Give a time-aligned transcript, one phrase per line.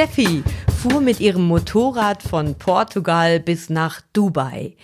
[0.00, 0.42] Steffi
[0.80, 4.74] fuhr mit ihrem Motorrad von Portugal bis nach Dubai.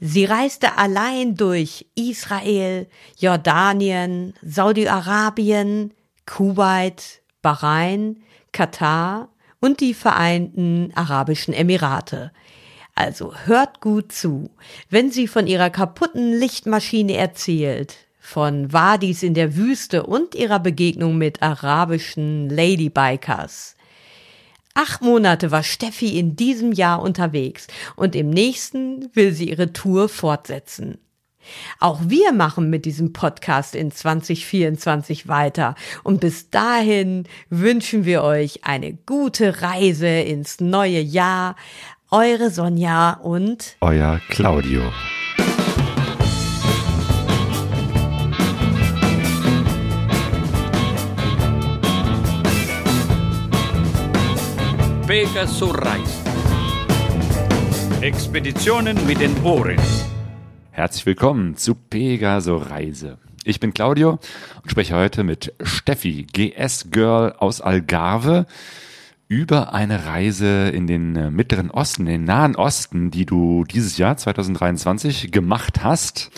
[0.00, 5.94] Sie reiste allein durch Israel, Jordanien, Saudi-Arabien,
[6.26, 9.28] Kuwait, Bahrain, Katar
[9.60, 12.32] und die Vereinten Arabischen Emirate.
[12.96, 14.50] Also hört gut zu,
[14.90, 21.16] wenn sie von ihrer kaputten Lichtmaschine erzählt, von Wadis in der Wüste und ihrer Begegnung
[21.16, 23.73] mit arabischen Ladybikers.
[24.74, 30.08] Acht Monate war Steffi in diesem Jahr unterwegs und im nächsten will sie ihre Tour
[30.08, 30.98] fortsetzen.
[31.78, 38.64] Auch wir machen mit diesem Podcast in 2024 weiter und bis dahin wünschen wir euch
[38.64, 41.54] eine gute Reise ins neue Jahr.
[42.10, 44.82] Eure Sonja und euer Claudio.
[55.14, 56.20] Pegasus Reis.
[58.00, 59.78] Expeditionen mit den Ohren.
[60.72, 63.18] Herzlich willkommen zu Pegaso Reise.
[63.44, 64.18] Ich bin Claudio
[64.62, 68.46] und spreche heute mit Steffi, GS-Girl aus Algarve,
[69.28, 74.16] über eine Reise in den äh, Mittleren Osten, den Nahen Osten, die du dieses Jahr
[74.16, 76.32] 2023 gemacht hast.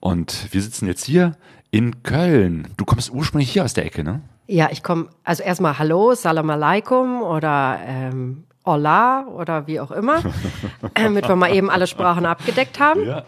[0.00, 1.36] Und wir sitzen jetzt hier
[1.70, 2.68] in Köln.
[2.78, 4.22] Du kommst ursprünglich hier aus der Ecke, ne?
[4.46, 10.22] Ja, ich komme, also erstmal Hallo, Salam Alaikum oder ähm, Hola oder wie auch immer,
[10.94, 13.06] damit wir mal eben alle Sprachen abgedeckt haben.
[13.06, 13.24] Ja.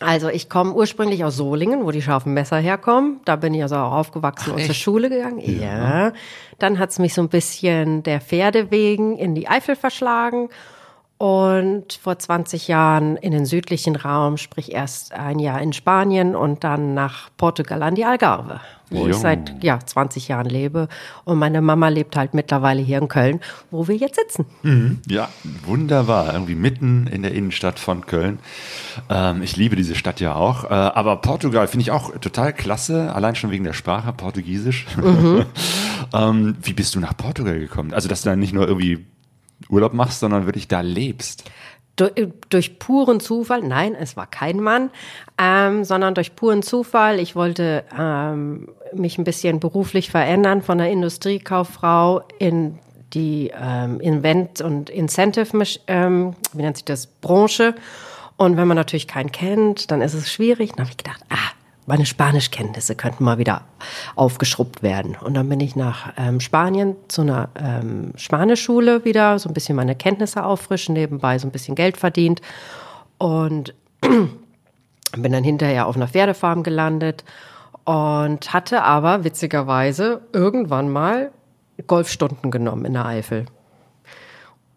[0.00, 3.20] Also ich komme ursprünglich aus Solingen, wo die scharfen Messer herkommen.
[3.24, 5.38] Da bin ich also auch aufgewachsen Ach, und zur Schule gegangen.
[5.38, 6.06] Ja.
[6.06, 6.12] ja.
[6.58, 10.48] Dann hat's mich so ein bisschen der Pferde wegen in die Eifel verschlagen
[11.22, 16.64] und vor 20 Jahren in den südlichen Raum, sprich erst ein Jahr in Spanien und
[16.64, 18.58] dann nach Portugal an die Algarve,
[18.90, 19.10] wo jo.
[19.10, 20.88] ich seit ja, 20 Jahren lebe.
[21.22, 23.38] Und meine Mama lebt halt mittlerweile hier in Köln,
[23.70, 24.46] wo wir jetzt sitzen.
[24.64, 24.98] Mhm.
[25.08, 25.28] Ja,
[25.64, 26.32] wunderbar.
[26.32, 28.40] Irgendwie mitten in der Innenstadt von Köln.
[29.08, 30.64] Ähm, ich liebe diese Stadt ja auch.
[30.64, 34.86] Äh, aber Portugal finde ich auch total klasse, allein schon wegen der Sprache, Portugiesisch.
[34.96, 35.46] Mhm.
[36.14, 37.94] ähm, wie bist du nach Portugal gekommen?
[37.94, 39.06] Also, dass du dann nicht nur irgendwie
[39.68, 41.44] Urlaub machst, sondern wirklich da lebst.
[41.96, 42.12] Durch,
[42.48, 44.90] durch puren Zufall, nein, es war kein Mann,
[45.38, 47.20] ähm, sondern durch puren Zufall.
[47.20, 52.78] Ich wollte ähm, mich ein bisschen beruflich verändern von der Industriekauffrau in
[53.12, 55.48] die ähm, Invent- und Incentive,
[55.86, 57.74] ähm, wie nennt sich das, Branche.
[58.36, 60.70] Und wenn man natürlich keinen kennt, dann ist es schwierig.
[60.70, 61.52] Dann habe ich gedacht, ah,
[61.86, 63.62] meine Spanischkenntnisse könnten mal wieder
[64.14, 65.16] aufgeschrubbt werden.
[65.20, 69.76] Und dann bin ich nach ähm, Spanien zu einer ähm, Spanischschule wieder, so ein bisschen
[69.76, 72.40] meine Kenntnisse auffrischen, nebenbei so ein bisschen Geld verdient.
[73.18, 77.24] Und bin dann hinterher auf einer Pferdefarm gelandet
[77.84, 81.32] und hatte aber witzigerweise irgendwann mal
[81.86, 83.46] Golfstunden genommen in der Eifel.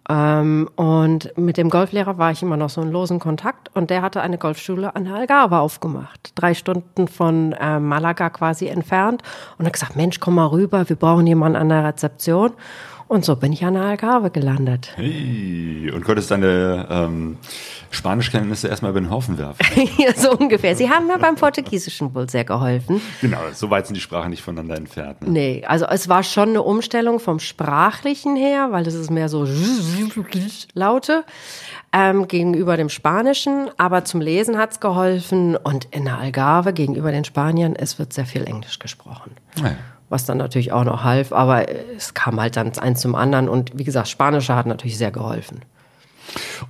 [0.07, 4.01] Ähm, und mit dem Golflehrer war ich immer noch so in losen Kontakt und der
[4.01, 6.31] hatte eine Golfschule an der Algarve aufgemacht.
[6.35, 9.23] Drei Stunden von äh, Malaga quasi entfernt
[9.57, 12.51] und hat gesagt, Mensch, komm mal rüber, wir brauchen jemanden an der Rezeption.
[13.07, 14.91] Und so bin ich an der Algarve gelandet.
[14.95, 17.37] Hey, und konntest deine ähm,
[17.95, 19.65] Spanischkenntnisse erstmal über den Haufen werfen.
[19.97, 20.75] ja, so ungefähr.
[20.75, 23.01] Sie haben mir beim Portugiesischen wohl sehr geholfen.
[23.21, 25.21] Genau, so weit sind die Sprachen nicht voneinander entfernt.
[25.21, 25.29] Ne?
[25.29, 29.47] Nee, also es war schon eine Umstellung vom Sprachlichen her, weil das ist mehr so
[30.73, 31.23] Laute
[31.91, 33.69] ähm, gegenüber dem Spanischen.
[33.77, 35.55] Aber zum Lesen hat's geholfen.
[35.55, 39.31] Und in der Algarve gegenüber den Spaniern, es wird sehr viel Englisch gesprochen.
[39.57, 39.75] Ja
[40.09, 43.77] was dann natürlich auch noch half, aber es kam halt dann eins zum anderen und
[43.77, 45.61] wie gesagt, Spanische hat natürlich sehr geholfen.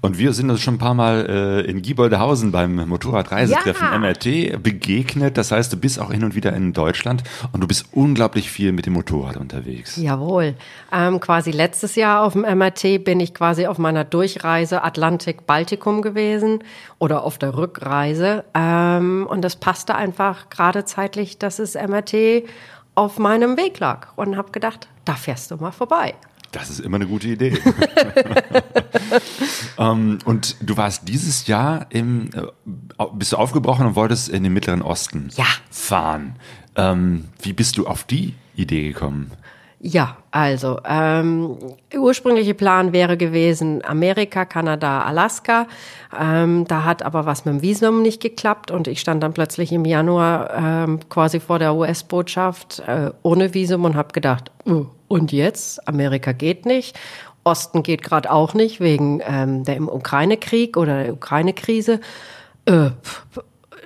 [0.02, 3.98] Und wir sind uns schon ein paar Mal äh, in Gieboldehausen beim Motorradreisetreffen ja.
[3.98, 5.38] MRT begegnet.
[5.38, 8.72] Das heißt, du bist auch hin und wieder in Deutschland und du bist unglaublich viel
[8.72, 9.98] mit dem Motorrad unterwegs.
[9.98, 10.56] Jawohl.
[10.92, 16.60] Ähm, quasi letztes Jahr auf dem MRT bin ich quasi auf meiner Durchreise Atlantik-Baltikum gewesen
[17.00, 18.44] oder auf der Rückreise.
[18.54, 22.44] Ähm, und das passte einfach gerade zeitlich, dass es MRT
[22.96, 26.16] auf meinem Weg lag und habe gedacht, da fährst du mal vorbei.
[26.56, 27.52] Das ist immer eine gute Idee.
[29.78, 34.54] ähm, und du warst dieses Jahr im, äh, bist du aufgebrochen und wolltest in den
[34.54, 35.44] Mittleren Osten ja.
[35.70, 36.38] fahren.
[36.78, 39.32] Ähm, wie bist du auf die Idee gekommen?
[39.82, 41.58] Ja, also ähm,
[41.94, 45.68] ursprüngliche Plan wäre gewesen Amerika, Kanada, Alaska.
[46.18, 49.74] Ähm, da hat aber was mit dem Visum nicht geklappt und ich stand dann plötzlich
[49.74, 55.32] im Januar ähm, quasi vor der US-Botschaft äh, ohne Visum und habe gedacht, uh, und
[55.32, 55.88] jetzt?
[55.88, 56.98] Amerika geht nicht.
[57.44, 62.00] Osten geht gerade auch nicht wegen ähm, der Ukraine-Krieg oder der Ukraine-Krise.
[62.66, 62.90] Äh,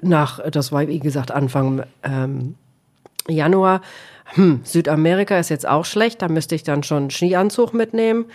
[0.01, 2.55] nach, das war wie gesagt Anfang ähm,
[3.27, 3.81] Januar,
[4.35, 8.25] hm, Südamerika ist jetzt auch schlecht, da müsste ich dann schon einen Skianzug mitnehmen.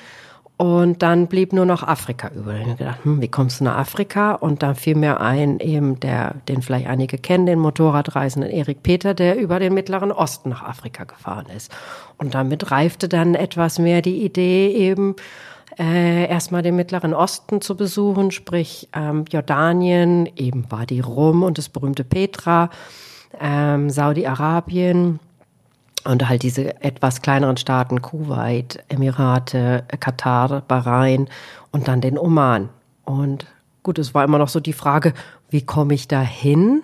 [0.56, 2.54] Und dann blieb nur noch Afrika über.
[2.54, 4.34] Ich habe gedacht, hm, wie kommst du nach Afrika?
[4.34, 9.14] Und dann fiel mir ein, eben der, den vielleicht einige kennen, den Motorradreisenden Erik Peter,
[9.14, 11.72] der über den Mittleren Osten nach Afrika gefahren ist.
[12.18, 15.16] Und damit reifte dann etwas mehr die Idee eben,
[15.76, 21.68] äh, erstmal den Mittleren Osten zu besuchen, sprich ähm, Jordanien, eben Wadi Rum und das
[21.68, 22.70] berühmte Petra,
[23.40, 25.18] ähm, Saudi-Arabien,
[26.04, 31.28] und halt diese etwas kleineren Staaten, Kuwait, Emirate, Katar, Bahrain
[31.72, 32.68] und dann den Oman.
[33.04, 33.46] Und
[33.82, 35.14] gut, es war immer noch so die Frage,
[35.50, 36.82] wie komme ich da hin?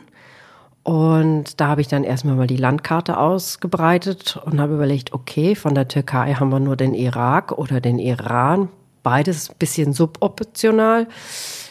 [0.83, 5.75] Und da habe ich dann erstmal mal die Landkarte ausgebreitet und habe überlegt, okay, von
[5.75, 8.69] der Türkei haben wir nur den Irak oder den Iran.
[9.03, 11.07] Beides ein bisschen suboptional,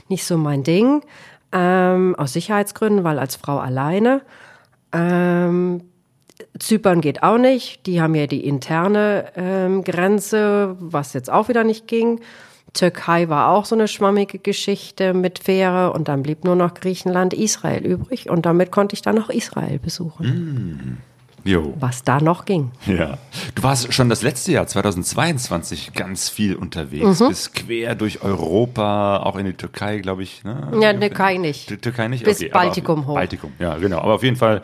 [0.07, 1.01] nicht so mein Ding.
[1.51, 4.21] Ähm, aus Sicherheitsgründen, weil als Frau alleine.
[4.91, 5.81] Ähm,
[6.59, 7.85] Zypern geht auch nicht.
[7.85, 12.19] Die haben ja die interne ähm, Grenze, was jetzt auch wieder nicht ging.
[12.73, 17.33] Türkei war auch so eine schwammige Geschichte mit Fähre und dann blieb nur noch Griechenland,
[17.33, 20.99] Israel übrig und damit konnte ich dann auch Israel besuchen.
[21.43, 21.73] Jo.
[21.79, 22.71] Was da noch ging.
[22.85, 23.17] Ja.
[23.55, 27.19] Du warst schon das letzte Jahr, 2022, ganz viel unterwegs.
[27.19, 30.43] Bist quer durch Europa, auch in die Türkei, glaube ich.
[30.43, 30.71] Ne?
[30.81, 31.81] Ja, Türkei nicht.
[31.81, 32.25] Türkei nicht?
[32.25, 33.15] Bis aber Baltikum auf, hoch.
[33.15, 33.99] Baltikum, ja, genau.
[33.99, 34.61] Aber auf jeden Fall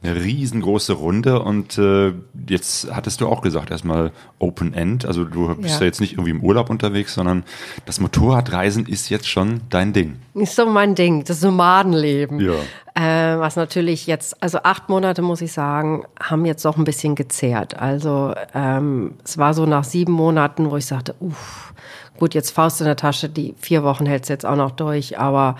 [0.00, 2.12] eine riesengroße Runde und äh,
[2.48, 5.04] jetzt hattest du auch gesagt, erstmal Open End.
[5.04, 5.80] Also du bist ja.
[5.80, 5.86] Ja.
[5.86, 7.42] jetzt nicht irgendwie im Urlaub unterwegs, sondern
[7.84, 10.16] das Motorradreisen ist jetzt schon dein Ding.
[10.34, 12.38] Ist so mein Ding, das Nomadenleben.
[12.38, 12.54] Ja.
[12.94, 17.16] Äh, was natürlich jetzt, also acht Monate muss ich sagen, haben jetzt doch ein bisschen
[17.16, 17.76] gezehrt.
[17.76, 21.74] Also ähm, es war so nach sieben Monaten, wo ich sagte, uff,
[22.18, 25.18] gut, jetzt Faust in der Tasche, die vier Wochen hältst du jetzt auch noch durch,
[25.18, 25.56] aber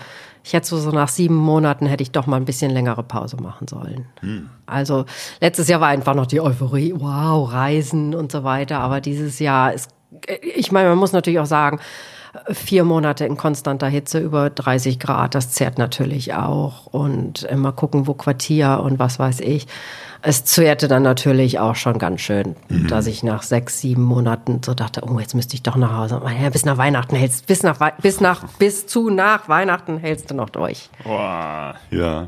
[0.49, 3.37] ich hätte so, so nach sieben Monaten hätte ich doch mal ein bisschen längere Pause
[3.37, 4.07] machen sollen.
[4.65, 5.05] Also
[5.39, 9.71] letztes Jahr war einfach noch die Euphorie, wow, Reisen und so weiter, aber dieses Jahr
[9.71, 9.91] ist,
[10.41, 11.79] ich meine, man muss natürlich auch sagen,
[12.51, 16.87] vier Monate in konstanter Hitze über 30 Grad, das zehrt natürlich auch.
[16.87, 19.67] Und immer gucken, wo Quartier und was weiß ich.
[20.21, 22.57] Es zehrte dann natürlich auch schon ganz schön,
[22.89, 26.21] dass ich nach sechs, sieben Monaten so dachte, oh, jetzt müsste ich doch nach Hause.
[26.41, 30.35] Ja, bis nach Weihnachten hältst, bis nach, bis nach, bis zu nach Weihnachten hältst du
[30.35, 30.89] noch durch.
[31.05, 32.27] Boah, ja.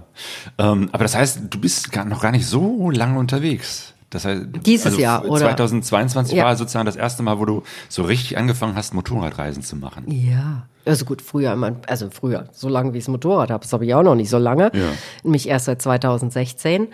[0.57, 3.93] Ähm, aber das heißt, du bist noch gar nicht so lange unterwegs.
[4.11, 5.39] Das heißt, Dieses also Jahr, oder?
[5.55, 6.43] 2022 Ja.
[6.45, 10.03] war sozusagen das erste Mal, wo du so richtig angefangen hast, Motorradreisen zu machen.
[10.07, 10.67] Ja.
[10.85, 13.85] Also gut, früher, immer- also früher, so lange wie ich das Motorrad habe, das habe
[13.85, 14.71] ich auch noch nicht so lange.
[14.73, 14.89] Ja.
[15.29, 16.87] Mich erst seit 2016.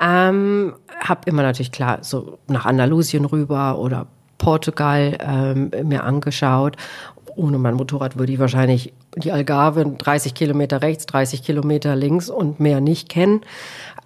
[0.00, 4.06] Ähm, habe immer natürlich klar so nach Andalusien rüber oder
[4.38, 6.76] Portugal ähm, mir angeschaut.
[7.34, 12.60] Ohne mein Motorrad würde ich wahrscheinlich die Algarve 30 Kilometer rechts, 30 Kilometer links und
[12.60, 13.40] mehr nicht kennen.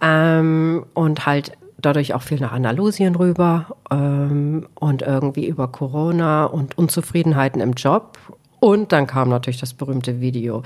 [0.00, 6.78] Ähm, und halt dadurch auch viel nach Andalusien rüber ähm, und irgendwie über Corona und
[6.78, 8.18] Unzufriedenheiten im Job.
[8.60, 10.62] Und dann kam natürlich das berühmte Video.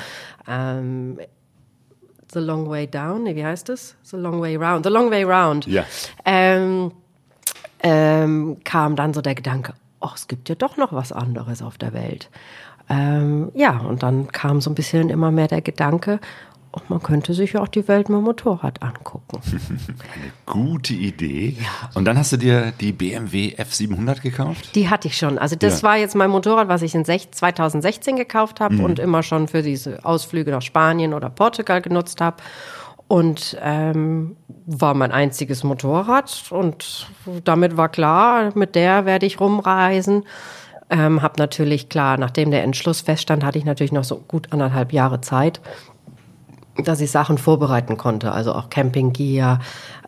[0.48, 1.18] Ähm,
[2.32, 3.96] The Long Way Down, nee, wie heißt es?
[4.02, 4.84] The Long Way Round.
[4.84, 5.66] The Long Way Round.
[5.66, 5.84] Ja.
[6.24, 6.92] Ähm,
[7.82, 11.76] ähm, kam dann so der Gedanke, oh, es gibt ja doch noch was anderes auf
[11.76, 12.30] der Welt.
[12.88, 16.20] Ähm, ja, und dann kam so ein bisschen immer mehr der Gedanke,
[16.72, 19.40] oh, man könnte sich ja auch die Welt mit dem Motorrad angucken.
[20.46, 21.56] Gute Idee.
[21.94, 24.74] Und dann hast du dir die BMW F700 gekauft?
[24.74, 25.38] Die hatte ich schon.
[25.38, 25.88] Also das Ja.
[25.88, 28.84] war jetzt mein Motorrad, was ich in sech- 2016 gekauft habe Mhm.
[28.84, 32.36] und immer schon für diese Ausflüge nach Spanien oder Portugal genutzt habe.
[33.08, 37.08] Und ähm, war mein einziges Motorrad und
[37.42, 40.24] damit war klar, mit der werde ich rumreisen.
[40.90, 44.92] Ähm, hab natürlich klar, nachdem der Entschluss feststand, hatte ich natürlich noch so gut anderthalb
[44.92, 45.60] Jahre Zeit,
[46.84, 49.60] dass ich Sachen vorbereiten konnte, also auch Campinggear,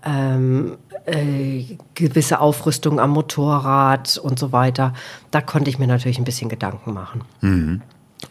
[0.05, 0.77] ähm,
[1.07, 1.65] äh,
[1.95, 4.93] gewisse Aufrüstung am Motorrad und so weiter.
[5.31, 7.23] Da konnte ich mir natürlich ein bisschen Gedanken machen.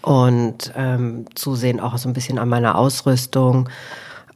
[0.01, 3.69] Und ähm, zusehen auch so ein bisschen an meiner Ausrüstung,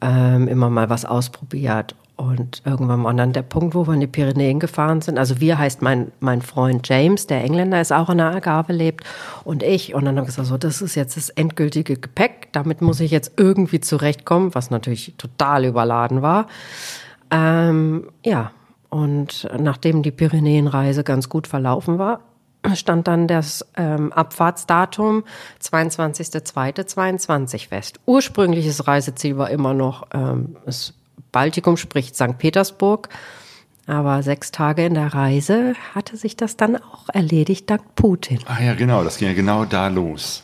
[0.01, 1.95] ähm, immer mal was ausprobiert.
[2.17, 5.17] Und irgendwann war dann der Punkt, wo wir in die Pyrenäen gefahren sind.
[5.17, 9.03] Also wir heißt mein, mein Freund James, der Engländer ist auch in der Algarve lebt
[9.43, 9.93] und ich.
[9.93, 12.47] Und dann haben wir gesagt, so, das ist jetzt das endgültige Gepäck.
[12.53, 16.47] Damit muss ich jetzt irgendwie zurechtkommen, was natürlich total überladen war.
[17.31, 18.51] Ähm, ja,
[18.89, 22.21] und nachdem die Pyrenäenreise ganz gut verlaufen war,
[22.75, 25.25] stand dann das ähm, Abfahrtsdatum
[25.61, 27.99] 22.02.22 fest.
[28.05, 30.93] Ursprüngliches Reiseziel war immer noch ähm, das
[31.35, 32.37] Baltikum, sprich St.
[32.37, 33.09] Petersburg.
[33.87, 38.39] Aber sechs Tage in der Reise hatte sich das dann auch erledigt dank Putin.
[38.45, 40.43] Ah ja, genau, das ging ja genau da los.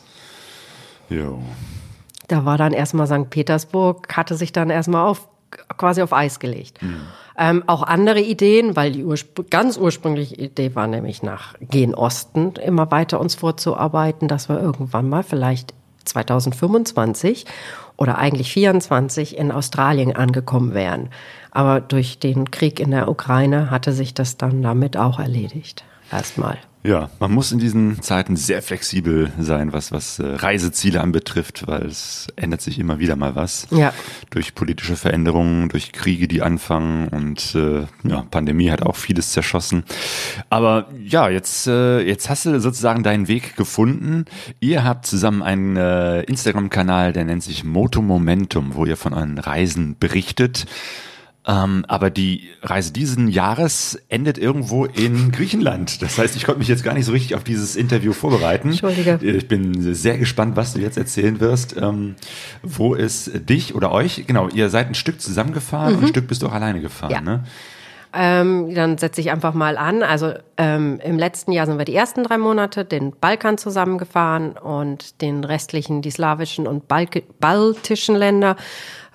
[1.08, 1.42] Jo.
[2.28, 3.30] Da war dann erstmal St.
[3.30, 5.28] Petersburg, hatte sich dann erstmal auf
[5.78, 6.78] quasi auf Eis gelegt.
[7.38, 12.52] Ähm, auch andere Ideen, weil die urspr ganz ursprüngliche Idee war nämlich nach Gen Osten
[12.56, 15.72] immer weiter uns vorzuarbeiten, dass wir irgendwann mal vielleicht
[16.04, 17.46] 2025
[18.02, 21.08] oder eigentlich 24 in Australien angekommen wären.
[21.52, 25.84] Aber durch den Krieg in der Ukraine hatte sich das dann damit auch erledigt.
[26.10, 26.58] Erstmal.
[26.84, 31.86] Ja, man muss in diesen Zeiten sehr flexibel sein, was, was äh, Reiseziele anbetrifft, weil
[31.86, 33.68] es ändert sich immer wieder mal was.
[33.70, 33.92] Ja.
[34.30, 39.84] Durch politische Veränderungen, durch Kriege, die anfangen und äh, ja, Pandemie hat auch vieles zerschossen.
[40.50, 44.24] Aber ja, jetzt, äh, jetzt hast du sozusagen deinen Weg gefunden.
[44.58, 49.38] Ihr habt zusammen einen äh, Instagram-Kanal, der nennt sich Moto Momentum, wo ihr von euren
[49.38, 50.66] Reisen berichtet.
[51.44, 56.00] Ähm, aber die Reise diesen Jahres endet irgendwo in Griechenland.
[56.00, 58.68] Das heißt, ich konnte mich jetzt gar nicht so richtig auf dieses Interview vorbereiten.
[58.68, 59.18] Entschuldige.
[59.22, 61.76] Ich bin sehr gespannt, was du jetzt erzählen wirst.
[61.76, 62.14] Ähm,
[62.62, 66.42] wo es dich oder euch, genau, ihr seid ein Stück zusammengefahren und ein Stück bist
[66.42, 67.20] du auch alleine gefahren, Ja.
[67.20, 67.42] ne?
[68.14, 70.02] Ähm, dann setze ich einfach mal an.
[70.02, 75.20] Also ähm, im letzten Jahr sind wir die ersten drei Monate den Balkan zusammengefahren und
[75.22, 78.56] den restlichen, die slawischen und Balk baltischen Länder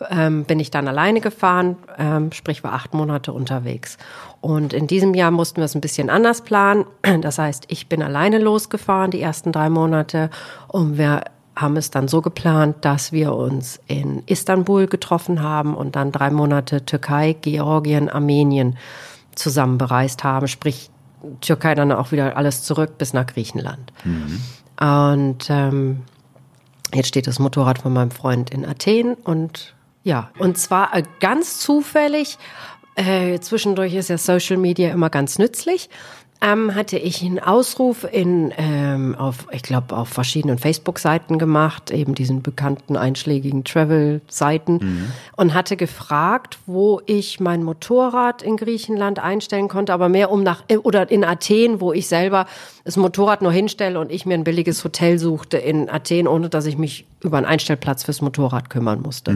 [0.10, 3.98] ähm, bin ich dann alleine gefahren, ähm, sprich war acht Monate unterwegs.
[4.42, 6.86] Und in diesem Jahr mussten wir es ein bisschen anders planen.
[7.22, 10.30] Das heißt, ich bin alleine losgefahren die ersten drei Monate
[10.68, 11.24] und wir
[11.58, 16.30] haben es dann so geplant, dass wir uns in Istanbul getroffen haben und dann drei
[16.30, 18.78] Monate Türkei, Georgien, Armenien
[19.36, 20.48] zusammen bereist haben.
[20.48, 20.90] Sprich,
[21.42, 23.92] Türkei dann auch wieder alles zurück bis nach Griechenland.
[24.80, 26.04] Und ähm,
[26.94, 29.74] jetzt steht das Motorrad von meinem Freund in Athen und
[30.04, 32.38] ja, und zwar äh, ganz zufällig,
[32.96, 35.90] äh, zwischendurch ist ja Social Media immer ganz nützlich,
[36.40, 42.14] ähm, hatte ich einen Ausruf in, ähm, auf, ich glaube, auf verschiedenen Facebook-Seiten gemacht, eben
[42.14, 49.94] diesen bekannten einschlägigen Travel-Seiten und hatte gefragt, wo ich mein Motorrad in Griechenland einstellen konnte,
[49.94, 52.46] aber mehr um nach, äh, oder in Athen, wo ich selber
[52.84, 56.66] das Motorrad nur hinstelle und ich mir ein billiges Hotel suchte in Athen, ohne dass
[56.66, 59.32] ich mich über einen Einstellplatz fürs Motorrad kümmern musste.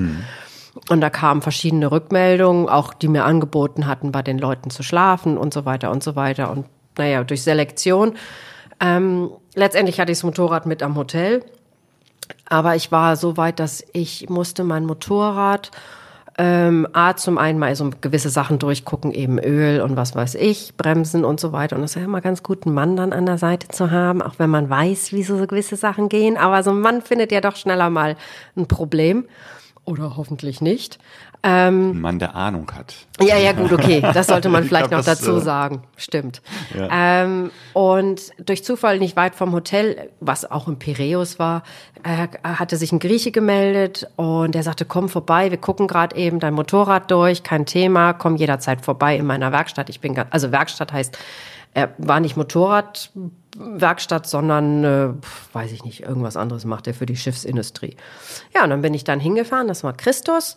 [0.89, 5.37] Und da kamen verschiedene Rückmeldungen, auch die mir angeboten hatten, bei den Leuten zu schlafen
[5.37, 6.51] und so weiter und so weiter.
[6.51, 6.65] Und
[6.97, 8.15] naja, durch Selektion.
[8.79, 11.43] Ähm, letztendlich hatte ich das Motorrad mit am Hotel.
[12.45, 15.71] Aber ich war so weit, dass ich musste mein Motorrad
[16.37, 20.75] ähm, A, zum einen mal so gewisse Sachen durchgucken, eben Öl und was weiß ich,
[20.77, 21.75] Bremsen und so weiter.
[21.75, 24.21] Und es ist ja immer ganz gut, einen Mann dann an der Seite zu haben,
[24.21, 26.37] auch wenn man weiß, wie so gewisse Sachen gehen.
[26.37, 28.15] Aber so ein Mann findet ja doch schneller mal
[28.55, 29.25] ein Problem.
[29.83, 30.99] Oder hoffentlich nicht.
[31.43, 32.93] Ein Mann, der Ahnung hat.
[33.19, 33.99] Ja, ja, gut, okay.
[34.13, 35.83] Das sollte man Ich vielleicht glaub, noch das, dazu äh, sagen.
[35.97, 36.41] Stimmt.
[36.75, 41.63] Ähm, und durch Zufall nicht weit vom Hotel, was auch in Piräus war,
[42.03, 46.39] äh, hatte sich ein Grieche gemeldet und der sagte, komm vorbei, wir gucken gerade eben
[46.39, 49.89] dein Motorrad durch, kein Thema, komm jederzeit vorbei in meiner Werkstatt.
[49.89, 51.17] Ich bin, also Werkstatt heißt,
[51.73, 55.09] er war nicht Motorradwerkstatt, sondern, äh,
[55.53, 57.95] weiß ich nicht, irgendwas anderes macht er für die Schiffsindustrie.
[58.53, 60.55] Ja, und dann bin ich dann hingefahren, das war Christus.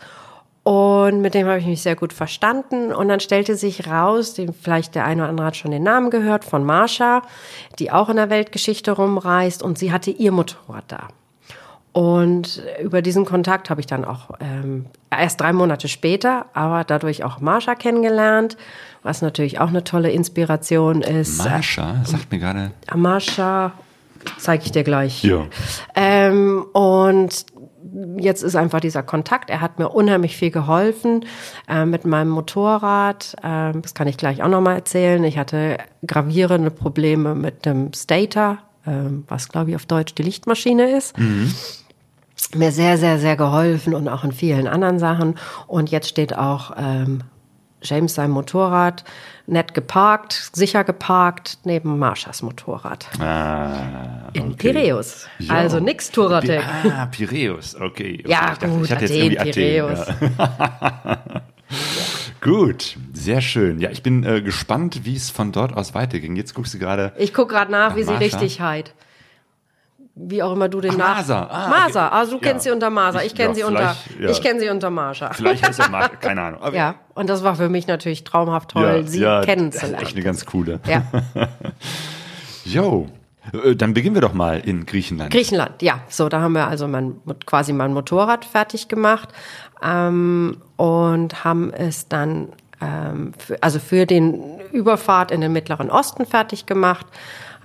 [0.64, 2.92] Und mit dem habe ich mich sehr gut verstanden.
[2.92, 6.10] Und dann stellte sich raus, den, vielleicht der eine oder andere hat schon den Namen
[6.10, 7.22] gehört, von Marsha,
[7.78, 9.62] die auch in der Weltgeschichte rumreist.
[9.62, 11.08] Und sie hatte ihr Motorrad da.
[11.92, 17.22] Und über diesen Kontakt habe ich dann auch ähm, erst drei Monate später, aber dadurch
[17.22, 18.56] auch Marsha kennengelernt,
[19.04, 21.38] was natürlich auch eine tolle Inspiration ist.
[21.38, 22.72] Marsha, sagt mir gerade.
[22.92, 23.72] Marsha
[24.38, 25.22] zeige ich dir gleich.
[25.22, 25.46] Ja.
[25.94, 27.46] Ähm, und
[28.18, 29.50] jetzt ist einfach dieser Kontakt.
[29.50, 31.24] Er hat mir unheimlich viel geholfen
[31.68, 33.36] äh, mit meinem Motorrad.
[33.42, 35.22] Ähm, das kann ich gleich auch nochmal erzählen.
[35.24, 40.96] Ich hatte gravierende Probleme mit dem Stator, ähm, was glaube ich auf Deutsch die Lichtmaschine
[40.96, 41.14] ist.
[42.54, 45.36] Mir sehr, sehr, sehr geholfen und auch in vielen anderen Sachen.
[45.66, 47.22] Und jetzt steht auch ähm,
[47.84, 49.04] James sein Motorrad
[49.46, 53.06] nett geparkt, sicher geparkt, neben Marshas Motorrad.
[53.20, 54.72] Ah, In okay.
[54.72, 55.28] Piräus.
[55.38, 55.52] Jo.
[55.54, 56.62] Also nix Touratec.
[56.96, 57.84] Ah, Piräus, okay.
[58.20, 58.24] okay.
[58.26, 60.06] Ja, Ich dachte, gut, ich hatte jetzt Athen, irgendwie Piräus.
[60.38, 61.42] ja.
[62.40, 63.80] Gut, sehr schön.
[63.80, 66.36] Ja, ich bin äh, gespannt, wie es von dort aus weiterging.
[66.36, 67.12] Jetzt guckst du gerade.
[67.16, 68.38] Ich gucke gerade nach, wie Ach, sie Marsha?
[68.38, 68.92] richtig heißt.
[70.16, 71.16] Wie auch immer du den nach.
[71.16, 71.48] Masa.
[71.50, 72.06] Ah, Masa.
[72.06, 72.16] okay.
[72.16, 72.70] Also du kennst Ja.
[72.70, 73.22] sie unter Masa.
[73.22, 73.96] Ich kenne ja, sie unter.
[74.20, 74.30] ja.
[74.30, 75.32] Ich kenne sie unter Marsha.
[75.32, 76.62] Vielleicht heißt er Mar keine Ahnung.
[76.62, 76.94] Aber Ja.
[77.14, 80.02] Und das war für mich natürlich traumhaft toll, sie kennenzulernen.
[80.02, 80.78] Echt eine ganz coole.
[80.86, 81.02] Ja.
[82.64, 83.08] Jo.
[83.52, 85.30] Äh, Dann beginnen wir doch mal in Griechenland.
[85.32, 86.00] Griechenland, ja.
[86.08, 87.16] So, da haben wir also mein,
[87.46, 89.28] quasi mein Motorrad fertig gemacht
[89.82, 92.48] ähm, und haben es dann
[92.80, 97.06] ähm, für, also für den Überfahrt in den Mittleren Osten fertig gemacht.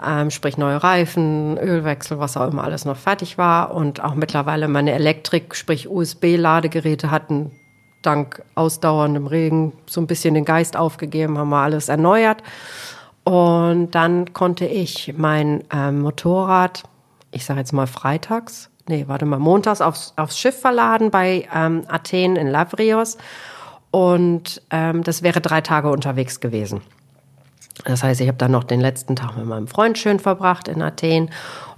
[0.05, 4.67] Ähm, sprich neue Reifen, Ölwechsel, was auch immer alles noch fertig war und auch mittlerweile
[4.67, 7.51] meine Elektrik, sprich USB-Ladegeräte hatten
[8.01, 12.43] dank ausdauerndem Regen so ein bisschen den Geist aufgegeben, haben wir alles erneuert.
[13.23, 16.83] Und dann konnte ich mein ähm, Motorrad,
[17.31, 21.83] ich sage jetzt mal freitags, nee, warte mal, montags aufs, aufs Schiff verladen bei ähm,
[21.87, 23.17] Athen in Lavrios.
[23.91, 26.81] Und ähm, das wäre drei Tage unterwegs gewesen.
[27.85, 30.81] Das heißt, ich habe dann noch den letzten Tag mit meinem Freund schön verbracht in
[30.81, 31.29] Athen.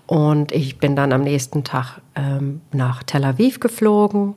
[0.07, 4.35] Und ich bin dann am nächsten Tag ähm, nach Tel Aviv geflogen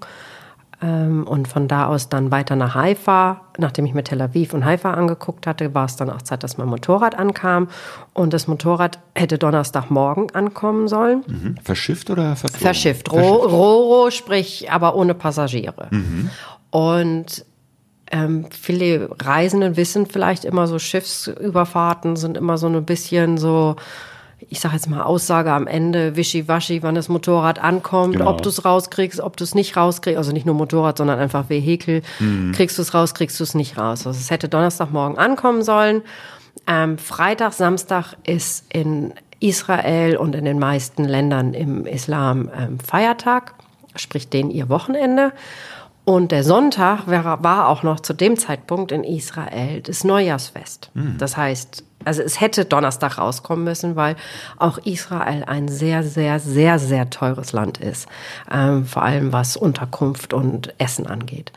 [0.80, 3.40] ähm, und von da aus dann weiter nach Haifa.
[3.59, 6.59] Nachdem ich mir Tel Aviv und Haifa angeguckt hatte, war es dann auch Zeit, dass
[6.59, 7.68] mein Motorrad ankam.
[8.12, 11.25] Und das Motorrad hätte Donnerstagmorgen ankommen sollen.
[11.26, 11.56] Mhm.
[11.62, 12.64] Verschifft oder verflogen?
[12.64, 13.12] Verschifft.
[13.12, 15.88] Ro Roro, sprich aber ohne Passagiere.
[16.71, 17.44] Und
[18.14, 23.75] ähm, viele Reisenden wissen vielleicht immer so, Schiffsüberfahrten sind immer so ein bisschen so,
[24.49, 28.30] ich sage jetzt mal Aussage am Ende, wischiwaschi, wann das Motorrad ankommt, Genau.
[28.30, 31.49] ob du es rauskriegst, ob du es nicht rauskriegst, also nicht nur Motorrad, sondern einfach
[31.49, 32.02] Vehikel,
[32.52, 34.06] kriegst du es raus, kriegst du es nicht raus.
[34.06, 36.02] Also es hätte Donnerstagmorgen ankommen sollen.
[36.68, 43.54] Ähm, Freitag, Samstag ist in Israel und in den meisten Ländern im Islam ähm, Feiertag,
[43.97, 45.33] sprich denen ihr Wochenende.
[46.05, 50.91] Und der Sonntag war, war auch noch zu dem Zeitpunkt in Israel das Neujahrsfest.
[51.19, 54.17] Das heißt, also es hätte Donnerstag rauskommen müssen, weil
[54.59, 58.07] auch Israel ein sehr, sehr, sehr, sehr teures Land ist.
[58.53, 61.53] Ähm, vor allem was Unterkunft und Essen angeht.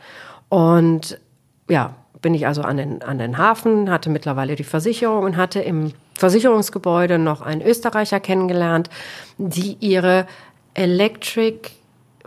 [0.48, 1.20] Und
[1.68, 5.60] ja, bin ich also an den, an den Hafen, hatte mittlerweile die Versicherung und hatte
[5.60, 8.88] im Versicherungsgebäude noch einen Österreicher kennengelernt,
[9.36, 10.26] die ihre
[10.74, 11.70] Electric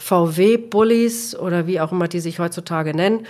[0.01, 3.25] VW-Bullies oder wie auch immer die sich heutzutage nennen,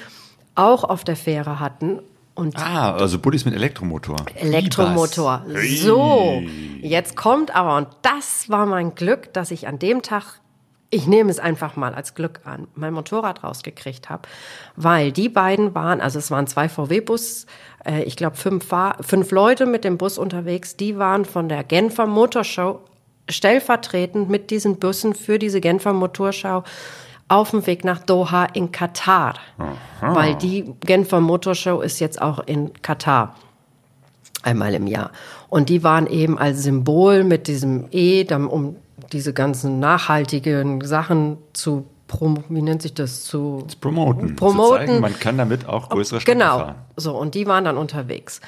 [0.56, 2.00] auch auf der Fähre hatten.
[2.34, 4.16] Und Ah, also Bullis mit Elektromotor.
[4.36, 5.44] Elektromotor.
[5.78, 6.42] So,
[6.82, 10.40] jetzt kommt aber, und das war mein Glück, dass ich an dem Tag,
[10.90, 14.30] ich nehme es einfach mal als Glück an, mein Motorrad rausgekriegt habe,
[14.78, 17.48] weil die beiden waren, also es waren zwei VW-Bus,
[17.86, 18.66] äh, ich glaube fünf,
[19.02, 22.80] fünf Leute mit dem Bus unterwegs, die waren von der Genfer Motorshow
[23.32, 26.64] stellvertretend mit diesen Bussen für diese Genfer Motorschau
[27.28, 29.36] auf dem Weg nach Doha in Katar.
[30.02, 33.36] Weil die Genfer Motorshow ist jetzt auch in Katar
[34.44, 35.12] einmal im Jahr.
[35.50, 38.76] Und die waren eben als Symbol mit diesem E, dann, um
[39.12, 41.86] diese ganzen nachhaltigen Sachen zu
[42.50, 44.36] wie nennt sich das zu Promoten.
[44.36, 44.66] Promoten.
[44.66, 46.60] Zu zeigen, man kann damit auch größere Städte Genau.
[46.60, 46.76] fahren.
[46.98, 48.42] So, und die waren dann unterwegs.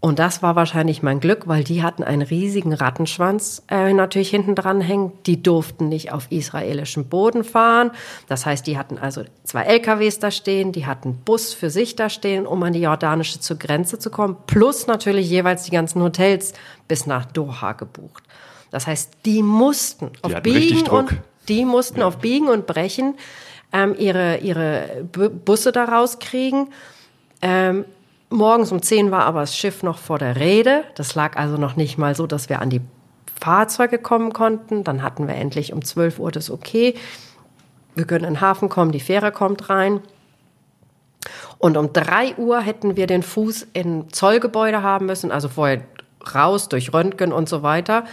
[0.00, 4.54] Und das war wahrscheinlich mein Glück, weil die hatten einen riesigen Rattenschwanz äh, natürlich hinten
[4.54, 5.12] dran hängen.
[5.26, 7.90] Die durften nicht auf israelischem Boden fahren.
[8.28, 12.08] Das heißt, die hatten also zwei LKWs da stehen, die hatten Bus für sich da
[12.10, 14.36] stehen, um an die jordanische zur Grenze zu kommen.
[14.46, 16.52] Plus natürlich jeweils die ganzen Hotels
[16.86, 18.22] bis nach Doha gebucht.
[18.70, 21.10] Das heißt, die mussten auf hatten richtig Biegen und
[21.48, 23.14] die mussten auf Biegen und Brechen
[23.72, 26.68] ähm, ihre, ihre Bu- Busse da rauskriegen.
[27.42, 27.84] Ähm,
[28.30, 30.84] morgens um 10 war aber das Schiff noch vor der Rede.
[30.94, 32.80] Das lag also noch nicht mal so, dass wir an die
[33.40, 34.84] Fahrzeuge kommen konnten.
[34.84, 36.94] Dann hatten wir endlich um 12 Uhr das okay.
[37.94, 40.00] Wir können in den Hafen kommen, die Fähre kommt rein.
[41.58, 45.82] Und um 3 Uhr hätten wir den Fuß im Zollgebäude haben müssen, also vorher
[46.34, 48.04] raus durch Röntgen und so weiter.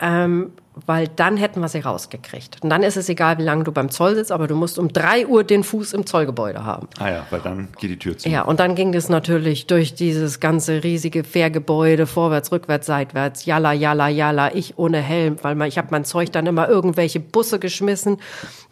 [0.00, 0.52] Ähm,
[0.86, 2.62] weil dann hätten wir sie rausgekriegt.
[2.62, 4.92] Und dann ist es egal, wie lange du beim Zoll sitzt, aber du musst um
[4.92, 6.88] 3 Uhr den Fuß im Zollgebäude haben.
[6.98, 8.28] Ah ja, weil dann geht die Tür zu.
[8.28, 13.72] Ja, und dann ging das natürlich durch dieses ganze riesige Fährgebäude, vorwärts, rückwärts, seitwärts, jalla,
[13.72, 17.58] jalla, jalla, ich ohne Helm, weil man, ich habe mein Zeug dann immer irgendwelche Busse
[17.58, 18.18] geschmissen,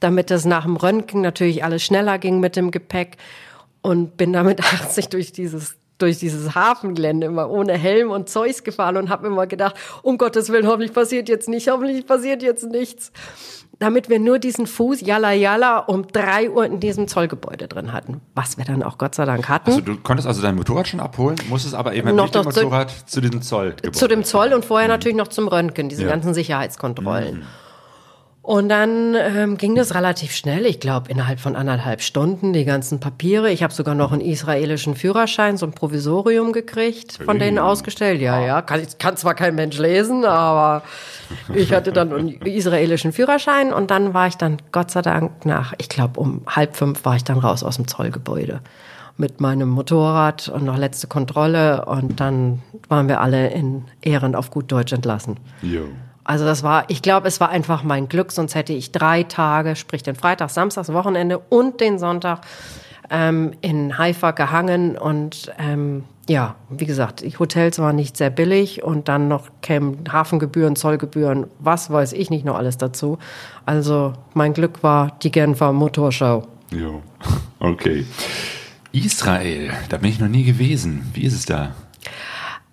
[0.01, 3.17] damit es nach dem Röntgen natürlich alles schneller ging mit dem Gepäck
[3.83, 8.97] und bin damit 80 durch dieses durch dieses Hafengelände immer ohne Helm und Zeugs gefahren
[8.97, 13.13] und habe immer gedacht, um Gottes Willen, hoffentlich passiert jetzt nicht, hoffentlich passiert jetzt nichts.
[13.79, 18.23] Damit wir nur diesen Fuß, jalla, jalla, um drei Uhr in diesem Zollgebäude drin hatten.
[18.35, 19.69] Was wir dann auch Gott sei Dank hatten.
[19.69, 22.53] Also du konntest also dein Motorrad schon abholen, musstest aber eben Noch mit dem doch
[22.53, 23.77] zu- Motorrad zu diesem Zoll.
[23.93, 26.09] zu dem Zoll und vorher natürlich noch zum Röntgen, diese Ja.
[26.09, 27.45] ganzen Sicherheitskontrollen.
[28.47, 33.01] Und dann ähm, ging das relativ schnell, ich glaube innerhalb von anderthalb Stunden, die ganzen
[33.01, 33.51] Papiere.
[33.51, 38.21] Ich habe sogar noch einen israelischen Führerschein, so ein Provisorium gekriegt, von denen ausgestellt.
[38.21, 40.85] Ja, ja, kann, ich- kann zwar kein Mensch lesen, aber
[41.57, 45.75] ich hatte dann einen israelischen Führerschein und dann war ich dann Gott sei Dank nach,
[45.79, 48.61] ich glaube um halb fünf war ich dann raus aus dem Zollgebäude
[49.17, 54.51] mit meinem Motorrad und noch letzte Kontrolle und dann waren wir alle in Ehren auf
[54.53, 55.37] gut Deutsch entlassen.
[55.63, 55.87] Jo.
[56.27, 59.77] Also das war, ich glaube, es war einfach mein Glück, sonst hätte ich drei Tage,
[59.77, 62.41] sprich den Freitag, Samstag, das Wochenende und den Sonntag
[63.11, 68.83] ähm, in Haifa gehangen und ähm, ja, wie gesagt, die Hotels waren nicht sehr billig
[68.83, 73.19] und dann noch kämen Hafengebühren, Zollgebühren, was weiß ich nicht noch alles dazu.
[73.65, 76.43] Also mein Glück war die Genfer Motorshow.
[76.73, 77.03] Jo,
[77.61, 78.05] okay.
[78.91, 81.09] Israel, da bin ich noch nie gewesen.
[81.15, 81.77] Wie ist es da?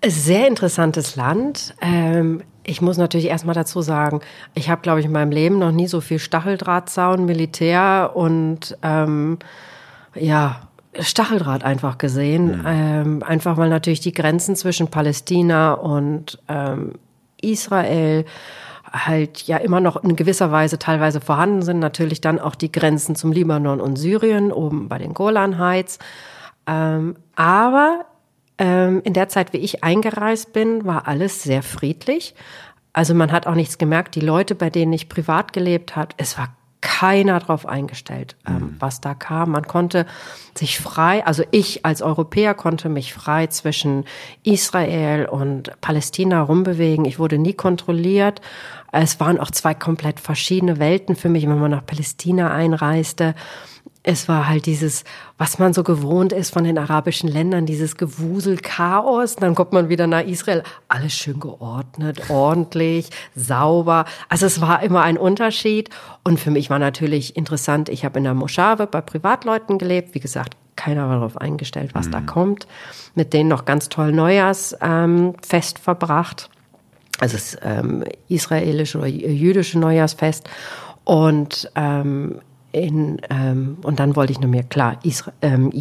[0.03, 1.75] Sehr interessantes Land.
[1.79, 4.21] Ähm, ich muss natürlich erstmal dazu sagen,
[4.53, 9.37] ich habe, glaube ich, in meinem Leben noch nie so viel Stacheldrahtzaun, Militär und ähm,
[10.15, 10.61] ja,
[10.99, 12.59] Stacheldraht einfach gesehen.
[12.59, 12.63] Mhm.
[12.65, 16.93] Ähm, einfach weil natürlich die Grenzen zwischen Palästina und ähm,
[17.41, 18.25] Israel
[18.91, 21.79] halt ja immer noch in gewisser Weise teilweise vorhanden sind.
[21.79, 25.97] Natürlich dann auch die Grenzen zum Libanon und Syrien oben bei den Golan Heights.
[26.67, 28.05] Ähm, aber
[28.57, 32.35] ähm, in der Zeit, wie ich eingereist bin, war alles sehr friedlich.
[32.93, 34.15] Also man hat auch nichts gemerkt.
[34.15, 38.75] Die Leute, bei denen ich privat gelebt hat, es war keiner darauf eingestellt, ähm, mhm.
[38.79, 39.51] was da kam.
[39.51, 40.05] Man konnte
[40.53, 44.03] sich frei, also ich als Europäer konnte mich frei zwischen
[44.43, 47.05] Israel und Palästina rumbewegen.
[47.05, 48.41] Ich wurde nie kontrolliert.
[48.91, 53.33] Es waren auch zwei komplett verschiedene Welten für mich, wenn man nach Palästina einreiste
[54.03, 55.05] es war halt dieses,
[55.37, 59.37] was man so gewohnt ist von den arabischen Ländern, dieses Gewusel, Chaos.
[59.37, 64.03] Dann kommt man wieder nach Israel, alles schön geordnet, ordentlich, sauber.
[64.27, 65.89] Also es war immer ein Unterschied.
[66.25, 70.13] Und für mich war natürlich interessant, ich habe in der Moschave bei Privatleuten gelebt.
[70.13, 72.11] Wie gesagt, keiner war darauf eingestellt, was mhm.
[72.11, 72.67] da kommt.
[73.15, 75.33] Mit denen noch ganz toll Neujahrsfest ähm,
[75.81, 76.49] verbracht.
[77.21, 80.49] Also das ähm, israelische oder jüdische Neujahrsfest.
[81.05, 82.41] Und ähm,
[82.73, 85.71] in, ähm, und dann wollte ich nur mir klar, Israel, ähm,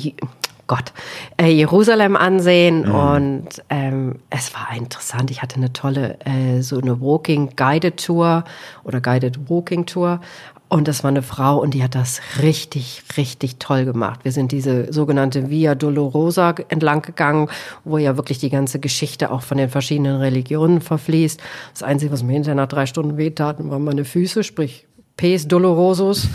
[0.69, 0.93] Gott,
[1.41, 2.95] äh, Jerusalem ansehen mhm.
[2.95, 5.31] und ähm, es war interessant.
[5.31, 8.45] Ich hatte eine tolle, äh, so eine Walking Guided Tour
[8.85, 10.21] oder Guided Walking Tour
[10.69, 14.21] und das war eine Frau und die hat das richtig, richtig toll gemacht.
[14.23, 17.49] Wir sind diese sogenannte Via Dolorosa entlang gegangen,
[17.85, 21.39] wo ja wirklich die ganze Geschichte auch von den verschiedenen Religionen verfließt.
[21.75, 24.87] Das Einzige, was mir hinterher nach drei Stunden wehtaten, waren meine Füße, sprich
[25.19, 26.29] Pes Dolorosus.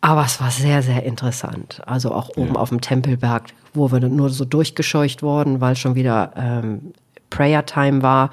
[0.00, 1.82] Aber es war sehr, sehr interessant.
[1.86, 2.60] Also auch oben ja.
[2.60, 6.94] auf dem Tempelberg, wo wir nur so durchgescheucht wurden, weil schon wieder ähm,
[7.30, 8.30] Prayer Time war.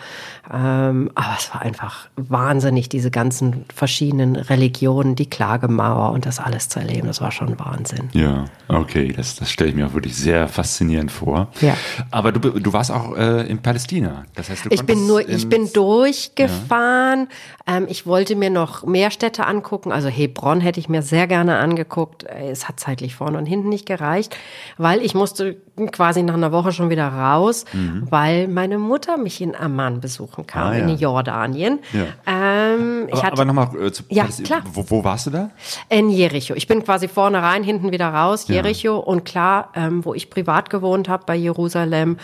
[0.51, 6.69] Ähm, aber es war einfach wahnsinnig, diese ganzen verschiedenen Religionen, die Klagemauer und das alles
[6.69, 7.07] zu erleben.
[7.07, 8.09] Das war schon Wahnsinn.
[8.13, 11.49] Ja, okay, das, das stelle ich mir auch wirklich sehr faszinierend vor.
[11.61, 11.75] Ja.
[12.11, 14.25] Aber du, du warst auch äh, in Palästina.
[14.35, 17.27] Das heißt, du ich bin nur, ich bin durchgefahren.
[17.67, 17.77] Ja.
[17.77, 19.91] Ähm, ich wollte mir noch mehr Städte angucken.
[19.91, 22.23] Also Hebron hätte ich mir sehr gerne angeguckt.
[22.23, 24.35] Es hat zeitlich vorne und hinten nicht gereicht,
[24.77, 25.57] weil ich musste
[25.91, 28.07] quasi nach einer Woche schon wieder raus, mhm.
[28.09, 30.87] weil meine Mutter mich in Amman besuchen kam, ah, ja.
[30.87, 31.79] in Jordanien.
[31.93, 32.05] Ja.
[32.25, 34.61] Ähm, aber, aber nochmal äh, zu ja, klar.
[34.71, 35.51] Wo, wo, warst du da?
[35.89, 36.53] In Jericho.
[36.55, 38.95] Ich bin quasi vorne rein, hinten wieder raus, Jericho.
[38.95, 38.95] Ja.
[38.95, 42.17] Und klar, ähm, wo ich privat gewohnt habe, bei Jerusalem,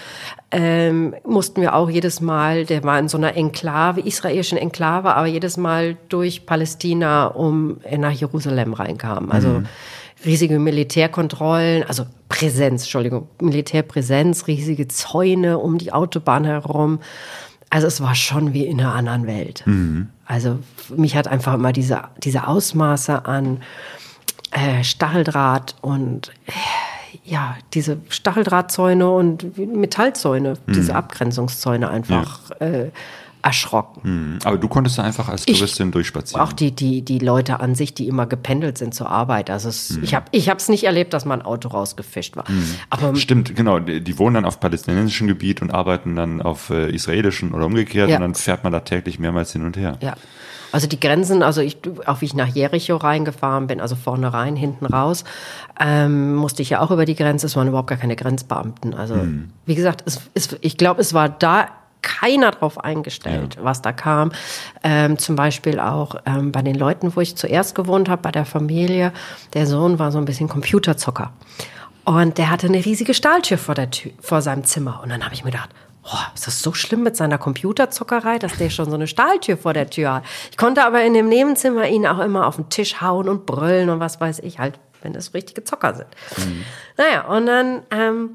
[0.52, 5.28] ähm, mussten wir auch jedes Mal, der war in so einer Enklave, israelischen Enklave, aber
[5.28, 9.32] jedes Mal durch Palästina um nach Jerusalem reinkamen.
[9.32, 9.68] Also mhm
[10.26, 17.00] riesige Militärkontrollen, also Präsenz, Entschuldigung, Militärpräsenz, riesige Zäune um die Autobahn herum.
[17.70, 19.64] Also es war schon wie in einer anderen Welt.
[19.66, 20.10] Mhm.
[20.26, 20.60] Also
[20.96, 23.62] mich hat einfach immer diese, diese Ausmaße an
[24.52, 26.52] äh, Stacheldraht und äh,
[27.24, 30.74] ja, diese Stacheldrahtzäune und Metallzäune, mhm.
[30.74, 32.68] diese Abgrenzungszäune einfach ja.
[32.68, 32.92] äh,
[33.44, 34.02] erschrocken.
[34.04, 34.40] Hm.
[34.46, 36.42] Aber du konntest da einfach als Touristin ich, durchspazieren.
[36.42, 39.50] Auch die, die, die Leute an sich, die immer gependelt sind zur Arbeit.
[39.50, 40.04] Also es, hm.
[40.04, 42.48] ich habe ich es nicht erlebt, dass mein Auto rausgefischt war.
[42.48, 42.64] Hm.
[42.90, 43.80] Aber Stimmt, genau.
[43.80, 48.10] Die, die, wohnen dann auf palästinensischem Gebiet und arbeiten dann auf äh, israelischem oder umgekehrt
[48.10, 48.16] ja.
[48.16, 49.98] und dann fährt man da täglich mehrmals hin und her.
[50.02, 50.16] Ja.
[50.72, 51.78] Also die Grenzen, also ich,
[52.08, 55.24] auch wie ich nach Jericho reingefahren bin, also vorne rein, hinten raus,
[55.80, 57.46] ähm, musste ich ja auch über die Grenze.
[57.46, 58.96] Es waren überhaupt gar keine Grenzbeamten.
[58.96, 59.50] Also hm.
[59.66, 61.68] wie gesagt, es, es, ich glaube, es war da
[62.04, 63.64] keiner drauf eingestellt, ja.
[63.64, 64.32] was da kam.
[64.84, 68.46] Ähm, zum Beispiel auch ähm, bei den Leuten, wo ich zuerst gewohnt habe, bei der
[68.46, 69.12] Familie.
[69.54, 71.34] Der Sohn war so ein bisschen Computerzocker.
[72.06, 75.00] Und der hatte eine riesige Stahltür vor, der Tür, vor seinem Zimmer.
[75.02, 75.70] Und dann habe ich mir gedacht,
[76.04, 79.74] oh, ist das so schlimm mit seiner Computerzockerei, dass der schon so eine Stahltür vor
[79.74, 80.24] der Tür hat.
[80.52, 83.90] Ich konnte aber in dem Nebenzimmer ihn auch immer auf den Tisch hauen und brüllen
[83.90, 86.10] und was weiß ich, halt, wenn es richtige Zocker sind.
[86.38, 86.66] Mhm.
[86.98, 88.32] Naja, und dann ähm,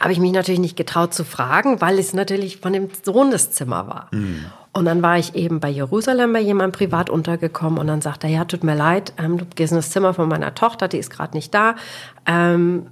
[0.00, 3.52] habe ich mich natürlich nicht getraut zu fragen, weil es natürlich von dem Sohn das
[3.52, 4.08] Zimmer war.
[4.10, 4.46] Mhm.
[4.72, 8.32] Und dann war ich eben bei Jerusalem bei jemandem privat untergekommen und dann sagte er,
[8.32, 11.10] ja, tut mir leid, ähm, du gehst in das Zimmer von meiner Tochter, die ist
[11.10, 11.74] gerade nicht da.
[12.24, 12.86] Ähm,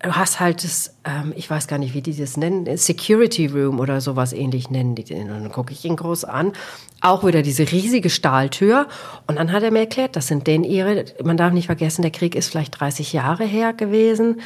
[0.00, 3.80] du hast halt das, ähm, ich weiß gar nicht, wie die das nennen, Security Room
[3.80, 5.30] oder sowas ähnlich nennen die den.
[5.30, 6.52] Und dann gucke ich ihn groß an.
[7.00, 8.86] Auch wieder diese riesige Stahltür.
[9.26, 12.10] Und dann hat er mir erklärt, das sind denn ihre, man darf nicht vergessen, der
[12.10, 14.40] Krieg ist vielleicht 30 Jahre her gewesen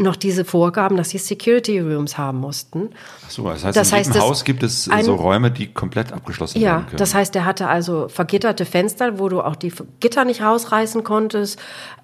[0.00, 2.90] noch diese Vorgaben, dass sie Security Rooms haben mussten.
[3.26, 5.72] Ach so, das heißt, Das in heißt, jedem Haus gibt es ein- so Räume, die
[5.72, 6.96] komplett abgeschlossen Ja, werden können.
[6.98, 11.58] das heißt, er hatte also vergitterte Fenster, wo du auch die Gitter nicht rausreißen konntest.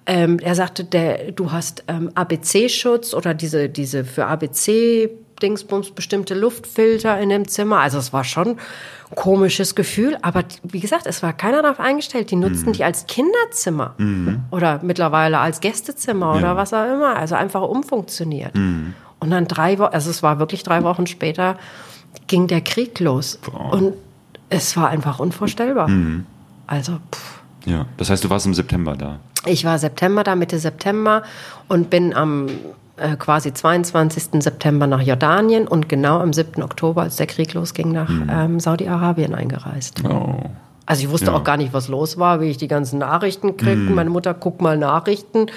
[0.05, 5.09] Ähm, er sagte, der, du hast ähm, ABC-Schutz oder diese, diese für ABC
[5.41, 7.79] Dingsbums bestimmte Luftfilter in dem Zimmer.
[7.79, 12.31] Also es war schon ein komisches Gefühl, aber wie gesagt, es war keiner darauf eingestellt.
[12.31, 13.95] Die nutzten die als Kinderzimmer
[14.51, 16.39] oder mittlerweile als Gästezimmer Ja.
[16.39, 17.15] oder was auch immer.
[17.15, 18.55] Also einfach umfunktioniert.
[18.55, 21.57] Und dann drei Wochen, also es war wirklich drei Wochen später,
[22.27, 23.37] ging der Krieg los.
[23.37, 23.73] Boah.
[23.73, 23.93] Und
[24.49, 25.89] es war einfach unvorstellbar.
[26.67, 27.41] Also, pff.
[27.65, 29.19] ja, das heißt, du warst im September da.
[29.45, 31.23] ich war September da, Mitte September
[31.67, 32.47] und bin am
[32.97, 34.41] äh, quasi 22.
[34.43, 36.61] September nach Jordanien und genau am 7.
[36.63, 40.03] Oktober, als der Krieg losging, nach ähm, Saudi-Arabien eingereist.
[40.03, 40.41] Oh.
[40.85, 41.33] Also ich wusste Ja.
[41.33, 43.91] auch gar nicht, was los war, wie ich die ganzen Nachrichten kriegte.
[43.91, 45.47] Meine Mutter, guck mal Nachrichten.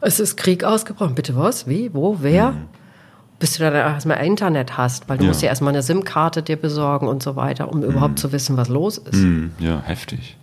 [0.00, 1.14] Es ist Krieg ausgebrochen.
[1.14, 1.68] Bitte was?
[1.68, 1.94] Wie?
[1.94, 2.16] Wo?
[2.20, 2.54] Wer?
[3.38, 5.28] Bis du dann erstmal Internet hast, weil du Ja.
[5.28, 8.68] musst ja erstmal eine SIM-Karte dir besorgen und so weiter, um überhaupt zu wissen, was
[8.68, 9.14] los ist.
[9.14, 10.36] Hm, ja, heftig.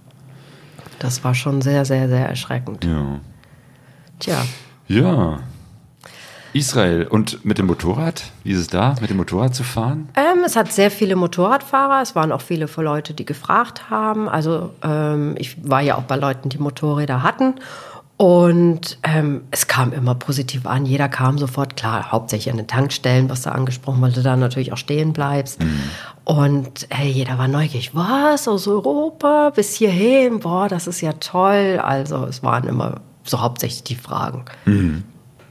[1.00, 2.84] Das war schon sehr, sehr, sehr erschreckend.
[2.86, 3.20] Ja.
[4.20, 4.38] Tja,
[4.88, 5.40] Ja.
[6.54, 8.24] Israel und mit dem Motorrad?
[8.44, 10.10] Wie ist es da, mit dem Motorrad zu fahren?
[10.16, 12.02] Ähm, es hat sehr viele Motorradfahrer.
[12.02, 14.30] Es waren auch viele Leute, die gefragt haben.
[14.30, 17.56] Also ähm, ich war ja auch bei Leuten, die Motorräder hatten.
[18.18, 20.86] Und ähm, es kam immer positiv an.
[20.86, 24.74] Jeder kam sofort, klar, hauptsächlich an den Tankstellen, was da angesprochen, weil du da natürlich
[24.74, 25.62] auch stehen bleibst.
[26.26, 27.96] Und hey, jeder war neugierig.
[27.96, 30.40] Was, aus Europa bis hierhin?
[30.42, 31.80] Boah, das ist ja toll.
[31.82, 34.44] Also es waren immer so hauptsächlich die Fragen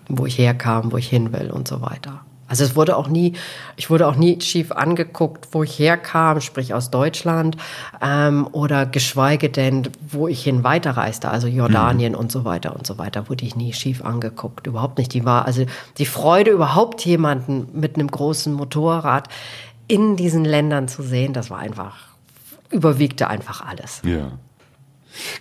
[0.09, 2.21] wo ich herkam, wo ich hin will und so weiter.
[2.49, 3.35] Also es wurde auch nie,
[3.77, 7.59] ich wurde auch nie schief angeguckt, wo ich herkam, sprich aus Deutschland,
[8.01, 12.97] ähm, oder geschweige denn, wo ich hin weiterreiste, also Jordanien und so weiter und so
[12.97, 15.13] weiter, wurde ich nie schief angeguckt, überhaupt nicht.
[15.13, 15.67] Die war, also
[15.99, 19.29] die Freude überhaupt jemanden mit einem großen Motorrad
[19.87, 21.97] in diesen Ländern zu sehen, das war einfach,
[22.71, 24.01] überwiegte einfach alles.
[24.05, 24.33] Ja.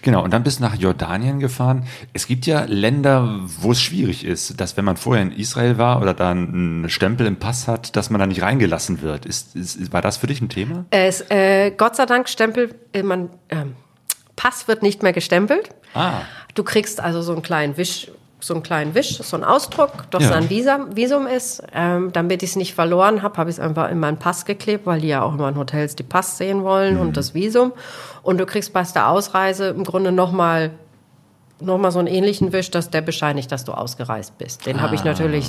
[0.02, 1.88] Genau, und dann bist du nach Jordanien gefahren.
[2.14, 6.02] Es gibt ja Länder, wo es schwierig ist, dass wenn man vorher in Israel war
[6.02, 9.26] oder da einen Stempel im Pass hat, dass man da nicht reingelassen wird.
[9.26, 10.86] Ist, ist, war das für dich ein Thema?
[10.90, 13.76] Es, äh, Gott sei Dank Stempel, äh, man, ähm,
[14.36, 15.70] Pass wird nicht mehr gestempelt.
[15.94, 16.22] Ah,
[16.54, 20.24] Du kriegst also so einen kleinen Wisch, so einen kleinen Wisch, so einen Ausdruck, dass
[20.24, 20.36] Ja.
[20.36, 21.64] ein Visum, Visum ist.
[21.74, 24.86] Ähm, damit ich es nicht verloren habe, habe ich es einfach in meinen Pass geklebt,
[24.86, 27.02] weil die ja auch immer in Hotels die Pass sehen wollen Mhm.
[27.02, 27.74] und das Visum.
[28.22, 30.72] Und du kriegst bei der Ausreise im Grunde nochmal
[31.60, 34.68] noch mal so einen ähnlichen Wisch, dass der bescheinigt, dass du ausgereist bist.
[34.68, 35.06] Den habe ich Ah.
[35.06, 35.48] natürlich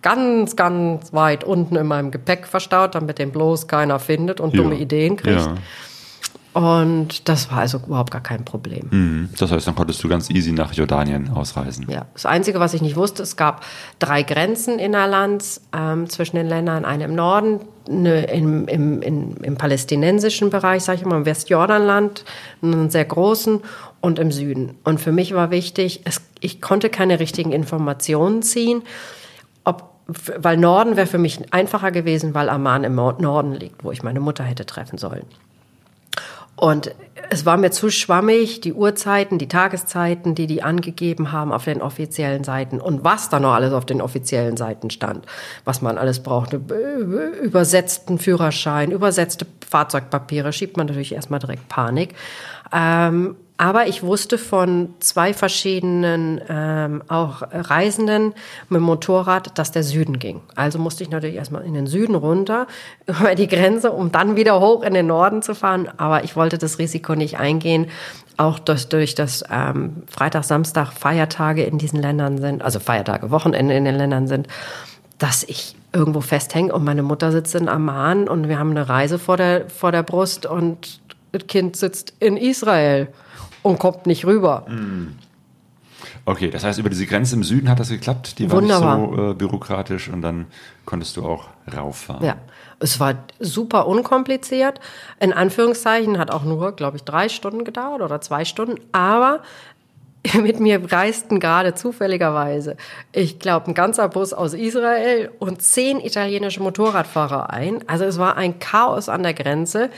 [0.00, 4.74] ganz, ganz weit unten in meinem Gepäck verstaut, damit den bloß keiner findet und dumme
[4.76, 4.80] Ja.
[4.80, 5.38] Ideen kriegt.
[5.38, 5.54] Ja.
[6.52, 8.88] Und das war also überhaupt gar kein Problem.
[8.90, 9.28] Mhm.
[9.38, 11.86] Das heißt, dann konntest du ganz easy nach Jordanien ausreisen.
[11.88, 13.64] Ja, das Einzige, was ich nicht wusste, es gab
[14.00, 16.84] drei Grenzen innerlands ähm, zwischen den Ländern.
[16.84, 22.24] Eine im Norden, eine im, im, im, im palästinensischen Bereich, sage ich mal, im Westjordanland,
[22.62, 23.60] einen sehr großen
[24.00, 24.76] und im Süden.
[24.82, 28.82] Und für mich war wichtig, es, ich konnte keine richtigen Informationen ziehen,
[29.62, 29.94] ob,
[30.38, 34.18] weil Norden wäre für mich einfacher gewesen, weil Amman im Norden liegt, wo ich meine
[34.18, 35.26] Mutter hätte treffen sollen.
[36.60, 36.94] Und
[37.30, 41.80] es war mir zu schwammig, die Uhrzeiten, die Tageszeiten, die die angegeben haben auf den
[41.80, 45.24] offiziellen Seiten und was da noch alles auf den offiziellen Seiten stand,
[45.64, 46.60] was man alles brauchte.
[47.42, 52.14] Übersetzten Führerschein, übersetzte Fahrzeugpapiere, schiebt man natürlich erstmal direkt Panik.
[52.74, 58.32] Ähm, aber ich wusste von zwei verschiedenen ähm, auch Reisenden
[58.70, 60.40] mit dem Motorrad, dass der Süden ging.
[60.54, 62.66] Also musste ich natürlich erstmal in den Süden runter
[63.06, 65.90] über die Grenze, um dann wieder hoch in den Norden zu fahren.
[65.98, 67.88] Aber ich wollte das Risiko nicht eingehen,
[68.38, 73.74] auch durch, durch das ähm, Freitag, Samstag Feiertage in diesen Ländern sind, also Feiertage, Wochenende
[73.74, 74.48] in den Ländern sind,
[75.18, 79.18] dass ich irgendwo festhänge und meine Mutter sitzt in Amman und wir haben eine Reise
[79.18, 83.08] vor der, vor der Brust und das Kind sitzt in Israel
[83.62, 84.66] und kommt nicht rüber.
[86.24, 88.38] Okay, das heißt, über diese Grenze im Süden hat das geklappt.
[88.38, 88.98] Die war Wunderbar.
[88.98, 90.46] nicht so äh, bürokratisch und dann
[90.84, 92.24] konntest du auch rauffahren.
[92.24, 92.36] Ja,
[92.78, 94.80] es war super unkompliziert.
[95.18, 98.76] In Anführungszeichen hat auch nur, glaube ich, drei Stunden gedauert oder zwei Stunden.
[98.92, 99.40] Aber
[100.34, 102.76] mit mir reisten gerade zufälligerweise,
[103.12, 107.82] ich glaube, ein ganzer Bus aus Israel und zehn italienische Motorradfahrer ein.
[107.88, 109.90] Also es war ein Chaos an der Grenze.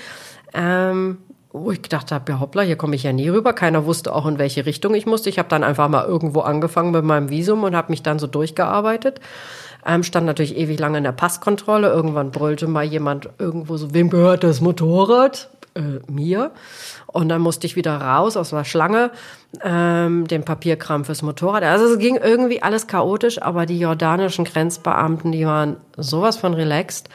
[0.55, 1.19] Ähm,
[1.53, 3.53] wo ich gedacht habe, ja hoppla, hier komme ich ja nie rüber.
[3.53, 5.29] Keiner wusste auch, in welche Richtung ich musste.
[5.29, 8.27] Ich habe dann einfach mal irgendwo angefangen mit meinem Visum und habe mich dann so
[8.27, 9.21] durchgearbeitet.
[9.85, 11.89] Ähm, stand natürlich ewig lange in der Passkontrolle.
[11.89, 15.51] Irgendwann brüllte mal jemand irgendwo so, wem gehört das Motorrad?
[15.75, 16.53] äh, mir.
[17.07, 19.11] Und dann musste ich wieder raus aus der Schlange,
[19.63, 21.63] ähm, den Papierkram fürs Motorrad.
[21.63, 27.09] Also es ging irgendwie alles chaotisch, aber die jordanischen Grenzbeamten, die waren sowas von relaxed.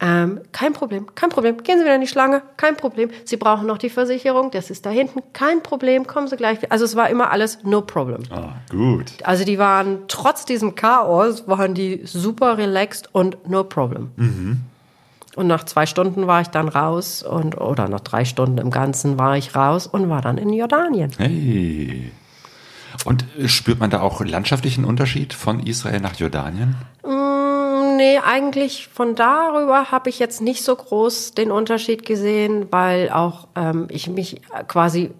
[0.00, 1.62] Ähm, kein Problem, kein Problem.
[1.62, 3.10] Gehen Sie wieder in die Schlange, kein Problem.
[3.24, 6.70] Sie brauchen noch die Versicherung, das ist da hinten, kein Problem, kommen Sie gleich.
[6.70, 8.22] Also es war immer alles no problem.
[8.30, 9.12] Ah, gut.
[9.24, 14.12] Also die waren trotz diesem Chaos, waren die super relaxed und no problem.
[15.34, 19.18] Und nach zwei Stunden war ich dann raus und oder nach drei Stunden im Ganzen
[19.18, 21.12] war ich raus und war dann in Jordanien.
[21.16, 22.12] Hey.
[23.08, 26.76] Und äh, spürt man da auch landschaftlichen Unterschied von Israel nach Jordanien?
[27.02, 27.38] Mm,
[27.98, 33.48] Nee, eigentlich von darüber habe ich jetzt nicht so groß den Unterschied gesehen, weil auch
[33.56, 35.10] ähm, ich mich quasi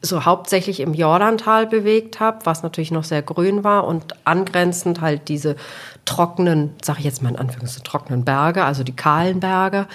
[0.00, 5.28] so hauptsächlich im Jordantal bewegt habe, was natürlich noch sehr grün war und angrenzend halt
[5.28, 5.56] diese
[6.04, 9.88] trockenen, sage ich jetzt mal in Anführungszeichen, trockenen Berge, also die kahlen Berge,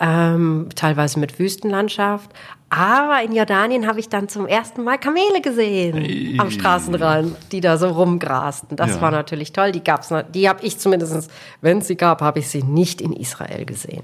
[0.00, 2.30] ähm, teilweise mit Wüstenlandschaft.
[2.70, 7.76] Aber in Jordanien habe ich dann zum ersten Mal Kamele gesehen am Straßenrand, die da
[7.76, 8.76] so rumgrasten.
[8.76, 9.00] Das Ja.
[9.00, 9.70] war natürlich toll.
[9.70, 13.12] Die gab's, die habe ich zumindest, wenn es sie gab, habe ich sie nicht in
[13.12, 14.02] Israel gesehen.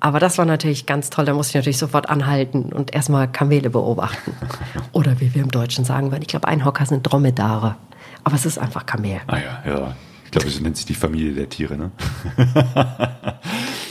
[0.00, 1.24] Aber das war natürlich ganz toll.
[1.26, 4.32] Da musste ich natürlich sofort anhalten und erstmal Kamele beobachten.
[4.92, 7.76] Oder wie wir im Deutschen sagen würden, ich glaube, Einhocker sind Dromedare.
[8.24, 9.20] Aber es ist einfach Kamel.
[9.28, 9.96] Ah ja, ja.
[10.34, 11.92] Ich glaube, so nennt sich die Familie der Tiere, ne?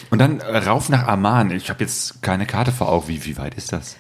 [0.10, 1.52] Und dann äh, rauf nach Amman.
[1.52, 3.08] Ich habe jetzt keine Karte vor Augen.
[3.08, 3.96] Wie, wie weit ist das?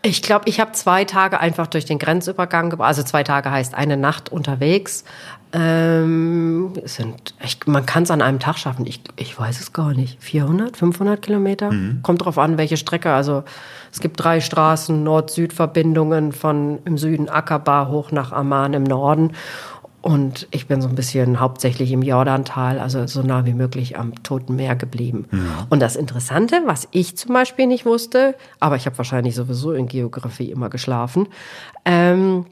[0.00, 2.88] Ich glaube, ich habe zwei Tage einfach durch den Grenzübergang gebracht.
[2.88, 5.04] Also zwei Tage heißt eine Nacht unterwegs.
[5.52, 8.86] Ähm, sind echt, man kann es an einem Tag schaffen.
[8.86, 10.16] Ich, ich weiß es gar nicht.
[10.22, 11.70] 400, 500 Kilometer?
[12.02, 13.12] Kommt drauf an, welche Strecke.
[13.12, 13.44] Also
[13.92, 19.32] es gibt drei Straßen, Nord-Süd-Verbindungen von im Süden Akaba hoch nach Amman im Norden.
[20.02, 24.20] Und ich bin so ein bisschen hauptsächlich im Jordantal, also so nah wie möglich am
[24.24, 25.26] Toten Meer geblieben.
[25.70, 29.86] Und das Interessante, was ich zum Beispiel nicht wusste, aber ich habe wahrscheinlich sowieso in
[29.86, 31.28] Geografie immer geschlafen,
[31.84, 32.46] ähm,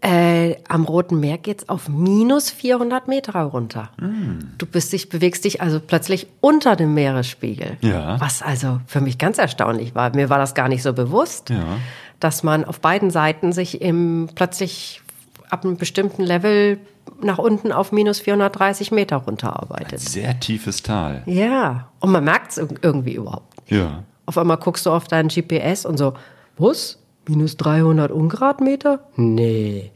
[0.00, 3.90] äh, am Roten Meer geht's auf minus 400 Meter runter.
[4.56, 7.78] Du bist dich, bewegst dich also plötzlich unter dem Meeresspiegel.
[7.80, 8.20] Ja.
[8.20, 10.14] Was also für mich ganz erstaunlich war.
[10.14, 11.64] Mir war das gar nicht so bewusst, Ja.
[12.20, 15.00] dass man auf beiden Seiten sich im plötzlich
[15.50, 16.78] ab einem bestimmten Level
[17.22, 20.00] nach unten auf minus 430 Meter runterarbeitet.
[20.00, 21.22] Sehr tiefes Tal.
[21.26, 23.80] Ja, und man merkt es irgendwie überhaupt nicht.
[23.80, 24.04] Ja.
[24.26, 26.14] Auf einmal guckst du auf deinen GPS und so,
[26.56, 26.98] was?
[27.26, 29.00] Minus 300 Ungradmeter?
[29.16, 29.90] Nee.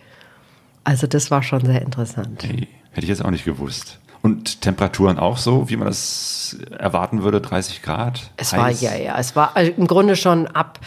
[0.85, 2.43] Also das war schon sehr interessant.
[2.43, 3.99] Hey, hätte ich jetzt auch nicht gewusst.
[4.23, 8.31] Und Temperaturen auch so, wie man das erwarten würde, 30 Grad?
[8.37, 8.81] Es war, heiß?
[8.81, 10.79] ja, ja, es war also im Grunde schon ab,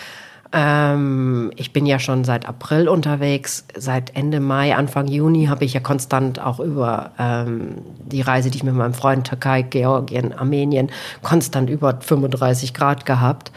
[0.57, 5.73] ähm, ich bin ja schon seit April unterwegs, seit Ende Mai, Anfang Juni habe ich
[5.73, 10.89] ja konstant auch über ähm, die Reise, die ich mit meinem Freund Türkei, Georgien, Armenien,
[11.21, 13.51] konstant über 35 Grad gehabt.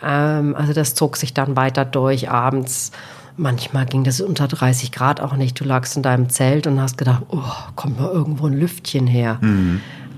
[0.00, 2.92] Ähm, also das zog sich dann weiter durch, abends.
[3.36, 5.58] Manchmal ging das unter 30 Grad auch nicht.
[5.58, 7.42] Du lagst in deinem Zelt und hast gedacht, oh,
[7.74, 9.40] kommt mal irgendwo ein Lüftchen her.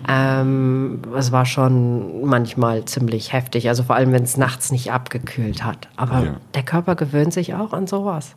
[0.09, 5.65] Ähm, es war schon manchmal ziemlich heftig, also vor allem, wenn es nachts nicht abgekühlt
[5.65, 5.89] hat.
[5.97, 6.35] Aber Ja.
[6.55, 8.35] der Körper gewöhnt sich auch an sowas.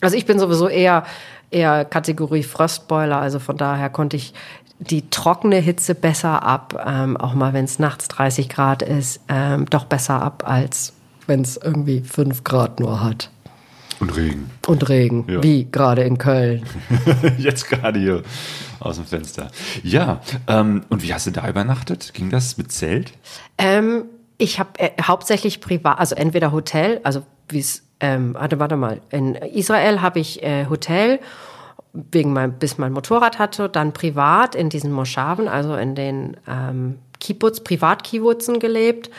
[0.00, 1.04] Also ich bin sowieso eher,
[1.50, 4.34] eher Kategorie Frostboiler, also von daher konnte ich
[4.80, 9.66] die trockene Hitze besser ab, ähm, auch mal wenn es nachts 30 Grad ist, ähm,
[9.70, 10.92] doch besser ab, als
[11.28, 13.30] wenn es irgendwie 5 Grad nur hat.
[14.02, 14.50] Und Regen.
[14.66, 15.40] Und Regen, Ja.
[15.44, 16.64] wie gerade in Köln.
[17.38, 18.24] Jetzt gerade hier
[18.80, 19.52] aus dem Fenster.
[19.84, 22.12] Ja, ähm, und wie hast du da übernachtet?
[22.12, 23.12] Ging das mit Zelt?
[23.58, 24.06] Ähm,
[24.38, 29.00] ich habe äh, hauptsächlich privat, also entweder Hotel, also wie es, ähm, warte, warte mal,
[29.10, 31.20] in Israel habe ich äh, Hotel,
[31.92, 36.98] wegen mein, bis mein Motorrad hatte, dann privat in diesen Moschaven, also in den ähm,
[37.20, 39.10] Kibbutz, Privatkibbutzen gelebt.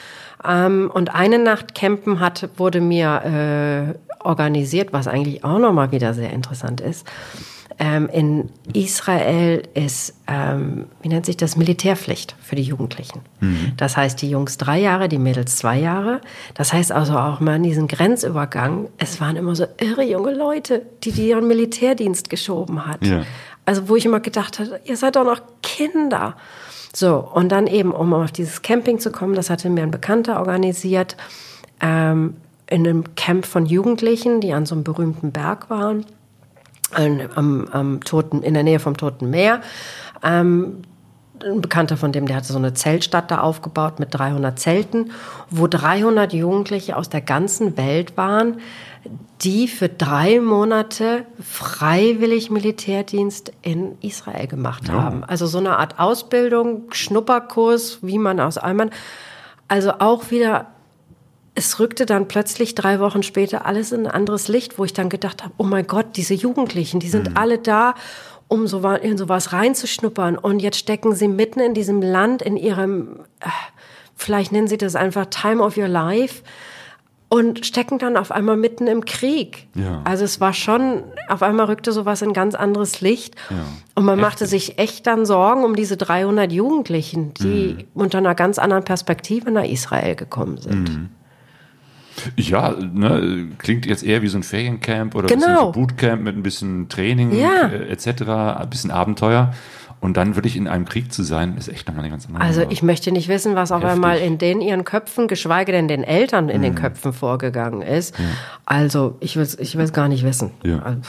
[0.48, 6.14] Ähm, und eine Nacht campen hat, wurde mir äh, organisiert, was eigentlich auch nochmal wieder
[6.14, 7.06] sehr interessant ist.
[7.80, 13.22] Ähm, in Israel ist, ähm, wie nennt sich das, Militärpflicht für die Jugendlichen.
[13.78, 16.22] Das heißt, die Jungs drei Jahre, die Mädels zwei Jahre.
[16.54, 20.84] Das heißt also auch mal in diesen Grenzübergang, es waren immer so irre junge Leute,
[21.04, 23.06] die, die ihren Militärdienst geschoben hat.
[23.06, 23.24] Ja.
[23.66, 26.36] Also wo ich immer gedacht hatte, ihr seid doch noch Kinder.
[26.96, 30.38] So, und dann eben, um auf dieses Camping zu kommen, das hatte mir ein Bekannter
[30.40, 31.18] organisiert,
[31.82, 32.36] ähm,
[32.68, 36.06] in einem Camp von Jugendlichen, die an so einem berühmten Berg waren,
[36.92, 39.62] an, am, am Toten, in der Nähe vom Toten Meer.
[40.24, 40.84] Ähm,
[41.44, 45.12] ein Bekannter von dem, der hatte so eine Zeltstadt da aufgebaut mit 300 Zelten,
[45.50, 48.60] wo 300 Jugendliche aus der ganzen Welt waren,
[49.42, 55.24] die für drei Monate freiwillig Militärdienst in Israel gemacht haben.
[55.24, 58.92] Also so eine Art Ausbildung, Schnupperkurs, wie man aus Allmann.
[59.68, 60.68] Also auch wieder,
[61.56, 65.10] es rückte dann plötzlich drei Wochen später alles in ein anderes Licht, wo ich dann
[65.10, 67.96] gedacht habe, oh mein Gott, diese Jugendlichen, die sind alle da,
[68.48, 70.38] um so, in sowas reinzuschnuppern.
[70.38, 73.50] Und jetzt stecken sie mitten in diesem Land, in ihrem, äh,
[74.16, 76.44] vielleicht nennen sie das einfach Time of Your Life
[77.34, 79.66] und stecken dann auf einmal mitten im Krieg.
[79.74, 80.02] Ja.
[80.04, 83.36] Also es war schon, auf einmal rückte sowas in ganz anderes Licht.
[83.96, 87.84] Und man machte sich echt dann Sorgen um diese 300 Jugendlichen, die Mhm.
[87.96, 90.90] unter einer ganz anderen Perspektive nach Israel gekommen sind.
[90.90, 91.10] Mhm.
[92.36, 95.68] Ja, ne, klingt jetzt eher wie so ein Feriencamp oder Genau.
[95.68, 97.68] ein Bootcamp mit ein bisschen Training Ja.
[97.70, 98.22] äh, etc.,
[98.62, 99.52] ein bisschen Abenteuer.
[100.04, 102.62] Und dann wirklich in einem Krieg zu sein, ist echt nochmal eine ganz andere Also
[102.70, 103.90] ich möchte nicht wissen, was Heftig.
[103.90, 106.64] einmal in den ihren Köpfen, geschweige denn den Eltern in Mhm.
[106.64, 108.14] den Köpfen vorgegangen ist.
[108.66, 110.52] Also ich will es ich will's gar nicht wissen.
[110.64, 111.00] Ja, Also,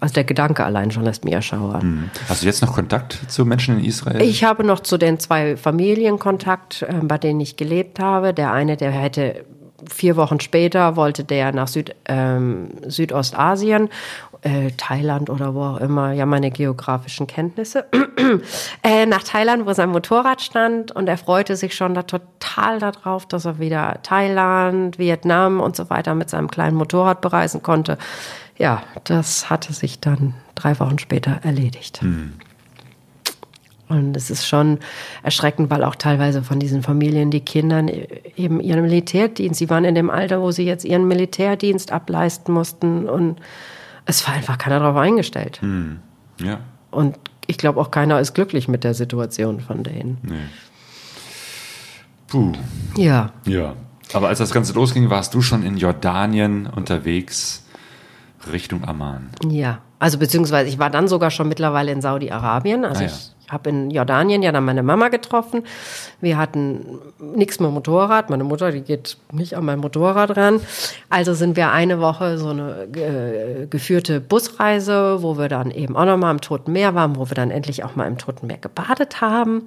[0.00, 1.80] also der Gedanke allein schon lässt mir erschauern.
[1.82, 2.10] Hm.
[2.28, 4.20] Hast du jetzt noch Kontakt zu Menschen in Israel?
[4.22, 8.32] Ich habe noch zu den zwei Familien Kontakt, äh, bei denen ich gelebt habe.
[8.34, 9.44] Der eine, der hätte
[9.90, 13.88] vier Wochen später wollte der nach Süd, ähm, Südostasien,
[14.46, 17.86] äh, Thailand oder wo auch immer, ja meine geografischen Kenntnisse,
[18.84, 23.26] äh, nach Thailand, wo sein Motorrad stand und er freute sich schon da total darauf,
[23.26, 27.98] dass er wieder Thailand, Vietnam und so weiter mit seinem kleinen Motorrad bereisen konnte.
[28.56, 32.00] Ja, das hatte sich dann drei Wochen später erledigt.
[33.88, 34.78] Und es ist schon
[35.22, 37.84] erschreckend, weil auch teilweise von diesen Familien die Kinder
[38.36, 43.08] eben ihren Militärdienst, sie waren in dem Alter, wo sie jetzt ihren Militärdienst ableisten mussten
[43.08, 43.40] und
[44.06, 45.60] es war einfach keiner darauf eingestellt.
[46.40, 46.60] ja.
[46.90, 50.18] Und ich glaube auch keiner ist glücklich mit der Situation von denen.
[52.28, 52.52] Puh.
[52.96, 53.30] Ja.
[53.44, 53.74] Ja.
[54.12, 57.64] Aber als das Ganze losging, warst du schon in Jordanien unterwegs
[58.52, 59.30] Richtung Amman.
[59.48, 62.84] Ja, also beziehungsweise ich war dann sogar schon mittlerweile in Saudi-Arabien.
[62.84, 63.12] Also Ah, ja.
[63.12, 65.64] ich habe in Jordanien ja dann meine Mama getroffen.
[66.20, 68.30] Wir hatten nichts mit Motorrad.
[68.30, 70.60] Meine Mutter, die geht nicht an mein Motorrad ran.
[71.10, 76.06] Also sind wir eine Woche so eine äh, geführte Busreise, wo wir dann eben auch
[76.06, 79.20] nochmal im Toten Meer waren, wo wir dann endlich auch mal im Toten Meer gebadet
[79.20, 79.66] haben.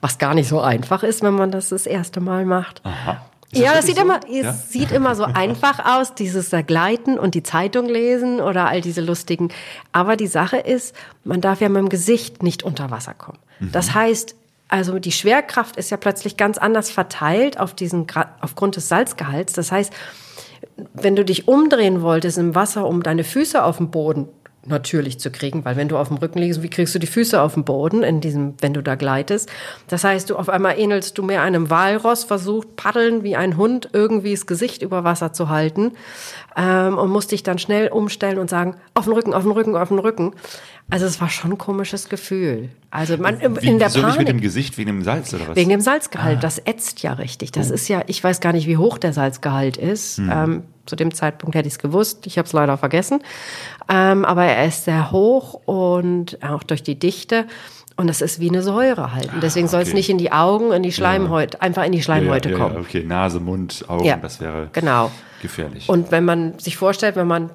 [0.00, 2.82] Was gar nicht so einfach ist, wenn man das das erste Mal macht.
[2.84, 3.22] Aha.
[3.52, 4.02] Ist Ja, das wirklich sieht so?
[4.02, 4.52] immer, es Ja?
[4.52, 9.00] sieht immer so einfach aus, dieses da Gleiten und die Zeitung lesen oder all diese
[9.00, 9.50] lustigen.
[9.92, 10.94] Aber die Sache ist,
[11.24, 13.38] man darf ja mit dem Gesicht nicht unter Wasser kommen.
[13.60, 13.72] Mhm.
[13.72, 14.34] Das heißt,
[14.68, 18.06] also die Schwerkraft ist ja plötzlich ganz anders verteilt auf diesen,
[18.40, 19.52] aufgrund des Salzgehalts.
[19.52, 19.92] Das heißt,
[20.92, 24.28] wenn du dich umdrehen wolltest im Wasser, um deine Füße auf den Boden
[24.68, 27.40] natürlich zu kriegen, weil wenn du auf dem Rücken liegst, wie kriegst du die Füße
[27.40, 29.50] auf den Boden in diesem, wenn du da gleitest?
[29.88, 33.90] Das heißt, du auf einmal ähnelst du mehr einem Walross, versucht paddeln wie ein Hund
[33.92, 35.92] irgendwie das Gesicht über Wasser zu halten
[36.56, 39.76] ähm, und musst dich dann schnell umstellen und sagen, auf den Rücken, auf den Rücken,
[39.76, 40.32] auf den Rücken.
[40.88, 42.68] Also es war schon ein komisches Gefühl.
[42.90, 44.42] Also man Wie, in der wieso nicht mit dem Panik.
[44.42, 45.56] Gesicht wegen dem Salz oder was?
[45.56, 47.50] Wegen dem Salzgehalt, das ätzt ja richtig.
[47.52, 50.18] Das ist ja, ich weiß gar nicht, wie hoch der Salzgehalt ist.
[50.18, 52.26] Ähm, zu dem Zeitpunkt hätte ich es gewusst.
[52.26, 53.20] Ich habe es leider vergessen.
[53.88, 57.46] Ähm, aber er ist sehr hoch und auch durch die Dichte.
[57.98, 59.32] Und es ist wie eine Säure halt.
[59.32, 59.96] Und deswegen soll es okay.
[59.96, 62.74] nicht in die Augen, in die Schleimhäute, einfach in die Schleimhäute ja, ja, kommen.
[62.74, 65.10] ja, okay, Nase, Mund, Augen, Ja, das wäre genau.
[65.40, 65.88] gefährlich.
[65.88, 67.48] Und wenn man sich vorstellt, wenn man,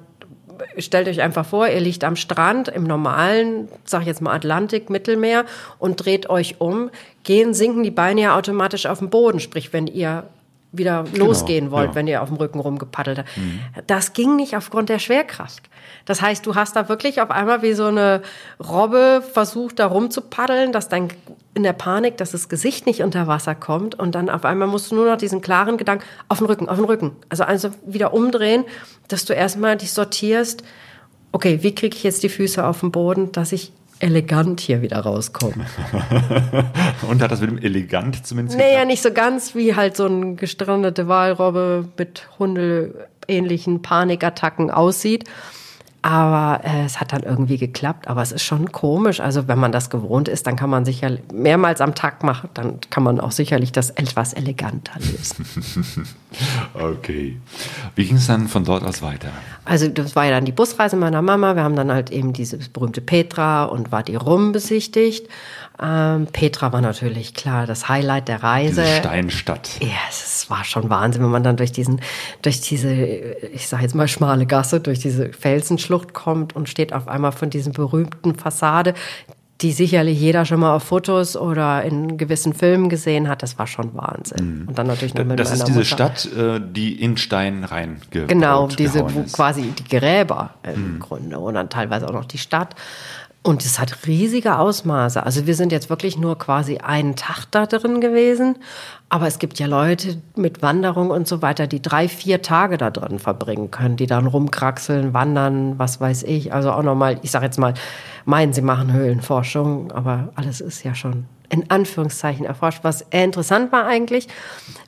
[0.78, 4.90] stellt euch einfach vor, ihr liegt am Strand im normalen, sag ich jetzt mal Atlantik,
[4.90, 5.44] Mittelmeer
[5.78, 6.90] und dreht euch um,
[7.22, 9.38] gehen, sinken die Beine ja automatisch auf den Boden.
[9.38, 10.24] Sprich, wenn ihr
[10.72, 11.90] wieder losgehen wollt, ja.
[11.90, 11.94] Mhm.
[11.94, 13.28] wenn ihr auf dem Rücken rumgepaddelt habt.
[13.86, 15.68] Das ging nicht aufgrund der Schwerkraft.
[16.06, 18.22] Das heißt, du hast da wirklich auf einmal wie so eine
[18.58, 21.08] Robbe versucht, da rumzupaddeln, dass dein
[21.54, 24.90] in der Panik, dass das Gesicht nicht unter Wasser kommt und dann auf einmal musst
[24.90, 27.12] du nur noch diesen klaren Gedanken auf den Rücken, auf den Rücken.
[27.28, 28.64] Also also wieder umdrehen,
[29.08, 30.64] dass du erstmal dich sortierst.
[31.30, 34.98] Okay, wie kriege ich jetzt die Füße auf den Boden, dass ich elegant hier wieder
[34.98, 35.66] rauskomme?
[37.08, 38.88] Und hat das mit dem elegant zumindest Naja, geklappt?
[38.88, 45.24] nicht so ganz wie halt so eine gestrandete Walrobbe mit hundeähnlichen Panikattacken aussieht.
[46.02, 48.08] Aber äh, es hat dann irgendwie geklappt.
[48.08, 49.20] Aber es ist schon komisch.
[49.20, 52.50] Also wenn man das gewohnt ist, dann kann man sicher mehrmals am Tag machen.
[52.54, 55.46] Dann kann man auch sicherlich das etwas eleganter lösen.
[56.74, 57.38] Okay.
[57.94, 59.28] Wie ging es dann von dort aus weiter?
[59.66, 61.56] Also das war ja dann die Busreise meiner Mama.
[61.56, 65.28] Wir haben dann halt eben diese berühmte Petra und Wadi Rum besichtigt.
[65.80, 68.82] Ähm, Petra war natürlich klar das Highlight der Reise.
[68.82, 69.70] Diese Steinstadt.
[69.80, 72.00] Ja, es war schon Wahnsinn, wenn man dann durch diesen,
[72.42, 77.08] durch diese, ich sage jetzt mal schmale Gasse, durch diese Felsenschlucht kommt und steht auf
[77.08, 78.94] einmal von diesem berühmten Fassade,
[79.62, 83.42] die sicherlich jeder schon mal auf Fotos oder in gewissen Filmen gesehen hat.
[83.42, 84.64] Das war schon Wahnsinn.
[84.66, 85.86] Und dann natürlich noch mit Das ist diese Mutter.
[86.16, 89.20] Stadt, äh, die in Stein reingebaut Genau, diese, wo.
[89.20, 89.26] Mhm.
[89.32, 92.74] quasi die Gräber im Grunde und dann teilweise auch noch die Stadt.
[93.44, 95.20] Und es hat riesige Ausmaße.
[95.20, 98.56] Also wir sind jetzt wirklich nur quasi einen Tag da drin gewesen.
[99.08, 102.90] Aber es gibt ja Leute mit Wanderung und so weiter, die drei, vier Tage da
[102.90, 106.52] drin verbringen können, die dann rumkraxeln, wandern, was weiß ich.
[106.52, 107.74] Also auch nochmal, ich sage jetzt mal,
[108.24, 113.86] meinen, sie machen Höhlenforschung, aber alles ist ja schon in Anführungszeichen erforscht, was interessant war
[113.86, 114.26] eigentlich,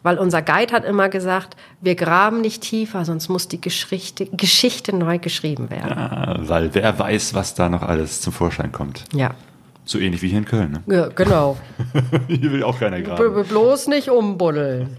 [0.02, 4.96] weil unser Guide hat immer gesagt, wir graben nicht tiefer, sonst muss die Geschichte, Geschichte
[4.96, 5.92] neu geschrieben werden.
[5.92, 9.04] Ah, weil wer weiß, was da noch alles zum Vorschein kommt.
[9.12, 9.32] Ja.
[9.84, 10.96] So ähnlich wie hier in Köln, ne?
[10.96, 11.58] Ja, genau.
[12.28, 13.44] Hier will auch keiner B graben.
[13.44, 14.96] bloß nicht umbuddeln.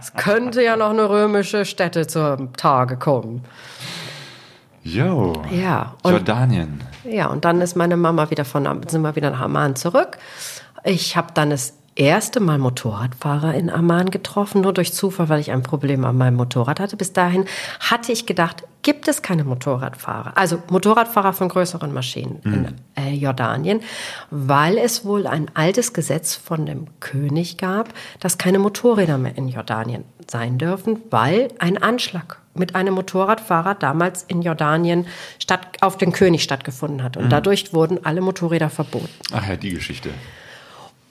[0.00, 3.44] Es könnte ja noch eine römische Stätte zum Tage kommen.
[4.82, 5.34] Jo.
[5.50, 6.80] Ja, und- Jordanien.
[7.04, 10.16] Ja, und dann ist meine Mama wieder von, sind wir wieder nach Amman zurück.
[10.84, 15.50] Ich habe dann das erste Mal Motorradfahrer in Amman getroffen, nur durch Zufall, weil ich
[15.50, 16.96] ein Problem an meinem Motorrad hatte.
[16.96, 17.44] Bis dahin
[17.80, 23.80] hatte ich gedacht, gibt es keine Motorradfahrer, also Motorradfahrer von größeren Maschinen in äh, Jordanien,
[24.30, 29.48] weil es wohl ein altes Gesetz von dem König gab, dass keine Motorräder mehr in
[29.48, 35.06] Jordanien sein dürfen, weil ein Anschlag mit einem Motorradfahrer damals in Jordanien
[35.38, 37.16] statt, auf den König stattgefunden hat.
[37.16, 39.08] Und dadurch wurden alle Motorräder verboten.
[39.32, 40.10] Ach ja, die Geschichte.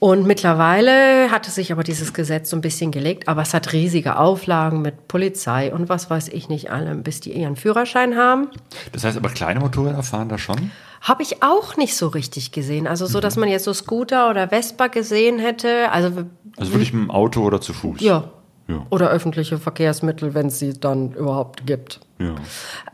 [0.04, 4.18] Und mittlerweile hatte sich aber dieses Gesetz so ein bisschen gelegt, aber es hat riesige
[4.18, 8.48] Auflagen mit Polizei und was weiß ich nicht allem, bis die ihren Führerschein haben.
[8.94, 10.72] Das heißt aber, kleine Motorräder fahren da schon?
[11.02, 12.88] Habe ich auch nicht so richtig gesehen.
[12.88, 15.92] Also so, dass man jetzt so Scooter oder Vespa gesehen hätte.
[15.92, 16.24] Also
[16.58, 18.02] Also wirklich mit dem Auto oder zu Fuß?
[18.02, 18.24] ja.
[18.68, 18.86] Ja.
[18.90, 22.00] Oder öffentliche Verkehrsmittel, wenn es sie dann überhaupt gibt.
[22.20, 22.34] ja.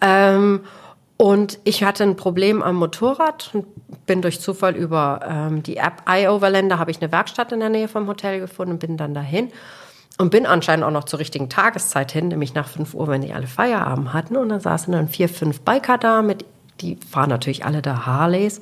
[0.01, 0.61] Ähm,
[1.17, 3.65] und ich hatte ein Problem am Motorrad und
[4.05, 7.87] bin durch Zufall über ähm, die App iOverlander, habe ich eine Werkstatt in der Nähe
[7.87, 9.51] vom Hotel gefunden und bin dann dahin.
[10.19, 13.33] Und bin anscheinend auch noch zur richtigen Tageszeit hin, nämlich nach 5 Uhr, wenn die
[13.33, 14.35] alle Feierabend hatten.
[14.35, 16.43] Und dann saßen dann vier, fünf Biker da mit,
[16.81, 18.61] die fahren natürlich alle da Harleys.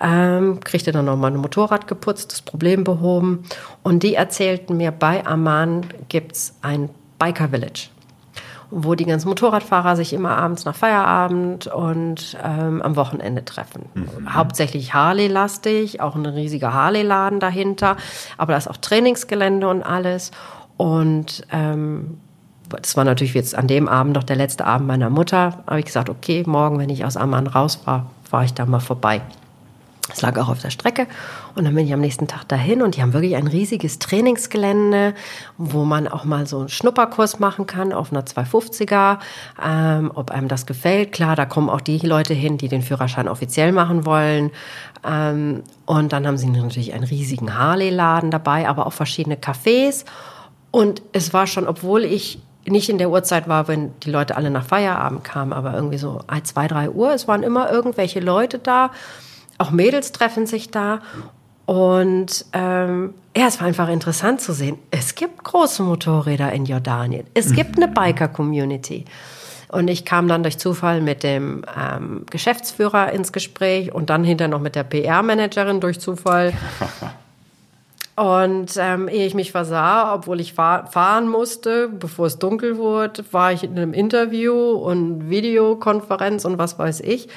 [0.00, 3.44] Ähm, kriegte dann nochmal ein Motorrad geputzt, das Problem behoben.
[3.82, 7.88] Und die erzählten mir, bei Amman gibt's ein Biker Village
[8.70, 13.86] wo die ganzen Motorradfahrer sich immer abends nach Feierabend und ähm, am Wochenende treffen.
[14.28, 17.96] Hauptsächlich Harley-lastig, auch ein riesiger Harley-Laden dahinter,
[18.38, 20.30] aber da ist auch Trainingsgelände und alles.
[20.76, 22.18] Und ähm,
[22.68, 25.62] das war natürlich jetzt an dem Abend noch der letzte Abend meiner Mutter.
[25.66, 28.80] Habe ich gesagt, okay, morgen, wenn ich aus Amman raus war, fahre ich da mal
[28.80, 29.20] vorbei.
[30.12, 31.06] Es lag auch auf der Strecke
[31.56, 35.14] und dann bin ich am nächsten Tag dahin und die haben wirklich ein riesiges Trainingsgelände,
[35.56, 39.18] wo man auch mal so einen Schnupperkurs machen kann auf einer 250er,
[39.64, 41.12] ähm, ob einem das gefällt.
[41.12, 44.50] Klar, da kommen auch die Leute hin, die den Führerschein offiziell machen wollen.
[45.04, 50.04] Ähm, und dann haben sie natürlich einen riesigen Harley-Laden dabei, aber auch verschiedene Cafés.
[50.72, 54.50] Und es war schon, obwohl ich nicht in der Uhrzeit war, wenn die Leute alle
[54.50, 57.12] nach Feierabend kamen, aber irgendwie so zwei, drei Uhr.
[57.12, 58.90] Es waren immer irgendwelche Leute da.
[59.58, 61.00] Auch Mädels treffen sich da.
[61.66, 64.78] Und ähm, ja, es war einfach interessant zu sehen.
[64.90, 67.26] Es gibt große Motorräder in Jordanien.
[67.34, 69.04] Es gibt eine Biker-Community.
[69.68, 74.50] Und ich kam dann durch Zufall mit dem ähm, Geschäftsführer ins Gespräch und dann hinterher
[74.50, 76.52] noch mit der PR-Managerin durch Zufall.
[78.16, 83.24] Und ähm, ehe ich mich versah, obwohl ich fahr fahren musste, bevor es dunkel wurde,
[83.32, 87.28] war ich in einem Interview und Videokonferenz und was weiß ich.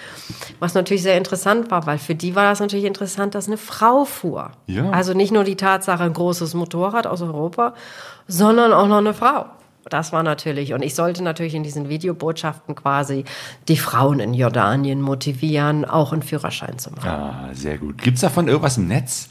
[0.60, 4.06] Was natürlich sehr interessant war, weil für die war das natürlich interessant, dass eine Frau
[4.06, 4.52] fuhr.
[4.68, 4.92] Ja.
[4.92, 7.74] Also nicht nur die Tatsache, ein großes Motorrad aus Europa,
[8.28, 9.46] sondern auch noch eine Frau.
[9.90, 13.24] Das war natürlich, und ich sollte natürlich in diesen Videobotschaften quasi
[13.68, 17.10] die Frauen in Jordanien motivieren, auch einen Führerschein zu machen.
[17.10, 18.00] Ah, sehr gut.
[18.00, 19.30] Gibt's davon irgendwas im Netz?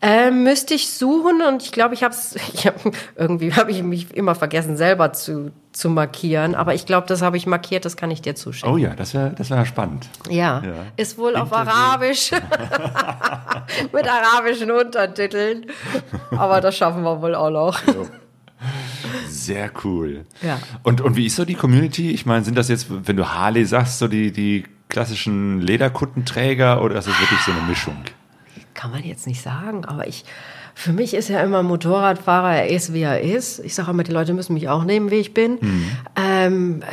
[0.00, 2.76] Ähm, müsste ich suchen und ich glaube, ich habe es, hab,
[3.16, 6.54] irgendwie habe ich mich immer vergessen, selber zu, zu markieren.
[6.54, 8.72] Aber ich glaube, das habe ich markiert, das kann ich dir zuschicken.
[8.72, 10.08] Oh ja, das wäre das wär spannend.
[10.30, 10.62] Ja.
[10.64, 10.86] Ja.
[10.96, 11.72] ist wohl auf Interview.
[11.72, 12.30] Arabisch.
[13.92, 15.66] Mit arabischen Untertiteln.
[16.30, 17.80] Aber das schaffen wir wohl auch noch.
[19.28, 20.26] Sehr cool.
[20.42, 20.58] Ja.
[20.84, 22.10] Und, und wie ist so die Community?
[22.10, 26.98] Ich meine, sind das jetzt, wenn du Harley sagst, so die, die klassischen Lederkuttenträger oder
[26.98, 27.96] ist das wirklich so eine Mischung?
[28.78, 30.24] Kann man jetzt nicht sagen, aber ich,
[30.72, 33.58] für mich ist ja immer Motorradfahrer, er ist wie er ist.
[33.58, 35.58] Ich sage immer, die Leute müssen mich auch nehmen, wie ich bin.
[36.14, 36.84] Ähm,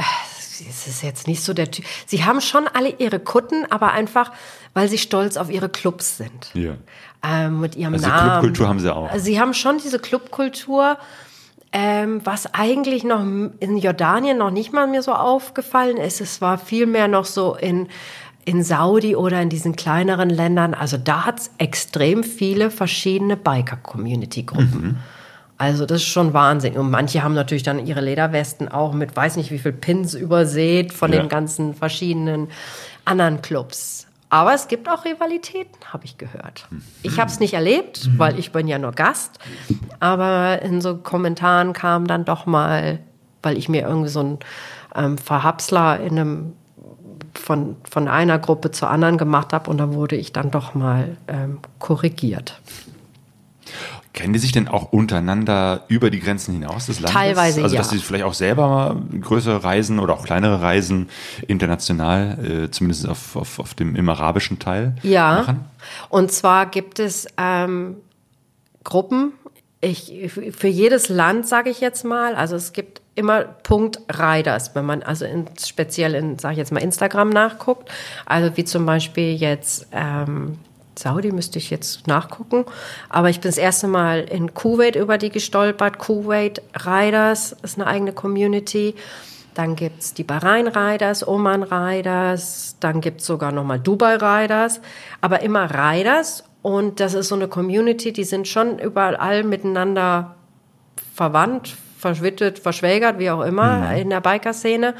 [0.68, 1.86] es ist jetzt nicht so der Typ.
[2.08, 4.32] Sie haben schon alle ihre Kutten, aber einfach,
[4.74, 6.50] weil sie stolz auf ihre Clubs sind.
[6.56, 6.74] Ja.
[7.24, 8.32] ähm, mit ihrem Also Namen.
[8.32, 9.10] Clubkultur haben sie auch.
[9.18, 10.98] Sie haben schon diese Clubkultur,
[11.72, 16.20] ähm, was eigentlich noch in Jordanien noch nicht mal mir so aufgefallen ist.
[16.20, 17.90] Es war vielmehr noch so in
[18.46, 24.98] in Saudi oder in diesen kleineren Ländern, also da hat es extrem viele verschiedene Biker-Community-Gruppen.
[25.58, 26.76] Also das ist schon Wahnsinn.
[26.78, 30.94] Und manche haben natürlich dann ihre Lederwesten auch mit weiß nicht wie viel Pins übersät
[30.94, 31.20] von Ja.
[31.22, 32.50] den ganzen verschiedenen
[33.06, 34.06] anderen Clubs.
[34.30, 36.68] Aber es gibt auch Rivalitäten, habe ich gehört.
[37.04, 39.40] Ich habe es nicht erlebt, weil ich bin ja nur Gast.
[40.00, 43.00] Aber in so Kommentaren kam dann doch mal,
[43.44, 44.40] weil ich mir irgendwie so ein
[44.96, 46.54] ähm, Verhapsler in einem
[47.38, 51.18] von, von einer Gruppe zur anderen gemacht habe und dann wurde ich dann doch mal
[51.28, 52.62] ähm, korrigiert.
[54.14, 57.14] Kennen die sich denn auch untereinander über die Grenzen hinaus des Landes?
[57.14, 57.82] Teilweise, Also, ja.
[57.82, 61.10] dass sie vielleicht auch selber mal größere Reisen oder auch kleinere Reisen
[61.48, 65.40] international, äh, zumindest auf, auf, auf dem im arabischen Teil Ja.
[65.40, 65.66] machen?
[66.08, 67.98] Und zwar gibt es ähm,
[68.86, 69.34] Gruppen,
[69.86, 74.86] ich, für jedes Land sage ich jetzt mal, also es gibt immer Punkt Riders, wenn
[74.86, 77.90] man also in, speziell in, sage ich jetzt mal, Instagram nachguckt.
[78.26, 80.58] Also wie zum Beispiel jetzt ähm,
[80.98, 82.66] Saudi müsste ich jetzt nachgucken,
[83.10, 86.00] aber ich bin das erste Mal in Kuwait über die gestolpert.
[86.00, 88.96] Kuwait Riders ist eine eigene Community.
[89.54, 94.82] Dann gibt's die Bahrain Riders, Oman Riders, dann gibt's sogar nochmal Dubai Riders,
[95.22, 96.44] aber immer Riders.
[96.66, 100.34] Und das ist so eine Community, die sind schon überall miteinander
[101.14, 104.96] verwandt, verschwittet, verschwägert, wie auch immer, in der Biker-Szene.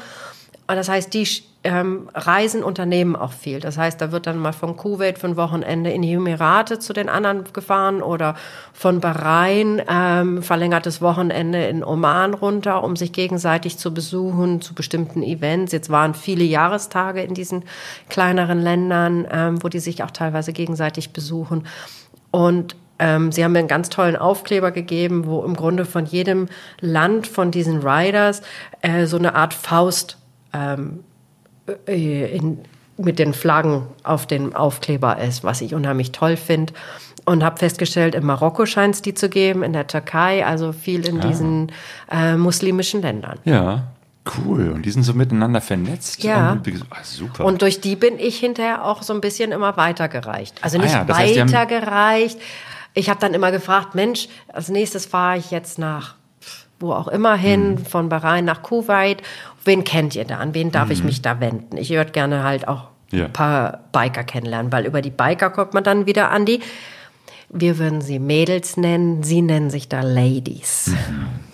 [0.68, 1.26] Und das heißt, die
[1.66, 3.60] ähm, Reisen unternehmen auch viel.
[3.60, 6.92] Das heißt, da wird dann mal von Kuwait für ein Wochenende in die Emirate zu
[6.92, 8.36] den anderen gefahren oder
[8.72, 15.22] von Bahrain ähm, verlängertes Wochenende in Oman runter, um sich gegenseitig zu besuchen zu bestimmten
[15.22, 15.72] Events.
[15.72, 17.64] Jetzt waren viele Jahrestage in diesen
[18.08, 21.66] kleineren Ländern, ähm, wo die sich auch teilweise gegenseitig besuchen.
[22.30, 26.46] Und ähm, sie haben mir einen ganz tollen Aufkleber gegeben, wo im Grunde von jedem
[26.80, 28.42] Land von diesen Riders
[28.82, 30.16] äh, so eine Art Faust
[30.52, 31.00] ähm,
[31.88, 32.58] äh, in,
[32.98, 36.72] mit den Flaggen auf dem Aufkleber ist, was ich unheimlich toll finde.
[37.24, 41.06] Und habe festgestellt, in Marokko scheint es die zu geben, in der Türkei, also viel
[41.06, 41.72] in diesen
[42.10, 43.38] äh, muslimischen Ländern.
[43.44, 43.88] Ja,
[44.44, 44.70] cool.
[44.70, 46.22] Und die sind so miteinander vernetzt.
[46.22, 46.52] Ja.
[46.52, 47.44] Und, ah, super.
[47.44, 50.62] Und durch die bin ich hinterher auch so ein bisschen immer weitergereicht.
[50.62, 52.38] Also Ah nicht ja, heißt, die haben- weitergereicht.
[52.94, 56.14] Ich habe dann immer gefragt, Mensch, als nächstes fahre ich jetzt nach
[56.80, 57.78] wo auch immer hin, Mhm.
[57.78, 59.22] von Bahrain nach Kuwait.
[59.64, 60.38] Wen kennt ihr da?
[60.38, 61.76] An wen darf ich mich da wenden?
[61.76, 63.18] Ich würde gerne halt auch Mhm.
[63.18, 63.24] Ja.
[63.26, 66.60] ein paar Biker kennenlernen, weil über die Biker kommt man dann wieder an die,
[67.48, 70.90] wir würden sie Mädels nennen, sie nennen sich da Ladies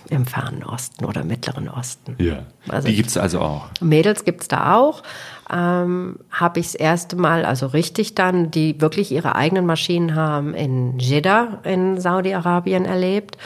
[0.09, 2.15] im Fernen Osten oder Mittleren Osten.
[2.17, 2.25] Mhm.
[2.25, 2.39] ja.
[2.69, 3.65] Also die gibt's also auch.
[3.81, 5.03] Mädels gibt's da auch.
[5.51, 10.53] Ähm, habe ich das erste Mal, also richtig dann, die wirklich ihre eigenen Maschinen haben,
[10.55, 13.37] in Jeddah in Saudi-Arabien erlebt.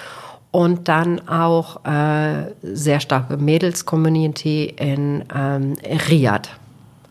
[0.58, 5.76] Und dann auch äh, sehr starke Mädels-Community in ähm,
[6.10, 6.50] Riyadh.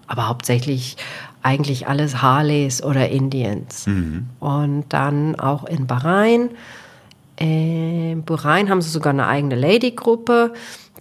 [0.08, 0.96] Aber hauptsächlich
[1.42, 3.86] eigentlich alles Harleys oder Indians.
[4.40, 6.50] Und dann auch in Bahrain.
[7.38, 10.52] In Bahrain haben sie sogar eine eigene Lady-Gruppe,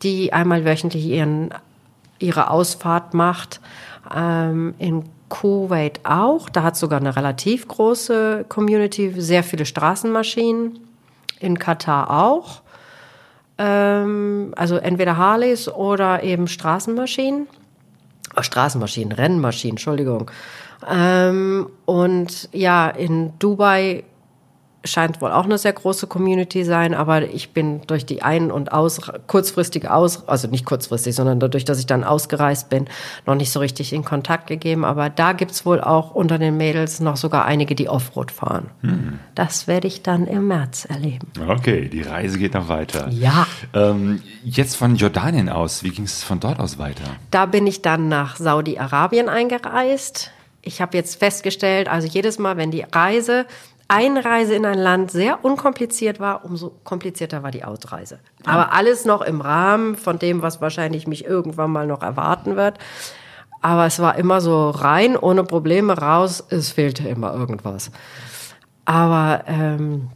[0.03, 1.49] die einmal wöchentlich ihren,
[2.19, 3.59] ihre Ausfahrt macht.
[4.15, 6.47] Ähm, in Kuwait auch.
[6.49, 10.84] Da hat sogar eine relativ große Community, sehr viele Straßenmaschinen.
[11.45, 12.61] In Katar auch.
[13.59, 17.47] Ähm, also entweder Harleys oder eben Straßenmaschinen.
[18.35, 20.31] Oh, Straßenmaschinen, Rennmaschinen, Entschuldigung.
[20.89, 24.05] Ähm, und ja, in Dubai
[24.85, 28.71] scheint wohl auch eine sehr große Community sein, aber ich bin durch die ein- und
[28.71, 32.87] aus kurzfristige aus, also nicht kurzfristig, sondern dadurch, dass ich dann ausgereist bin,
[33.25, 34.85] noch nicht so richtig in Kontakt gegeben.
[34.85, 38.69] Aber da gibt's wohl auch unter den Mädels noch sogar einige, die Offroad fahren.
[39.35, 41.27] Das werde ich dann im März erleben.
[41.47, 43.09] Okay, die Reise geht noch weiter.
[43.09, 43.47] Ja.
[43.73, 47.03] Ähm, jetzt von Jordanien aus, wie ging es von dort aus weiter?
[47.31, 50.31] Da bin ich dann nach Saudi-Arabien eingereist.
[50.61, 53.45] Ich habe jetzt festgestellt, also jedes Mal, wenn die Reise,
[53.87, 58.19] Einreise in ein Land sehr unkompliziert war, umso komplizierter war die Ausreise.
[58.45, 62.79] Aber alles noch im Rahmen von dem, was wahrscheinlich mich irgendwann mal noch erwarten wird.
[63.61, 67.91] Aber es war immer so rein, ohne Probleme raus, es fehlte immer irgendwas.
[68.85, 70.09] Aber ähm,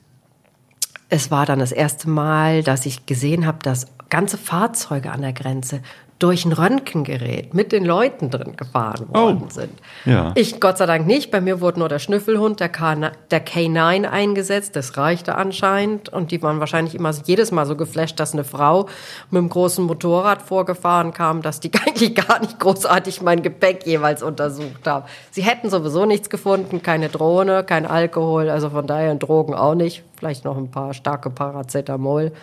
[1.10, 5.34] es war dann das erste Mal, dass ich gesehen habe, dass ganze Fahrzeuge an der
[5.34, 5.82] Grenze
[6.20, 9.50] durch ein Röntgengerät mit den Leuten drin gefahren worden Oh.
[9.50, 9.72] sind.
[10.06, 10.34] Ja.
[10.36, 11.32] Ich Gott sei Dank nicht.
[11.32, 14.76] Bei mir wurde nur der Schnüffelhund, der, K der K9 eingesetzt.
[14.76, 16.10] Das reichte anscheinend.
[16.10, 18.88] Und die waren wahrscheinlich immer jedes Mal so geflasht, dass eine Frau
[19.32, 24.22] mit einem großen Motorrad vorgefahren kam, dass die eigentlich gar nicht großartig mein Gepäck jeweils
[24.22, 25.06] untersucht haben.
[25.32, 30.04] Sie hätten sowieso nichts gefunden, keine Drohne, kein Alkohol, also von daher Drogen auch nicht.
[30.18, 32.34] Vielleicht noch ein paar starke Paracetamol.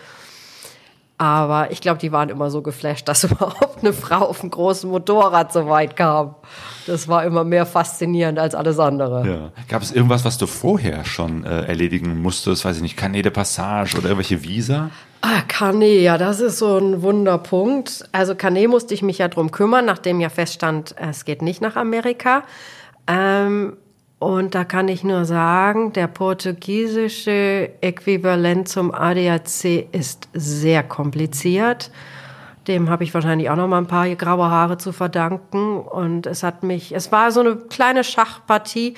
[1.19, 4.89] Aber ich glaube, die waren immer so geflasht, dass überhaupt eine Frau auf einem großen
[4.89, 6.35] Motorrad so weit kam.
[6.85, 9.27] Das war immer mehr faszinierend als alles andere.
[9.27, 9.51] Ja.
[9.67, 12.65] Gab es irgendwas, was du vorher schon äh, erledigen musstest?
[12.65, 14.91] Weiß ich nicht, Carnet de Passage oder irgendwelche Visa?
[15.21, 18.07] Ah, Carnet, ja, das ist so ein Wunderpunkt.
[18.11, 21.75] Also Carnet musste ich mich ja drum kümmern, nachdem ja feststand, es geht nicht nach
[21.75, 22.43] Amerika.
[23.07, 23.77] Ähm,
[24.19, 31.91] und da kann ich nur sagen, der portugiesische Äquivalent zum ADAC ist sehr kompliziert.
[32.67, 35.79] Dem habe ich wahrscheinlich auch noch mal ein paar graue Haare zu verdanken.
[35.79, 38.95] Und es hat mich, es war so eine kleine Schachpartie,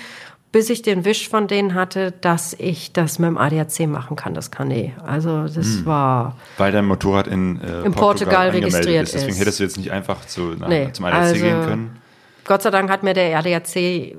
[0.51, 4.33] bis ich den Wisch von denen hatte, dass ich das mit dem ADAC machen kann,
[4.33, 4.93] das Kanä.
[5.05, 6.37] Also das war.
[6.57, 9.13] Weil dein Motorrad in, äh, In Portugal registriert ist.
[9.15, 9.39] Deswegen ist.
[9.41, 12.01] hättest du jetzt nicht einfach zu, nach, Nee, zum ADAC also- gehen können.
[12.45, 14.15] Gott sei Dank hat mir der ADAC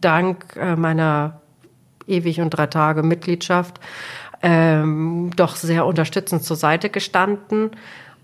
[0.00, 1.40] dank äh, meiner
[2.06, 3.80] ewig und drei Tage Mitgliedschaft
[4.42, 7.70] ähm, doch sehr unterstützend zur Seite gestanden.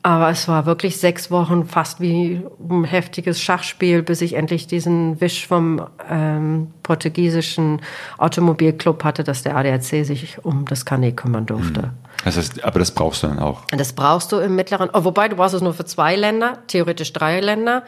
[0.03, 5.21] Aber es war wirklich sechs Wochen fast wie ein heftiges Schachspiel, bis ich endlich diesen
[5.21, 7.83] Wisch vom ähm, portugiesischen
[8.17, 11.91] Automobilclub hatte, dass der ADAC sich um das Kanä kümmern durfte.
[12.25, 13.63] Das heißt, aber das brauchst du dann auch.
[13.71, 17.13] Das brauchst du im mittleren, oh, wobei du brauchst es nur für zwei Länder, theoretisch
[17.13, 17.85] drei Länder.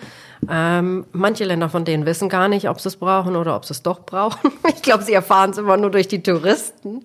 [0.50, 3.72] Ähm, manche Länder von denen wissen gar nicht, ob sie es brauchen oder ob sie
[3.72, 4.52] es doch brauchen.
[4.74, 7.02] Ich glaube, sie erfahren es immer nur durch die Touristen.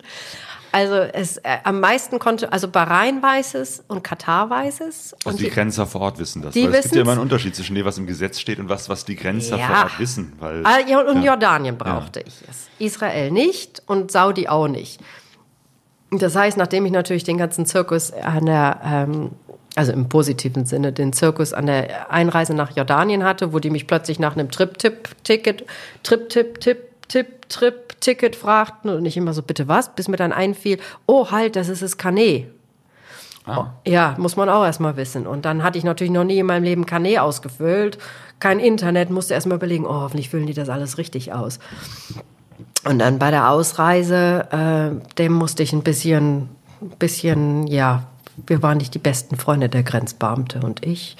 [0.70, 5.14] Also es äh, am meisten konnte, also Bahrain weiß es und Katar weiß es.
[5.24, 6.52] Also und die Grenzer vor Ort wissen das.
[6.52, 8.68] die weil es gibt ja immer einen Unterschied zwischen dem, was im Gesetz steht und
[8.68, 9.66] was, was die Grenzer Ja.
[9.66, 10.32] vor Ort wissen.
[10.38, 11.32] Weil, Ah, ja, und ja.
[11.32, 12.68] Jordanien brauchte ich es.
[12.78, 15.00] Israel nicht und Saudi auch nicht.
[16.10, 19.30] Das heißt, nachdem ich natürlich den ganzen Zirkus an der, ähm,
[19.74, 23.86] also im positiven Sinne, den Zirkus an der Einreise nach Jordanien hatte, wo die mich
[23.86, 25.64] plötzlich nach einem Trip-Tipp-Ticket,
[27.08, 29.94] Trip-Tipp-Tipp-Tipp-Tipp-Ticket fragten und ich immer so, bitte was?
[29.94, 32.46] Bis mir dann einfiel, oh halt, das ist das Kanä.
[33.46, 33.72] Ah.
[33.86, 35.26] Ja, muss man auch erstmal wissen.
[35.26, 37.98] Und dann hatte ich natürlich noch nie in meinem Leben Kanä ausgefüllt.
[38.40, 41.58] Kein Internet, musste erstmal überlegen, oh, hoffentlich füllen die das alles richtig aus.
[42.84, 46.50] Und dann bei der Ausreise, äh, dem musste ich ein bisschen,
[46.98, 48.04] bisschen, ja,
[48.46, 51.16] wir waren nicht die besten Freunde, der Grenzbeamte und ich.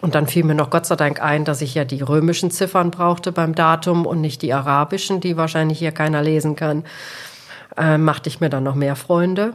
[0.00, 2.90] Und dann fiel mir noch Gott sei Dank ein, dass ich ja die römischen Ziffern
[2.90, 6.84] brauchte beim Datum und nicht die arabischen, die wahrscheinlich hier keiner lesen kann.
[7.76, 9.54] Äh, machte ich mir dann noch mehr Freunde.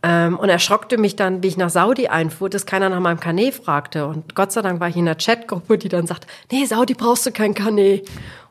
[0.00, 3.50] Ähm, und erschrockte mich dann, wie ich nach Saudi einfuhr, dass keiner nach meinem Kanä
[3.50, 4.06] fragte.
[4.06, 7.26] Und Gott sei Dank war ich in einer Chatgruppe, die dann sagt, nee, Saudi brauchst
[7.26, 8.02] du kein Kanä.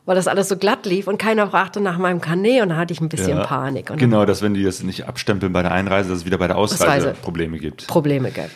[0.08, 2.94] Weil das alles so glatt lief und keiner fragte nach meinem Kanä und da hatte
[2.94, 3.44] ich ein bisschen Ja.
[3.44, 6.38] Panik und Genau, dass wenn die das nicht abstempeln bei der Einreise, dass es wieder
[6.38, 7.14] bei der Ausreise Ausreise.
[7.20, 7.86] Probleme gibt.
[7.88, 8.48] Probleme gab.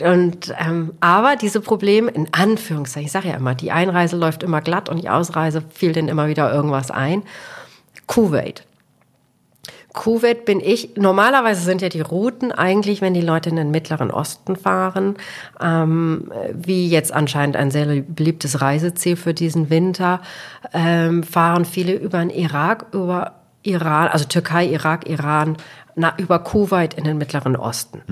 [0.00, 4.60] Und, ähm, aber diese Probleme, in Anführungszeichen, ich sage ja immer, die Einreise läuft immer
[4.60, 7.24] glatt und die Ausreise fiel denen immer wieder irgendwas ein.
[8.06, 8.62] Kuwait.
[9.92, 14.10] Kuwait bin ich, normalerweise sind ja die Routen eigentlich, wenn die Leute in den Mittleren
[14.10, 15.16] Osten fahren,
[15.60, 20.20] ähm, wie jetzt anscheinend ein sehr beliebtes Reiseziel für diesen Winter,
[20.72, 25.56] ähm, fahren viele über den Irak, über Iran, also Türkei, Irak, Iran,
[25.96, 28.02] na, über Kuwait in den Mittleren Osten,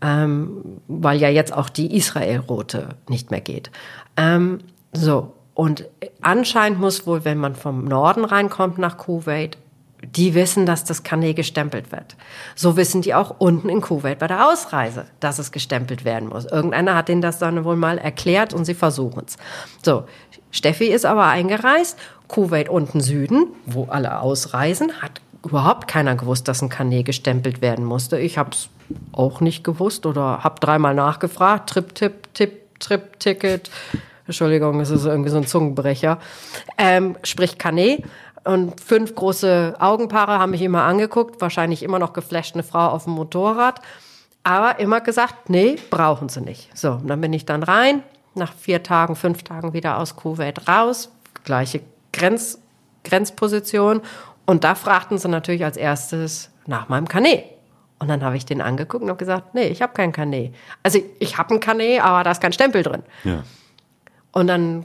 [0.00, 3.70] ähm, weil ja jetzt auch die Israel-Route nicht mehr geht.
[4.16, 4.58] Ähm,
[4.92, 5.86] so, und
[6.20, 9.58] anscheinend muss wohl, wenn man vom Norden reinkommt nach Kuwait,
[10.02, 12.16] die wissen, dass das Kanä gestempelt wird.
[12.54, 16.44] So wissen die auch unten in Kuwait bei der Ausreise, dass es gestempelt werden muss.
[16.44, 19.36] Irgendeiner hat denen das dann wohl mal erklärt und sie versuchen es.
[19.82, 20.04] So,
[20.50, 26.62] Steffi ist aber eingereist, Kuwait unten Süden, wo alle ausreisen, hat überhaupt keiner gewusst, dass
[26.62, 28.18] ein Kanä gestempelt werden musste.
[28.18, 28.68] Ich habe es
[29.12, 31.70] auch nicht gewusst oder habe dreimal nachgefragt.
[31.70, 33.70] Trip, Tipp, Tipp, Trip, Ticket.
[34.26, 36.18] Entschuldigung, es ist irgendwie so ein Zungenbrecher.
[36.78, 38.02] Ähm, sprich Kanä.
[38.46, 43.04] Und fünf große Augenpaare haben mich immer angeguckt, wahrscheinlich immer noch geflasht, eine Frau auf
[43.04, 43.80] dem Motorrad.
[44.44, 46.70] Aber immer gesagt, nee, brauchen sie nicht.
[46.78, 50.68] So, und dann bin ich dann rein, nach vier Tagen, fünf Tagen wieder aus Kuwait
[50.68, 51.10] raus,
[51.42, 51.80] gleiche
[52.12, 52.60] Grenz,
[53.02, 54.00] Grenzposition.
[54.46, 57.42] Und da fragten sie natürlich als erstes nach meinem Kanä.
[57.98, 60.52] Und dann habe ich den angeguckt und habe gesagt, nee, ich habe kein Kanä.
[60.84, 63.02] Also ich habe ein Kanä, aber da ist kein Stempel drin.
[63.24, 63.42] Ja.
[64.30, 64.84] Und dann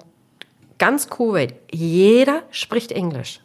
[0.79, 3.41] ganz Kuwait, jeder spricht Englisch.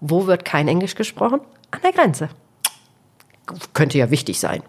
[0.00, 1.40] Wo wird kein Englisch gesprochen?
[1.70, 2.28] An der Grenze.
[3.72, 4.62] Könnte ja wichtig sein.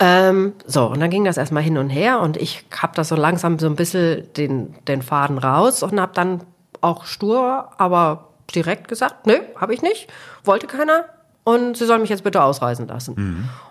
[0.00, 3.16] Ähm, so, und dann ging das erstmal hin und her und ich habe da so
[3.16, 6.42] langsam so ein bisschen den, den Faden raus und habe dann
[6.80, 10.08] auch stur, aber direkt gesagt, nö, habe ich nicht,
[10.42, 11.04] wollte keiner
[11.44, 13.14] und sie sollen mich jetzt bitte ausreisen lassen.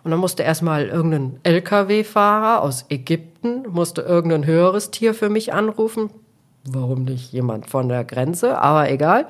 [0.03, 6.09] Und dann musste erstmal irgendein LKW-Fahrer aus Ägypten, musste irgendein höheres Tier für mich anrufen.
[6.66, 9.28] Warum nicht jemand von der Grenze, aber egal.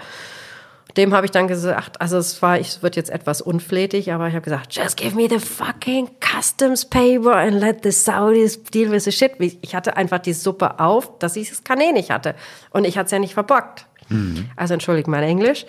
[0.96, 4.34] Dem habe ich dann gesagt, also es war, es wird jetzt etwas unflätig, aber ich
[4.36, 9.06] habe gesagt, just give me the fucking customs paper and let the Saudis deal with
[9.06, 9.34] the shit.
[9.39, 12.36] Ich hatte einfach die Suppe auf, dass ich das Kanä nicht hatte.
[12.70, 13.88] Und ich hatte es ja nicht verbockt.
[14.56, 15.66] Also entschuldigt mein Englisch.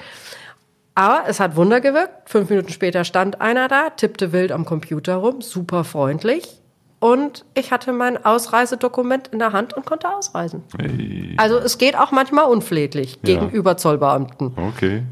[0.95, 2.29] Aber es hat Wunder gewirkt.
[2.29, 6.61] Fünf Minuten später stand einer da, tippte wild am Computer rum, super freundlich.
[7.05, 10.63] Und ich hatte mein Ausreisedokument in der Hand und konnte ausreisen.
[10.79, 11.35] Hey.
[11.37, 13.35] Also es geht auch manchmal unflätlich Ja.
[13.41, 14.53] gegenüber Zollbeamten.
[14.57, 15.03] Okay.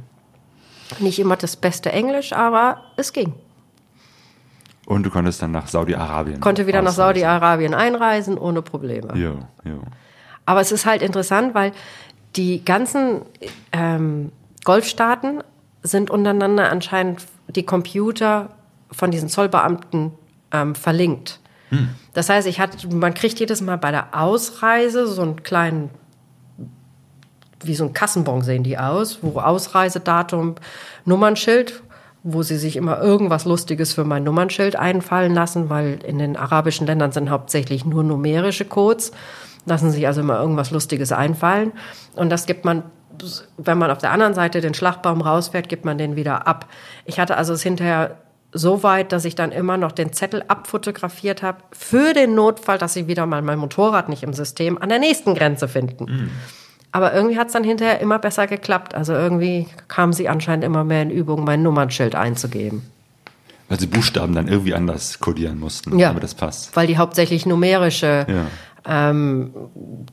[1.01, 3.34] Nicht immer das beste Englisch, aber es ging.
[4.86, 6.40] Und du konntest dann nach Saudi-Arabien.
[6.40, 7.20] Konnte wieder nach ausreisen.
[7.20, 9.09] Saudi-Arabien einreisen ohne Probleme.
[9.14, 9.34] Ja,
[9.70, 9.78] ja.
[10.47, 11.72] Aber es ist halt interessant, weil
[12.36, 13.20] die ganzen
[13.72, 14.32] ähm,
[14.64, 15.45] Golfstaaten
[15.82, 18.49] sind untereinander anscheinend die Computer
[18.90, 20.12] von diesen Zollbeamten
[20.53, 21.38] ähm, verlinkt.
[22.12, 25.91] Das heißt, ich hatte, man kriegt jedes Mal bei der Ausreise so einen kleinen,
[27.64, 30.57] wie so ein Kassenbon sehen die aus, wo Ausreisedatum,
[31.05, 31.83] Nummernschild,
[32.23, 36.87] wo sie sich immer irgendwas Lustiges für mein Nummernschild einfallen lassen, weil in den arabischen
[36.87, 39.12] Ländern sind hauptsächlich nur numerische Codes,
[39.64, 41.73] lassen sich also immer irgendwas Lustiges einfallen.
[42.14, 42.85] Und das gibt man,
[43.57, 46.66] wenn man auf der anderen Seite den Schlagbaum rausfährt, gibt man den wieder ab.
[47.07, 48.18] Ich hatte also es hinterher
[48.53, 52.95] so weit, dass ich dann immer noch den Zettel abfotografiert habe für den Notfall, dass
[52.95, 56.31] sie wieder mal mein Motorrad nicht im System an der nächsten Grenze finden.
[56.93, 58.95] Aber irgendwie hat es dann hinterher immer besser geklappt.
[58.95, 62.83] Also irgendwie kamen sie anscheinend immer mehr in Übung, mein Nummernschild einzugeben.
[63.71, 65.99] Weil sie Buchstaben dann irgendwie anders kodieren mussten.
[65.99, 66.11] Ja.
[66.11, 66.77] Aber das passt.
[66.77, 69.09] Weil die hauptsächlich numerische Ja.
[69.11, 69.55] ähm,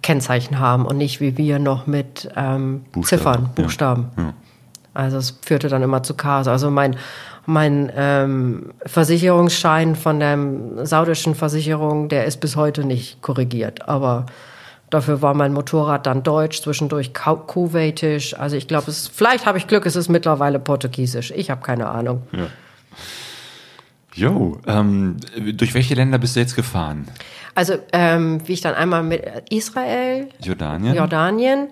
[0.01, 3.49] Kennzeichen haben und nicht wie wir noch mit ähm, Buchstaben, Ziffern.
[3.55, 4.05] Buchstaben.
[4.17, 4.33] Ja.
[4.93, 6.47] Also es führte dann immer zu Chaos.
[6.47, 6.95] Also mein,
[7.49, 10.37] mein ähm, Versicherungsschein von der
[10.85, 13.89] saudischen Versicherung, der ist bis heute nicht korrigiert.
[13.89, 14.27] Aber
[14.91, 18.37] dafür war mein Motorrad dann deutsch, zwischendurch kuwaitisch.
[18.37, 21.31] Also ich glaube, es vielleicht habe ich Glück, es ist mittlerweile portugiesisch.
[21.35, 22.21] Ich habe keine Ahnung.
[24.13, 25.17] Jo, ähm,
[25.53, 27.07] durch welche Länder bist du jetzt gefahren?
[27.55, 30.95] Also ähm, wie ich dann einmal mit Israel, Jordanien?
[30.95, 31.67] Jordanien,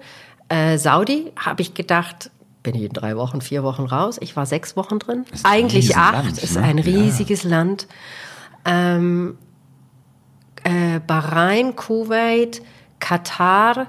[0.50, 2.32] äh, Saudi, habe ich gedacht,
[2.68, 4.18] bin ich in drei Wochen, vier Wochen raus.
[4.20, 5.24] Ich war sechs Wochen drin.
[5.44, 6.26] Eigentlich acht.
[6.26, 6.64] Riesenland, ist ne?
[6.64, 6.84] ein Ja.
[6.84, 7.88] riesiges Land.
[8.66, 9.38] Ähm,
[10.66, 12.62] äh, Bahrain, Kuwait,
[13.00, 13.88] Katar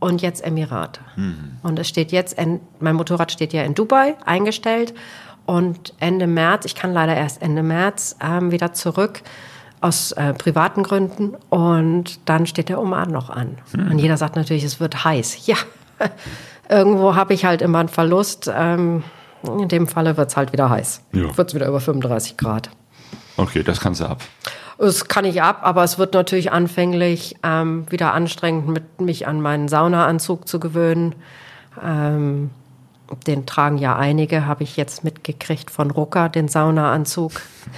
[0.00, 1.00] und jetzt Emirate.
[1.14, 1.58] Mhm.
[1.62, 4.94] Und es steht jetzt, in, mein Motorrad steht ja in Dubai eingestellt.
[5.46, 9.22] Und Ende März, ich kann leider erst Ende März ähm, wieder zurück
[9.80, 11.36] aus äh, privaten Gründen.
[11.50, 13.58] Und dann steht der Oman noch an.
[13.70, 13.92] Hm.
[13.92, 15.46] Und jeder sagt natürlich, es wird heiß.
[15.46, 15.56] Ja,
[16.68, 18.50] irgendwo habe ich halt immer einen Verlust.
[18.54, 19.02] Ähm,
[19.44, 21.02] in dem Falle wird es halt wieder heiß.
[21.12, 21.36] Ja.
[21.36, 22.70] Wird es wieder über 35 Grad.
[23.36, 24.20] Okay, das kannst du ab.
[24.78, 29.40] Das kann ich ab, aber es wird natürlich anfänglich ähm, wieder anstrengend, mit mich an
[29.40, 31.14] meinen Saunaanzug zu gewöhnen.
[31.84, 32.50] Ähm,
[33.26, 37.32] den tragen ja einige, habe ich jetzt mitgekriegt von Rucker, den Saunaanzug.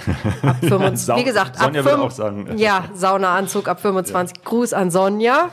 [0.41, 2.47] Ab 25, Sau- wie gesagt, Sonja ab fünf- auch sagen.
[2.57, 4.43] Ja, Saunaanzug ab 25.
[4.43, 5.49] Gruß an Sonja.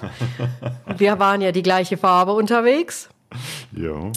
[0.97, 3.09] Wir waren ja die gleiche Farbe unterwegs.
[3.72, 4.12] Jo.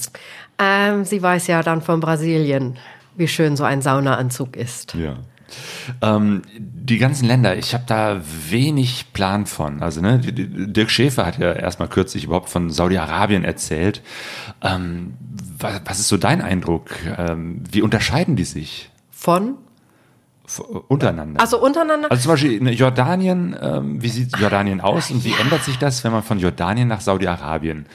[0.60, 2.78] Ähm, sie weiß ja dann von Brasilien,
[3.16, 4.94] wie schön so ein Saunaanzug ist.
[4.94, 5.18] Ja.
[6.02, 9.82] Ähm, die ganzen Länder, ich habe da wenig Plan von.
[9.84, 14.02] Also, ne, Dirk Schäfer hat ja erstmal kürzlich überhaupt von Saudi-Arabien erzählt.
[14.62, 15.16] Ähm,
[15.60, 16.92] was, was ist so dein Eindruck?
[17.18, 19.56] Ähm, wie unterscheiden die sich Von?
[20.46, 21.42] f- untereinander?
[21.42, 22.10] Also untereinander?
[22.10, 26.04] Also zum Beispiel in Jordanien, ähm, wie sieht Jordanien aus und wie ändert sich das,
[26.06, 27.88] wenn man von Jordanien nach Saudi-Arabien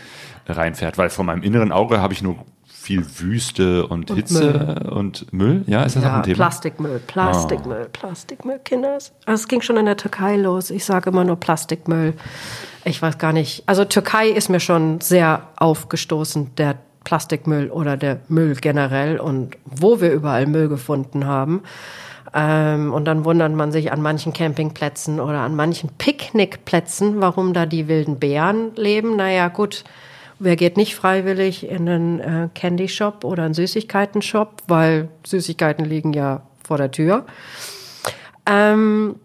[0.47, 0.99] reinfährt?
[0.99, 2.37] Weil vor meinem inneren Auge habe ich nur
[2.67, 5.65] viel Wüste und, Hitze und Müll.
[5.67, 6.37] Ja, ist das auch Ja, ein Thema?
[6.37, 9.13] Plastikmüll, Plastikmüll, Plastikmüll, Kinders.
[9.25, 10.71] Also es ging schon in der Türkei los.
[10.71, 12.15] Ich sage immer nur Plastikmüll.
[12.85, 13.65] Ich weiß gar nicht.
[13.67, 20.01] Also Türkei ist mir schon sehr aufgestoßen, der Plastikmüll oder der Müll generell und wo
[20.01, 21.63] wir überall Müll gefunden haben.
[22.35, 27.67] Ähm, und dann wundert man sich an manchen Campingplätzen oder an manchen Picknickplätzen, warum da
[27.67, 29.17] die wilden Bären leben.
[29.17, 29.85] Naja, gut,
[30.39, 36.13] wer geht nicht freiwillig in einen äh, Candy Shop oder einen Süßigkeiten-Shop, weil Süßigkeiten liegen
[36.13, 37.27] ja vor der Tür.
[38.47, 39.17] Ähm,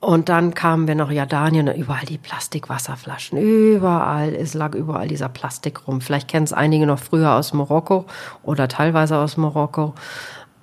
[0.00, 5.28] und dann kamen wir nach Jordanien, und überall die Plastikwasserflaschen, überall, es lag überall dieser
[5.28, 6.00] Plastik rum.
[6.00, 8.06] Vielleicht kennen es einige noch früher aus Marokko
[8.42, 9.94] oder teilweise aus Marokko.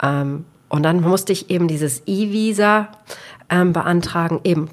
[0.03, 2.89] Ähm, und dann musste ich eben dieses E-Visa
[3.49, 4.69] ähm, beantragen, eben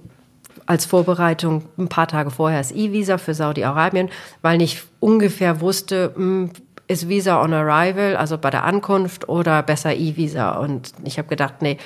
[0.66, 4.10] als Vorbereitung ein paar Tage vorher das E-Visa für Saudi-Arabien,
[4.42, 6.50] weil ich ungefähr wusste, hm,
[6.88, 10.56] ist Visa on Arrival, also bei der Ankunft oder besser E-Visa.
[10.56, 11.78] Und ich habe gedacht, nee,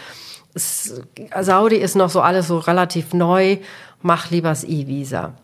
[0.54, 1.00] es,
[1.40, 3.58] Saudi ist noch so alles so relativ neu,
[4.02, 5.34] mach lieber das E-Visa.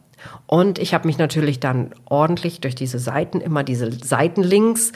[0.47, 4.93] Und ich habe mich natürlich dann ordentlich durch diese Seiten, immer diese Seitenlinks,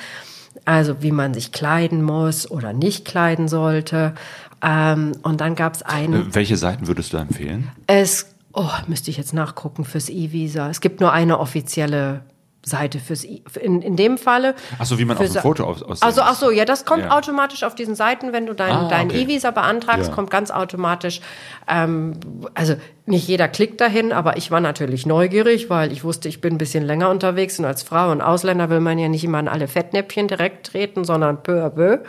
[0.65, 4.15] also wie man sich kleiden muss oder nicht kleiden sollte.
[4.63, 6.15] Ähm, und dann gab es einen.
[6.31, 7.71] Äh, Welche Seiten würdest du empfehlen?
[7.87, 10.69] Es, oh, müsste ich jetzt nachgucken fürs E-Visa.
[10.69, 12.23] Es gibt nur eine offizielle
[12.63, 14.55] Seite fürs I in, in dem Falle.
[14.79, 17.05] Ach so, wie man auf dem Foto aus, aussehen Also ach so, ja, das kommt
[17.05, 17.17] Ja.
[17.17, 19.23] automatisch auf diesen Seiten, wenn du dein, Ah, dein okay.
[19.23, 20.15] E-Visa beantragst, Ja.
[20.15, 21.23] kommt ganz automatisch.
[21.67, 22.13] Ähm,
[22.53, 22.75] also
[23.07, 26.59] nicht jeder klickt dahin, aber ich war natürlich neugierig, weil ich wusste, ich bin ein
[26.59, 29.67] bisschen länger unterwegs und als Frau und Ausländer will man ja nicht immer in alle
[29.67, 32.01] Fettnäpfchen direkt treten, sondern peu à peu.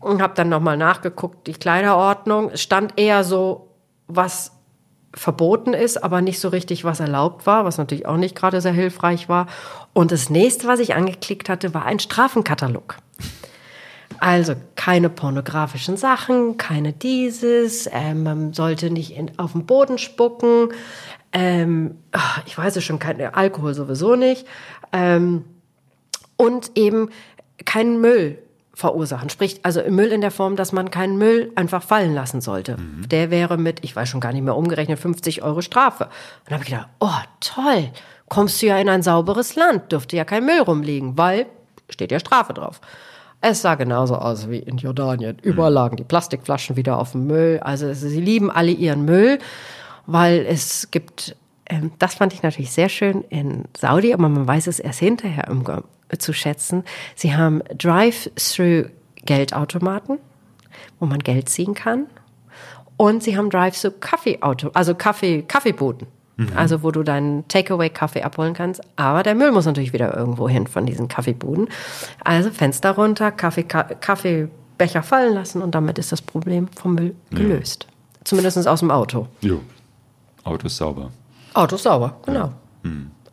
[0.00, 2.50] Und habe dann nochmal nachgeguckt, die Kleiderordnung.
[2.50, 3.68] Es stand eher so,
[4.08, 4.52] was
[5.14, 8.72] verboten ist, aber nicht so richtig, was erlaubt war, was natürlich auch nicht gerade sehr
[8.72, 9.46] hilfreich war.
[9.92, 12.96] Und das nächste, was ich angeklickt hatte, war ein Strafenkatalog.
[14.18, 20.68] Also keine pornografischen Sachen, keine dieses, ähm, man sollte nicht in, auf den Boden spucken,
[21.32, 24.46] ähm, ach, ich weiß es schon, kein Alkohol sowieso nicht.
[24.92, 25.44] Ähm,
[26.36, 27.10] und eben
[27.64, 28.38] keinen Müll
[28.74, 29.28] verursachen.
[29.28, 32.76] Sprich, also Müll in der Form, dass man keinen Müll einfach fallen lassen sollte.
[33.06, 36.04] Der wäre mit, ich weiß schon gar nicht mehr umgerechnet, 50 Euro Strafe.
[36.04, 36.10] Und
[36.50, 37.10] da habe ich gedacht, oh
[37.40, 37.90] toll,
[38.28, 41.46] kommst du ja in ein sauberes Land, dürfte ja kein Müll rumliegen, weil
[41.90, 42.80] steht ja Strafe drauf.
[43.40, 45.36] Es sah genauso aus wie in Jordanien.
[45.42, 47.58] Überall lagen die Plastikflaschen wieder auf dem Müll.
[47.60, 49.38] Also sie lieben alle ihren Müll,
[50.06, 54.68] weil es gibt, ähm, das fand ich natürlich sehr schön in Saudi, aber man weiß
[54.68, 55.64] es erst hinterher im,
[56.18, 56.84] zu schätzen.
[57.14, 60.18] Sie haben Drive-Through-Geldautomaten,
[61.00, 62.06] wo man Geld ziehen kann.
[62.96, 66.06] Und sie haben Drive-Through-Kaffeeauto, also Kaffee, Kaffeeboten.
[66.56, 68.80] Also wo du deinen Takeaway-Kaffee abholen kannst.
[68.96, 71.68] Aber der Müll muss natürlich wieder irgendwo hin von diesen Kaffeebuden.
[72.24, 77.14] Also Fenster runter, Kaffee, Ka Kaffeebecher fallen lassen und damit ist das Problem vom Müll
[77.30, 77.86] gelöst.
[78.24, 79.28] Zumindest aus dem Auto.
[79.40, 79.60] Jo.
[80.42, 81.12] Auto ist sauber.
[81.54, 82.50] Auto ist sauber, genau.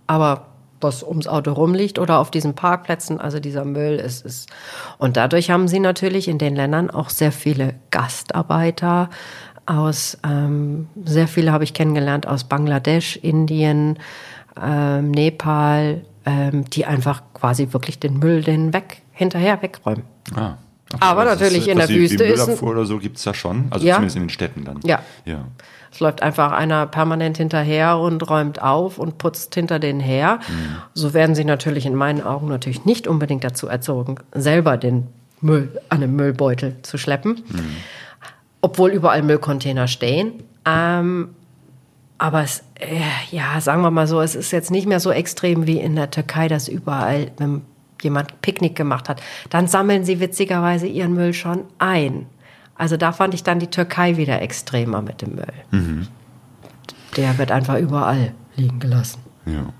[0.05, 0.45] Aber
[0.82, 4.49] was ums Auto rumliegt oder auf diesen Parkplätzen, also dieser Müll ist, ist.
[4.97, 9.09] Und dadurch haben sie natürlich in den Ländern auch sehr viele Gastarbeiter
[9.65, 13.99] aus, ähm, sehr viele habe ich kennengelernt aus Bangladesch, Indien,
[14.61, 20.03] ähm, Nepal, ähm, die einfach quasi wirklich den Müll den weg, hinterher wegräumen.
[20.36, 20.53] Ah.
[20.99, 23.34] Aber das natürlich in etwas der wie- Wüste ist ein- Müllabfuhr oder so gibt's da
[23.36, 23.67] schon.
[23.69, 23.95] Also Ja.
[23.95, 24.80] zumindest in den Städten dann.
[24.84, 25.01] Ja.
[25.25, 25.45] Ja.
[25.91, 30.39] Es läuft einfach einer permanent hinterher und räumt auf und putzt hinter denen her.
[30.93, 35.07] So werden sie natürlich in meinen Augen natürlich nicht unbedingt dazu erzogen, selber den
[35.41, 37.43] Müll an einem Müllbeutel zu schleppen.
[38.61, 40.43] Obwohl überall Müllcontainer stehen.
[40.65, 41.29] Ähm,
[42.17, 42.99] aber es, äh,
[43.31, 46.11] ja, sagen wir mal so, es ist jetzt nicht mehr so extrem wie in der
[46.11, 47.61] Türkei, dass überall, wenn
[48.01, 52.27] jemand Picknick gemacht hat, dann sammeln sie witzigerweise ihren Müll schon ein.
[52.80, 56.07] Also da fand ich dann die Türkei wieder extremer mit dem Müll.
[57.17, 59.19] Der wird einfach überall liegen gelassen.
[59.45, 59.71] ja.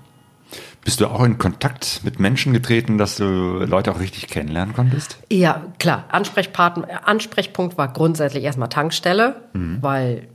[0.82, 5.18] Bist du auch in Kontakt mit Menschen getreten, dass du Leute auch richtig kennenlernen konntest?
[5.30, 6.04] Ja, klar.
[6.08, 10.26] Ansprechpartner, Ansprechpunkt war grundsätzlich erstmal Tankstelle, weil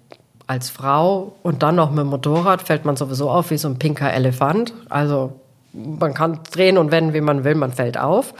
[0.45, 3.79] als Frau und dann noch mit dem Motorrad fällt man sowieso auf wie so ein
[3.79, 4.73] pinker Elefant.
[4.87, 5.39] Also
[5.73, 8.35] man kann drehen und wenden, wie man will, man fällt auf.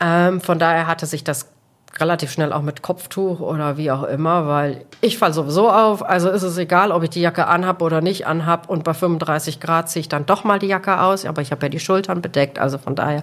[0.00, 1.50] Ähm, von daher hatte sich das
[1.96, 6.04] relativ schnell auch mit Kopftuch oder wie auch immer, weil ich fall sowieso auf.
[6.04, 8.68] Also ist es egal, ob ich die Jacke anhab oder nicht anhab.
[8.68, 11.24] Und bei 35 Grad ziehe ich dann doch mal die Jacke aus.
[11.24, 12.58] Aber ich habe ja die Schultern bedeckt.
[12.58, 13.22] Also von daher,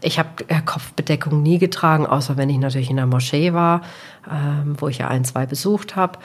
[0.00, 3.82] ich habe äh, Kopfbedeckung nie getragen, außer wenn ich natürlich in der Moschee war,
[4.30, 6.18] ähm, wo ich ja ein, zwei besucht habe.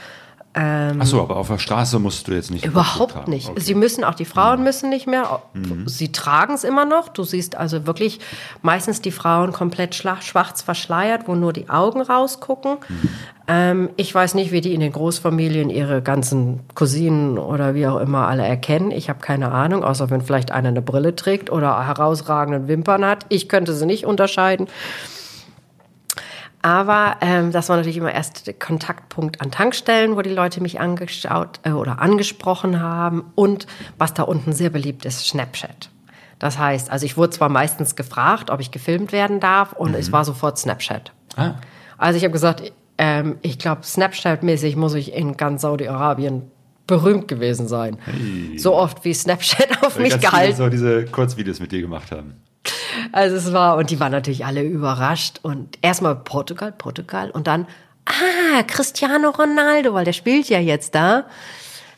[0.61, 2.65] Ach so, aber auf der Straße musst du jetzt nicht.
[2.65, 3.47] Ähm, Überhaupt nicht.
[3.47, 3.59] Okay.
[3.59, 3.63] Mhm.
[3.63, 5.41] Sie müssen auch die Frauen müssen nicht mehr.
[5.85, 7.07] Sie tragen es immer noch.
[7.09, 8.19] Du siehst also wirklich
[8.61, 12.77] meistens die Frauen komplett schwarz verschleiert, wo nur die Augen rausgucken.
[12.87, 13.09] Mhm.
[13.47, 17.99] Ähm, ich weiß nicht, wie die in den Großfamilien ihre ganzen Cousinen oder wie auch
[17.99, 18.91] immer alle erkennen.
[18.91, 23.25] Ich habe keine Ahnung, außer wenn vielleicht einer eine Brille trägt oder herausragenden Wimpern hat.
[23.29, 24.67] Ich könnte sie nicht unterscheiden.
[26.61, 30.79] Aber ähm, das war natürlich immer erst der Kontaktpunkt an Tankstellen, wo die Leute mich
[30.79, 33.23] angeschaut äh, oder angesprochen haben.
[33.35, 33.65] Und
[33.97, 35.89] was da unten sehr beliebt ist, Snapchat.
[36.37, 40.11] Das heißt, also ich wurde zwar meistens gefragt, ob ich gefilmt werden darf, und es
[40.11, 41.11] war sofort Snapchat.
[41.35, 41.55] Ah.
[41.97, 46.43] Also ich habe gesagt, ähm, ich glaube, Snapchat-mäßig muss ich in ganz Saudi-Arabien
[46.87, 47.97] berühmt gewesen sein.
[48.57, 51.81] So oft wie Snapchat auf Weil mich ganz viele gehalten so diese Kurzvideos mit dir
[51.81, 52.35] gemacht haben.
[53.11, 55.39] Also es war, und die waren natürlich alle überrascht.
[55.41, 57.67] Und erstmal Portugal, Portugal und dann,
[58.05, 61.25] ah, Cristiano Ronaldo, weil der spielt ja jetzt da.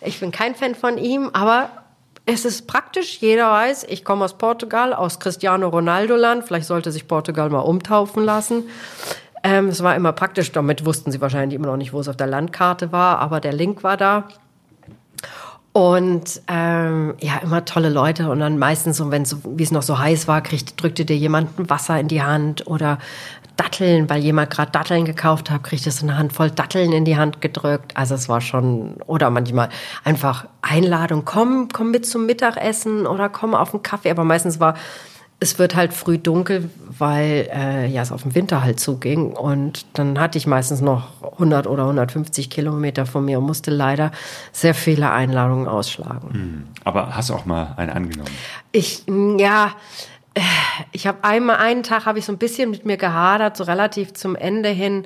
[0.01, 1.69] Ich bin kein Fan von ihm, aber
[2.25, 6.45] es ist praktisch, jeder weiß, ich komme aus Portugal, aus Cristiano Ronaldo-Land.
[6.45, 8.65] Vielleicht sollte sich Portugal mal umtaufen lassen.
[9.43, 12.17] Ähm, es war immer praktisch, damit wussten sie wahrscheinlich immer noch nicht, wo es auf
[12.17, 14.27] der Landkarte war, aber der Link war da.
[15.73, 18.29] Und ähm, ja, immer tolle Leute.
[18.29, 21.49] Und dann meistens, so, wenn wie es noch so heiß war, kriegt, drückte dir jemand
[21.69, 22.97] Wasser in die Hand oder
[23.55, 27.39] Datteln, weil jemand gerade Datteln gekauft hat, kriegte so eine Handvoll Datteln in die Hand
[27.39, 27.95] gedrückt.
[27.95, 29.69] Also es war schon, oder manchmal
[30.03, 34.11] einfach Einladung, komm, komm mit zum Mittagessen oder komm auf einen Kaffee.
[34.11, 34.75] Aber meistens war,
[35.43, 36.69] es wird halt früh dunkel,
[36.99, 39.33] weil äh, ja es auf den Winter halt zuging.
[39.33, 44.11] Und dann hatte ich meistens noch 100 oder 150 Kilometer von mir und musste leider
[44.51, 46.69] sehr viele Einladungen ausschlagen.
[46.83, 48.29] Aber hast du auch mal eine angenommen?
[48.71, 49.71] Ich, ja,
[50.35, 50.41] äh,
[50.91, 54.13] ich habe einmal einen Tag habe ich so ein bisschen mit mir gehadert, so relativ
[54.13, 55.05] zum Ende hin.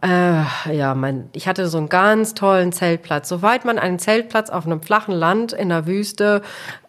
[0.00, 3.28] Äh, ja, mein, ich hatte so einen ganz tollen Zeltplatz.
[3.28, 6.42] Soweit man einen Zeltplatz auf einem flachen Land in der Wüste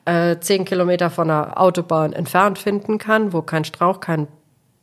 [0.06, 4.28] äh, zehn Kilometer von der Autobahn entfernt finden kann, wo kein Strauch, kein,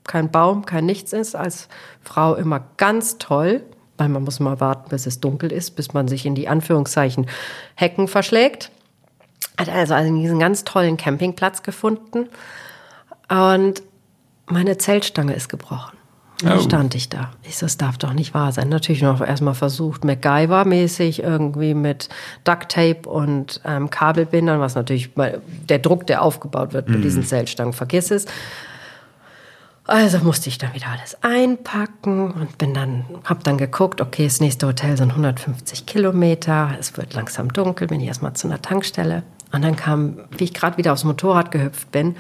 [0.04, 1.68] kein Baum, kein Nichts ist, als
[2.02, 3.62] Frau immer ganz toll.
[3.96, 7.28] Weil man muss mal warten, bis es dunkel ist, bis man sich in die Anführungszeichen
[7.76, 8.70] Hecken verschlägt.
[9.58, 12.28] Hat also, also diesen ganz tollen Campingplatz gefunden.
[13.30, 13.82] Und
[14.46, 15.95] meine Zeltstange ist gebrochen.
[16.42, 17.30] Dann stand ich da.
[17.44, 18.68] Ich so, das darf doch nicht wahr sein.
[18.68, 22.10] Natürlich noch erstmal versucht, MacGyver-mäßig irgendwie mit
[22.44, 27.72] Ducktape und ähm, Kabelbindern, was natürlich mal, der Druck, der aufgebaut wird mit diesen Zeltstangen,
[27.72, 28.26] vergiss es.
[29.86, 34.40] Also musste ich dann wieder alles einpacken und bin dann, hab dann geguckt, okay, das
[34.40, 39.22] nächste Hotel sind 150 Kilometer, es wird langsam dunkel, bin ich erstmal zu einer Tankstelle.
[39.52, 42.16] Und dann kam, wie ich gerade wieder aufs Motorrad gehüpft bin,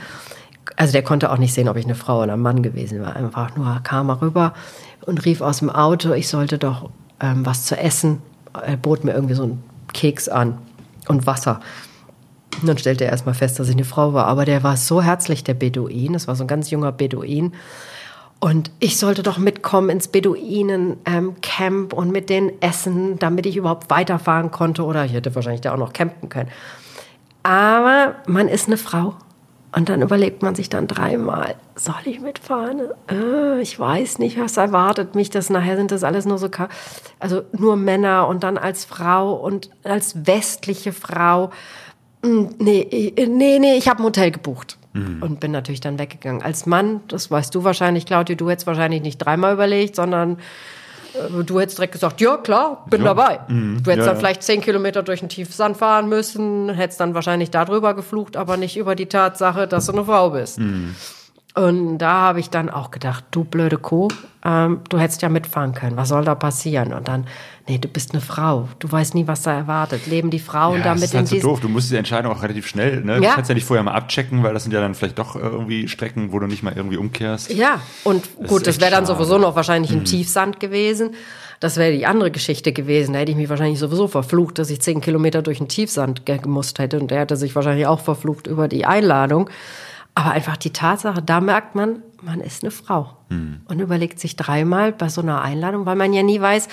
[0.76, 3.16] also der konnte auch nicht sehen, ob ich eine Frau oder ein Mann gewesen war,
[3.16, 4.52] einfach nur kam er rüber
[5.06, 8.20] und rief aus dem Auto, ich sollte doch ähm, was zu essen.
[8.52, 9.62] Er bot mir irgendwie so einen
[9.92, 10.58] Keks an
[11.08, 11.60] und Wasser.
[12.60, 14.26] Und dann stellte er erstmal fest, dass ich eine Frau war.
[14.26, 16.14] Aber der war so herzlich, der Beduin.
[16.14, 17.52] Das war so ein ganz junger Beduin.
[18.38, 24.50] Und ich sollte doch mitkommen ins Beduinen-Camp und mit denen essen, damit ich überhaupt weiterfahren
[24.50, 24.84] konnte.
[24.84, 26.50] Oder ich hätte wahrscheinlich da auch noch campen können.
[27.42, 29.14] Aber man ist eine Frau.
[29.76, 32.80] Und dann überlegt man sich dann dreimal, soll ich mitfahren?
[33.10, 35.28] Äh, ich weiß nicht, was erwartet mich.
[35.28, 36.48] Das nachher sind das alles nur so,
[37.20, 41.50] also nur Männer und dann als Frau und als westliche Frau.
[42.22, 42.80] Mm, Nee,
[43.16, 44.78] ich- nee, nee, ich habe ein Hotel gebucht.
[44.94, 46.40] Und bin natürlich dann weggegangen.
[46.40, 50.36] Als Mann, das weißt du wahrscheinlich, Claudia, du hättest wahrscheinlich nicht dreimal überlegt, sondern äh,
[51.44, 53.14] du hättest direkt gesagt, ja klar, bin Ja.
[53.14, 53.40] dabei.
[53.48, 54.14] Du hättest Ja, dann ja.
[54.16, 58.76] vielleicht zehn Kilometer durch den Tiefsand fahren müssen, hättest dann wahrscheinlich darüber geflucht, aber nicht
[58.76, 60.58] über die Tatsache, dass du eine Frau bist.
[61.54, 64.08] Und da habe ich dann auch gedacht, du blöde Kuh,
[64.44, 65.96] ähm, du hättest ja mitfahren können.
[65.96, 66.92] Was soll da passieren?
[66.92, 67.26] Und dann,
[67.68, 68.68] nee, du bist eine Frau.
[68.78, 70.06] Du weißt nie, was da erwartet.
[70.06, 71.60] Leben die Frauen Ja, damit das ist halt so doof.
[71.60, 73.16] Du musst die Entscheidung auch relativ schnell, ne?
[73.16, 73.34] Du Ja.
[73.34, 76.32] kannst ja nicht vorher mal abchecken, weil das sind ja dann vielleicht doch irgendwie Strecken,
[76.32, 77.52] wo du nicht mal irgendwie umkehrst.
[77.52, 79.04] Ja, und Das gut, das wäre dann.
[79.04, 79.08] Mhm.
[79.08, 81.10] sowieso noch wahrscheinlich im Tiefsand gewesen.
[81.60, 83.14] Das wäre die andere Geschichte gewesen.
[83.14, 86.36] Da hätte ich mich wahrscheinlich sowieso verflucht, dass ich zehn Kilometer durch den Tiefsand ge-
[86.38, 87.00] gemusst hätte.
[87.00, 89.48] Und der hätte sich wahrscheinlich auch verflucht über die Einladung.
[90.14, 93.16] Aber einfach die Tatsache, da merkt man, man ist eine Frau.
[93.30, 93.60] Mhm.
[93.68, 96.68] Und überlegt sich dreimal bei so einer Einladung, weil man ja nie weiß,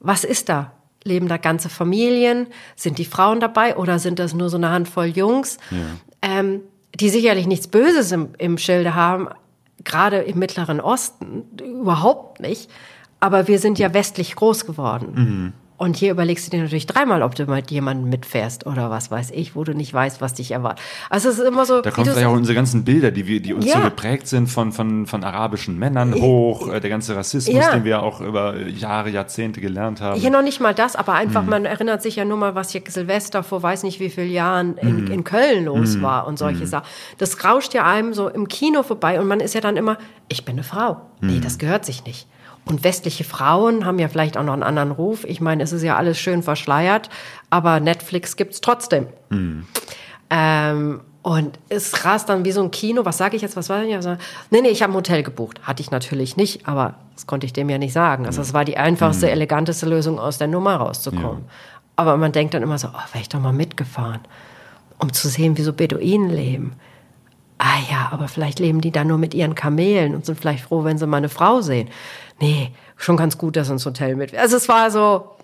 [0.00, 0.72] was ist da?
[1.04, 2.48] Leben da ganze Familien?
[2.76, 5.58] Sind die Frauen dabei oder sind das nur so eine Handvoll Jungs?
[6.22, 6.60] Ähm,
[6.98, 9.28] die sicherlich nichts Böses im, im Schilde haben,
[9.84, 12.70] gerade im Mittleren Osten, überhaupt nicht.
[13.20, 15.52] Aber wir sind ja westlich groß geworden.
[15.78, 19.30] Und hier überlegst du dir natürlich dreimal, ob du mit jemandem mitfährst oder was weiß
[19.30, 20.84] ich, wo du nicht weißt, was dich erwartet.
[21.08, 21.80] Also es ist immer so.
[21.82, 23.74] Da kommen vielleicht auch unsere ganzen Bilder, die wir, die uns Ja.
[23.76, 27.70] so geprägt sind von, von, von arabischen Männern hoch, äh, der ganze Rassismus, Ja.
[27.72, 30.18] den wir auch über Jahre, Jahrzehnte gelernt haben.
[30.20, 31.50] Hier noch nicht mal das, aber einfach, Mhm.
[31.50, 34.70] man erinnert sich ja nur mal, was hier Silvester vor weiß nicht wie vielen Jahren
[34.82, 34.88] Mhm.
[34.88, 36.86] in, in Köln los war und solche Sachen.
[37.18, 39.96] Das rauscht ja einem so im Kino vorbei und man ist ja dann immer,
[40.28, 40.94] ich bin eine Frau.
[41.20, 41.28] Mhm.
[41.28, 42.26] Nee, das gehört sich nicht.
[42.68, 45.24] Und westliche Frauen haben ja vielleicht auch noch einen anderen Ruf.
[45.24, 47.08] Ich meine, es ist ja alles schön verschleiert,
[47.48, 49.06] aber Netflix gibt's trotzdem.
[50.30, 53.04] Ähm, und es rast dann wie so ein Kino.
[53.04, 53.56] Was sage ich jetzt?
[53.56, 53.90] Was war denn?
[53.90, 54.00] Ja,
[54.50, 55.60] nee, nee, ich habe ein Hotel gebucht.
[55.62, 58.26] Hatte ich natürlich nicht, aber das konnte ich dem ja nicht sagen.
[58.26, 61.44] Also es war die einfachste, eleganteste Lösung, aus der Nummer rauszukommen.
[61.96, 64.20] Aber man denkt dann immer so, oh, wäre ich doch mal mitgefahren,
[64.98, 66.74] um zu sehen, wie so Beduinen leben.
[67.58, 70.84] Ah ja, aber vielleicht leben die da nur mit ihren Kamelen und sind vielleicht froh,
[70.84, 71.88] wenn sie mal eine Frau sehen.
[72.40, 74.34] Nee, schon ganz gut, dass ins Hotel mit.
[74.34, 75.36] Also es war so,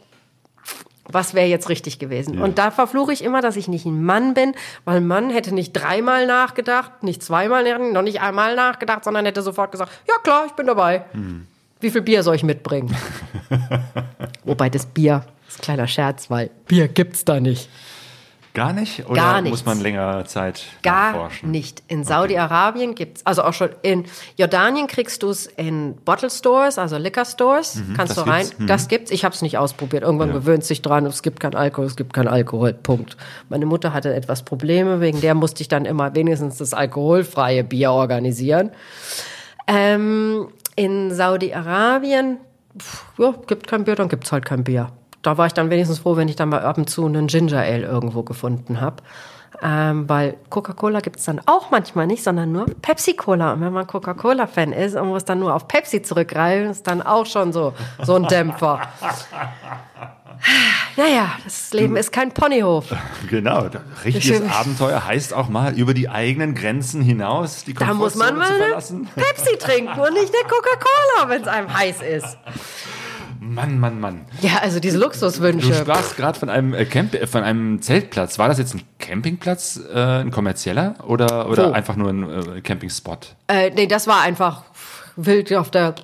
[1.08, 2.40] was wäre jetzt richtig gewesen?
[2.40, 4.54] Und da verfluche ich immer, dass ich nicht ein Mann bin,
[4.84, 9.42] weil ein Mann hätte nicht dreimal nachgedacht, nicht zweimal, noch nicht einmal nachgedacht, sondern hätte
[9.42, 11.04] sofort gesagt, ja klar, ich bin dabei.
[11.80, 12.96] Wie viel Bier soll ich mitbringen?
[14.44, 17.68] Wobei das Bier ist ein kleiner Scherz, weil Bier gibt's da nicht.
[18.54, 19.04] Gar nicht?
[19.08, 21.50] Oder Gar muss man länger Zeit Gar nachforschen?
[21.50, 21.82] nicht.
[21.88, 24.04] In Saudi-Arabien gibt's, also auch schon in
[24.36, 28.42] Jordanien kriegst du es in Bottle Stores, also Liquor Stores, kannst Mhm, das du rein.
[28.46, 28.66] gibt's, mhm.
[28.68, 29.10] Das gibt's.
[29.10, 30.04] Ich habe es nicht ausprobiert.
[30.04, 30.34] Irgendwann Ja.
[30.34, 32.72] gewöhnt sich dran, es gibt kein Alkohol, es gibt kein Alkohol.
[32.74, 33.16] Punkt.
[33.48, 37.90] Meine Mutter hatte etwas Probleme, wegen der musste ich dann immer wenigstens das alkoholfreie Bier
[37.90, 38.70] organisieren.
[39.66, 42.38] Ähm, In Saudi-Arabien,
[43.18, 44.90] ja, gibt kein Bier, dann gibt's halt kein Bier.
[45.24, 47.60] Da war ich dann wenigstens froh, wenn ich dann mal ab und zu einen Ginger
[47.60, 48.96] Ale irgendwo gefunden habe.
[49.62, 53.54] Ähm, weil Coca-Cola gibt's dann auch manchmal nicht, sondern nur Pepsi-Cola.
[53.54, 57.24] Und wenn man Coca-Cola-Fan ist und muss dann nur auf Pepsi zurückgreifen, ist dann auch
[57.24, 57.72] schon so,
[58.02, 58.80] so ein Dämpfer.
[60.96, 62.84] Naja, das Leben ist kein Ponyhof.
[63.30, 63.66] Genau,
[64.04, 64.50] richtiges Schön.
[64.50, 68.74] Abenteuer heißt auch mal über die eigenen Grenzen hinaus die Da muss man mal eine.
[68.74, 72.36] Pepsi trinken und nicht eine Coca-Cola, wenn es einem heiß ist.
[73.44, 74.24] Mann, Mann, Mann.
[74.40, 75.74] Ja, also diese Du Luxuswünsche.
[75.74, 78.38] sprachst gerade von einem äh, Camp äh, von einem Zeltplatz.
[78.38, 81.72] War das jetzt ein Campingplatz, äh, ein kommerzieller oder, oder Wo?
[81.72, 83.34] einfach nur ein äh, Campingspot?
[83.48, 84.64] Äh, nee, das war einfach
[85.16, 85.94] wild auf der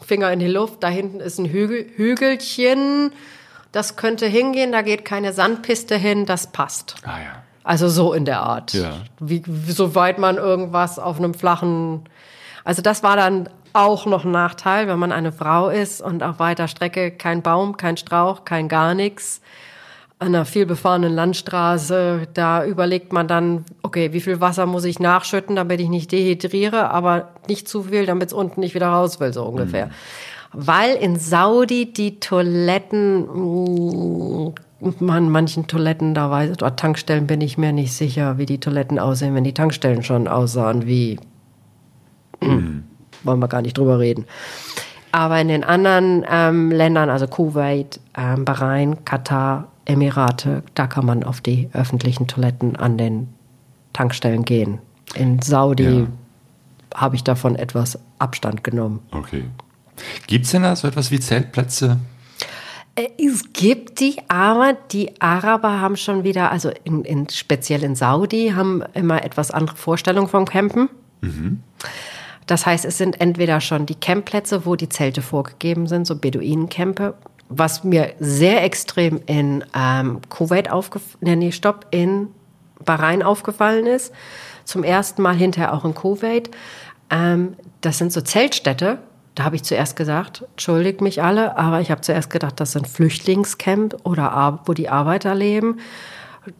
[0.00, 0.82] Finger in die Luft.
[0.82, 3.12] Da hinten ist ein Hügel, Hügelchen.
[3.72, 6.94] Das könnte hingehen, da geht keine Sandpiste hin, das passt.
[7.02, 7.42] Ah ja.
[7.64, 8.72] Also so in der Art.
[8.74, 8.92] Ja.
[9.18, 12.04] Wie, wie, soweit man irgendwas auf einem flachen.
[12.62, 16.38] Also das war dann auch noch ein Nachteil, wenn man eine Frau ist und auf
[16.38, 19.40] weiter Strecke kein Baum, kein Strauch, kein gar nichts.
[20.20, 25.56] An einer vielbefahrenen Landstraße, da überlegt man dann, okay, wie viel Wasser muss ich nachschütten,
[25.56, 29.32] damit ich nicht dehydriere, aber nicht zu viel, damit es unten nicht wieder raus will,
[29.32, 29.90] so ungefähr.
[30.52, 34.52] Weil in Saudi die Toiletten, mh,
[35.12, 39.00] an manchen Toiletten, da weiß oder Tankstellen bin ich mir nicht sicher, wie die Toiletten
[39.00, 41.18] aussehen, wenn die Tankstellen schon aussahen wie,
[42.40, 42.84] hm,
[43.24, 44.24] wollen wir gar nicht drüber reden.
[45.12, 51.22] Aber in den anderen ähm, Ländern, also Kuwait, ähm, Bahrain, Katar, Emirate, da kann man
[51.22, 53.28] auf die öffentlichen Toiletten an den
[53.92, 54.78] Tankstellen gehen.
[55.14, 56.06] In Saudi Ja.
[56.94, 59.00] habe ich davon etwas Abstand genommen.
[59.12, 59.44] Okay.
[60.26, 61.98] Gibt's denn da so etwas wie Zeltplätze?
[62.96, 67.94] Äh, Es gibt die, aber die Araber haben schon wieder, also in, in, speziell in
[67.94, 70.88] Saudi, haben immer etwas andere Vorstellungen vom Campen.
[72.46, 77.14] Das heißt, es sind entweder schon die Campplätze, wo die Zelte vorgegeben sind, so Beduinencampe,
[77.48, 82.28] was mir sehr extrem in ähm, Kuwait aufgefallen, nee, stopp, in
[82.84, 84.12] Bahrain aufgefallen ist.
[84.64, 86.50] Zum ersten Mal hinterher auch in Kuwait.
[87.10, 88.98] Ähm, das sind so Zeltstädte.
[89.34, 92.86] Da habe ich zuerst gesagt, entschuldigt mich alle, aber ich habe zuerst gedacht, das sind
[92.86, 95.80] Flüchtlingscamp oder wo die Arbeiter leben.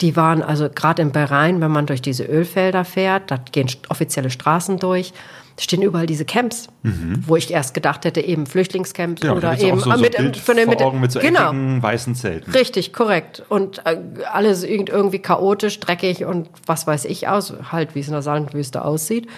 [0.01, 4.31] Die waren also gerade in Bahrain, wenn man durch diese Ölfelder fährt, da gehen offizielle
[4.31, 5.13] Straßen durch,
[5.59, 9.93] stehen überall diese Camps, wo ich erst gedacht hätte, eben Flüchtlingscamps Genau, oder eben so,
[9.93, 10.85] so mit, Bild von vor Mitte.
[10.85, 11.49] Augen mit so genau.
[11.51, 12.51] eckigen weißen Zelten.
[12.51, 13.43] Richtig, korrekt.
[13.49, 13.99] Und äh,
[14.33, 18.23] alles irgend- irgendwie chaotisch, dreckig und was weiß ich aus, halt wie es in der
[18.23, 19.29] Sandwüste aussieht.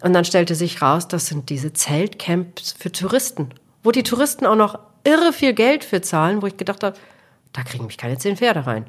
[0.00, 3.48] Und dann stellte sich raus, das sind diese Zeltcamps für Touristen,
[3.82, 6.96] wo die Touristen auch noch irre viel Geld für zahlen, wo ich gedacht habe,
[7.52, 8.86] da kriegen mich keine zehn Pferde rein.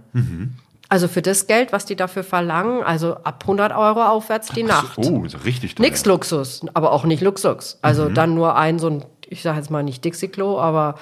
[0.91, 4.98] Also für das Geld, was die dafür verlangen, also ab 100 Euro aufwärts die Nacht.
[4.98, 5.86] Oh, so richtig teuer.
[5.86, 7.78] Nix Luxus, aber auch nicht Luxus.
[7.84, 10.95] Also dann nur ein so ein, ich sage jetzt mal nicht Dixie-Klo, aber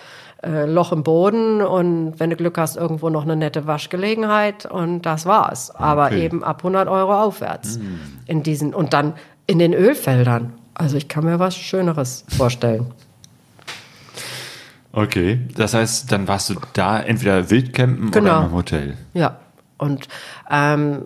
[0.44, 5.04] äh, Loch im Boden und wenn du Glück hast, irgendwo noch eine nette Waschgelegenheit und
[5.04, 5.72] das war's.
[5.74, 6.26] Aber Okay.
[6.26, 7.80] eben ab 100 Euro aufwärts
[8.26, 9.14] in diesen und dann
[9.48, 10.52] in den Ölfeldern.
[10.74, 12.94] Also ich kann mir was Schöneres vorstellen.
[14.92, 18.38] Okay, das heißt, dann warst du da entweder Wildcampen Genau.
[18.40, 18.98] oder im Hotel.
[19.14, 19.38] Ja,
[19.78, 20.08] und
[20.50, 21.06] ähm,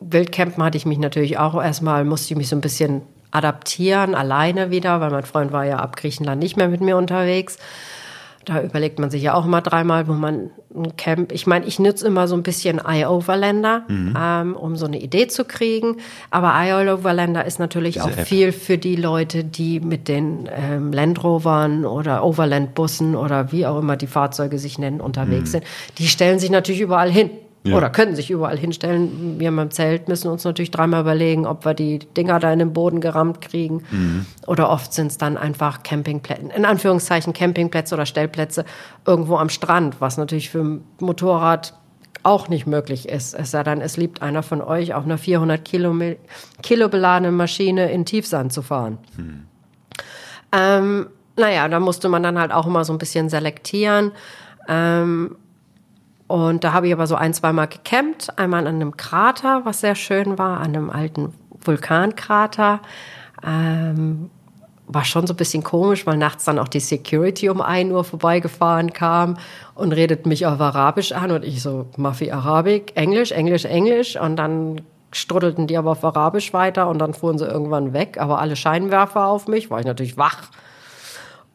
[0.00, 4.70] Wildcampen hatte ich mich natürlich auch erstmal, musste ich mich so ein bisschen adaptieren, alleine
[4.70, 7.58] wieder, weil mein Freund war ja ab Griechenland nicht mehr mit mir unterwegs.
[8.44, 11.32] Da überlegt man sich ja auch immer dreimal, wo man ein Camp.
[11.32, 15.46] Ich meine, ich nutze immer so ein bisschen iOverlander, ähm, um so eine Idee zu
[15.46, 15.96] kriegen.
[16.30, 18.26] Aber iOverlander ist natürlich Diese auch App.
[18.26, 23.78] viel für die Leute, die mit den ähm, Land Rovern oder Overland-Bussen oder wie auch
[23.78, 25.64] immer die Fahrzeuge sich nennen, unterwegs sind.
[25.96, 27.30] Die stellen sich natürlich überall hin.
[27.66, 27.78] Ja.
[27.78, 29.40] Oder können sich überall hinstellen.
[29.40, 32.74] Wir im Zelt müssen uns natürlich dreimal überlegen, ob wir die Dinger da in den
[32.74, 33.82] Boden gerammt kriegen.
[34.46, 38.66] Oder oft sind es dann einfach Campingplätze, in Anführungszeichen Campingplätze oder Stellplätze
[39.06, 41.72] irgendwo am Strand, was natürlich für ein Motorrad
[42.22, 43.34] auch nicht möglich ist.
[43.34, 45.94] Es sei denn, es liebt einer von euch, auf einer 400 Kilo,
[46.62, 48.98] Kilo beladenen Maschine in Tiefsand zu fahren.
[50.52, 54.12] Ähm, naja, da musste man dann halt auch immer so ein bisschen selektieren.
[54.68, 55.36] Ähm,
[56.34, 58.40] und da habe ich aber so ein, zweimal gecampt.
[58.40, 61.32] Einmal an einem Krater, was sehr schön war, an einem alten
[61.64, 62.80] Vulkankrater.
[63.46, 64.30] Ähm,
[64.88, 68.02] war schon so ein bisschen komisch, weil nachts dann auch die Security um 1 Uhr
[68.02, 69.36] vorbeigefahren kam
[69.76, 74.34] und redet mich auf Arabisch an und ich so, Mafi Arabik, Englisch, Englisch, Englisch und
[74.34, 74.80] dann
[75.12, 79.28] struddelten die aber auf Arabisch weiter und dann fuhren sie irgendwann weg, aber alle Scheinwerfer
[79.28, 80.48] auf mich, war ich natürlich wach.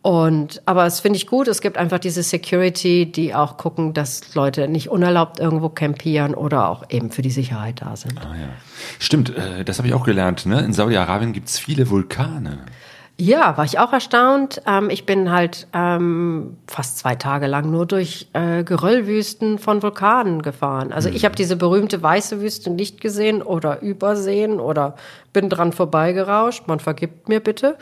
[0.01, 4.33] Und, aber es finde ich gut, es gibt einfach diese Security, die auch gucken, dass
[4.33, 8.17] Leute nicht unerlaubt irgendwo campieren oder auch eben für die Sicherheit da sind.
[8.19, 8.47] Ah ja.
[8.97, 10.45] Stimmt, äh, das habe ich auch gelernt.
[10.45, 10.61] Ne?
[10.61, 12.59] In Saudi-Arabien gibt es viele Vulkane.
[13.17, 14.61] Ja, war ich auch erstaunt.
[14.65, 20.41] Ähm, ich bin halt ähm, fast zwei Tage lang nur durch äh, Geröllwüsten von Vulkanen
[20.41, 20.93] gefahren.
[20.93, 24.95] Also ich habe diese berühmte weiße Wüste nicht gesehen oder übersehen oder
[25.33, 26.69] bin dran vorbeigerauscht.
[26.69, 27.77] Man vergibt mir bitte.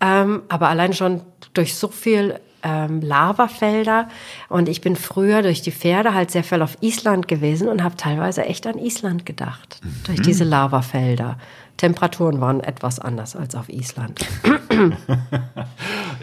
[0.00, 1.22] Ähm, aber allein schon
[1.56, 4.08] durch so viel ähm, Lavafelder
[4.48, 7.96] und ich bin früher durch die Pferde halt sehr viel auf Island gewesen und habe
[7.96, 11.38] teilweise echt an Island gedacht durch diese Lavafelder.
[11.76, 14.24] Temperaturen waren etwas anders als auf Island.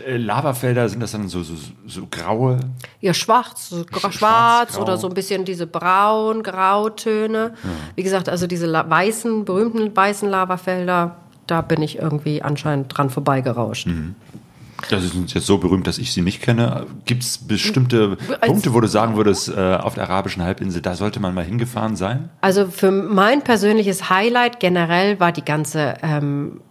[0.06, 1.54] Äh, Lavafelder sind das dann so, so,
[1.88, 2.60] so graue.
[3.00, 7.54] Ja, schwarz, so gra- Schwarz, schwarz oder so ein bisschen diese braun, grautöne.
[7.96, 11.16] Wie gesagt, also diese weißen, berühmten weißen Lavafelder,
[11.48, 13.88] da bin ich irgendwie anscheinend dran vorbeigerauscht.
[14.90, 16.86] Das ist jetzt so berühmt, dass ich sie nicht kenne.
[17.06, 20.96] Gibt es bestimmte Als- Punkte, wo du sagen würdest, äh, auf der arabischen Halbinsel, da
[20.96, 22.30] sollte man mal hingefahren sein?
[22.42, 26.62] Also für mein persönliches Highlight generell war die ganze ähm,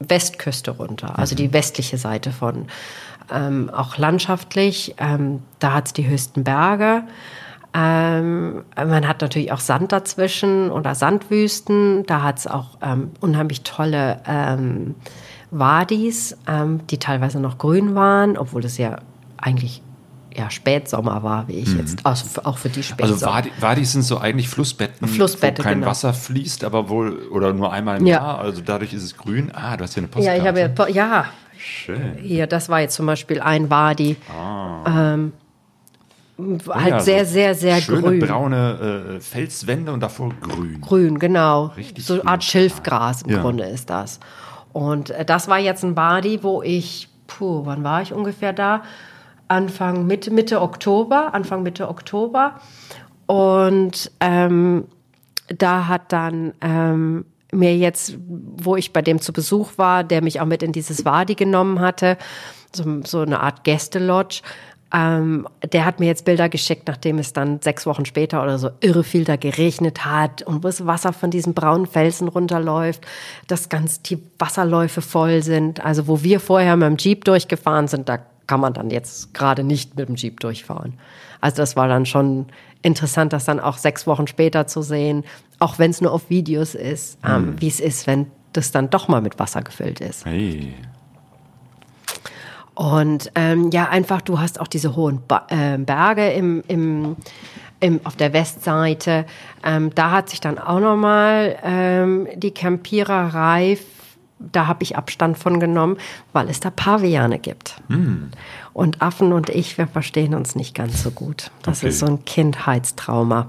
[0.00, 2.66] Westküste runter, also die westliche Seite von,
[3.32, 4.94] ähm, auch landschaftlich.
[4.98, 7.02] Ähm, da hat es die höchsten Berge.
[7.74, 12.06] Ähm, man hat natürlich auch Sand dazwischen oder Sandwüsten.
[12.06, 14.94] Da hat es auch ähm, unheimlich tolle ähm,
[15.50, 18.98] Wadis, ähm, die teilweise noch grün waren, obwohl es ja
[19.36, 19.82] eigentlich
[20.36, 23.12] ja, Spätsommer war, wie ich jetzt, also für- auch für die Spätsommer.
[23.12, 25.86] Also Wadi, Wadis sind so eigentlich Flussbetten, Flussbette, wo kein genau.
[25.90, 28.16] Wasser fließt, aber wohl oder nur einmal im Ja.
[28.18, 28.38] Jahr.
[28.38, 29.50] Also dadurch ist es grün.
[29.52, 30.40] Ah, du hast hier eine ja, Postkarte.
[30.40, 31.24] ich habe ja, ja,
[31.58, 32.18] Schön.
[32.22, 34.16] Hier, das war jetzt zum Beispiel ein Wadi.
[34.86, 35.32] Ähm,
[36.38, 36.86] halt Ah.
[36.88, 38.20] Ja, sehr, so sehr, sehr schöne grün.
[38.20, 40.80] braune äh, Felswände und davor grün.
[40.80, 41.72] Grün, genau.
[41.76, 42.26] Richtig so eine.
[42.28, 43.40] Art Schilfgras im Ja.
[43.42, 44.20] Grunde ist das.
[44.78, 48.82] Und äh, das war jetzt ein Wadi, wo ich, puh, wann war ich ungefähr da?
[49.48, 52.60] Anfang, Mitte, Mitte Oktober, Anfang Mitte Oktober.
[53.26, 54.84] Und ähm,
[55.48, 60.40] da hat dann ähm, mir jetzt, wo ich bei dem zu Besuch war, der mich
[60.40, 62.16] auch mit in dieses Wadi genommen hatte,
[62.72, 64.42] so, so eine Art Gästelodge,
[64.92, 68.70] ähm, der hat mir jetzt Bilder geschickt, nachdem es dann sechs Wochen später oder so
[68.80, 73.06] irre viel da geregnet hat und wo das Wasser von diesen braunen Felsen runterläuft,
[73.48, 75.84] dass ganz die Wasserläufe voll sind.
[75.84, 79.62] Also wo wir vorher mit dem Jeep durchgefahren sind, da kann man dann jetzt gerade
[79.62, 80.94] nicht mit dem Jeep durchfahren.
[81.40, 82.46] Also das war dann schon
[82.82, 85.24] interessant, das dann auch sechs Wochen später zu sehen,
[85.58, 89.08] auch wenn es nur auf Videos ist, ähm, wie es ist, wenn das dann doch
[89.08, 90.24] mal mit Wasser gefüllt ist.
[90.24, 90.74] Hey.
[92.78, 97.16] Und ähm, ja, einfach, du hast auch diese hohen ba äh, Berge im, im,
[97.80, 99.26] im, auf der Westseite.
[99.64, 103.78] Ähm, da hat sich dann auch nochmal ähm, die Campiererei,
[104.38, 105.96] da habe ich Abstand von genommen,
[106.32, 107.82] weil es da Paviane gibt.
[108.74, 111.50] Und Affen und ich, wir verstehen uns nicht ganz so gut.
[111.64, 111.88] Das Okay.
[111.88, 113.48] ist so ein Kindheitstrauma.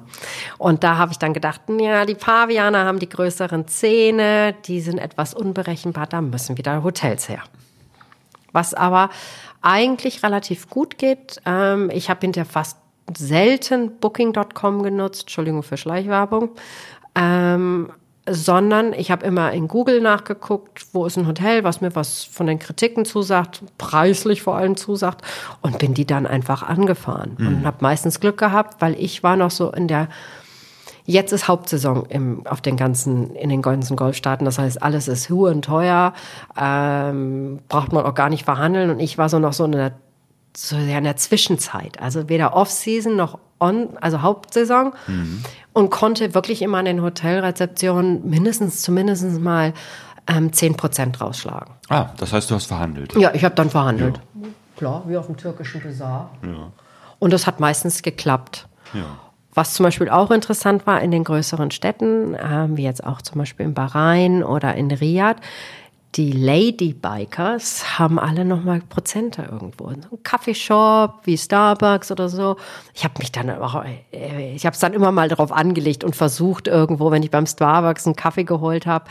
[0.57, 4.97] Und da habe ich dann gedacht, ja, die Paviane haben die größeren Zähne, die sind
[4.97, 7.43] etwas unberechenbar, da müssen wieder Hotels her
[8.51, 9.09] was aber
[9.61, 11.41] eigentlich relativ gut geht.
[11.45, 12.77] Ähm, ich habe hinterher fast
[13.15, 16.51] selten Booking.com genutzt, Entschuldigung für Schleichwerbung,
[17.15, 17.91] ähm,
[18.29, 22.45] sondern ich habe immer in Google nachgeguckt, wo ist ein Hotel, was mir was von
[22.45, 25.23] den Kritiken zusagt, preislich vor allem zusagt
[25.61, 29.49] und bin die dann einfach angefahren und habe meistens Glück gehabt, weil ich war noch
[29.49, 30.09] so in der
[31.09, 34.45] Jetzt ist Hauptsaison im, auf den ganzen, in den ganzen Golfstaaten.
[34.45, 36.13] Das heißt, alles ist huren teuer,
[36.55, 38.91] ähm, braucht man auch gar nicht verhandeln.
[38.91, 39.93] Und ich war so noch so in der,
[40.55, 41.99] so in der Zwischenzeit.
[41.99, 44.93] Also weder Off-Season noch On, also Hauptsaison.
[45.73, 49.73] Und konnte wirklich immer an den Hotelrezeptionen mindestens, zumindest mal
[50.27, 51.73] ähm, 10 Prozent rausschlagen.
[51.89, 53.15] Ah, das heißt, du hast verhandelt.
[53.15, 54.19] Ja, ich habe dann verhandelt.
[54.77, 56.29] Klar, wie auf dem türkischen Bazar.
[57.17, 58.67] Und das hat meistens geklappt.
[58.93, 59.05] Ja.
[59.59, 63.39] Was zum Beispiel auch interessant war in den größeren Städten, ähm, wie jetzt auch zum
[63.39, 65.41] Beispiel in Bahrain oder in Riyadh,
[66.15, 69.87] die Lady Bikers haben alle nochmal Prozente irgendwo.
[69.87, 72.55] Ein Kaffeeshop wie Starbucks oder so.
[72.93, 73.83] Ich habe mich dann auch,
[74.13, 77.45] äh, ich habe es dann immer mal darauf angelegt und versucht irgendwo, wenn ich beim
[77.45, 79.09] Starbucks einen Kaffee geholt habe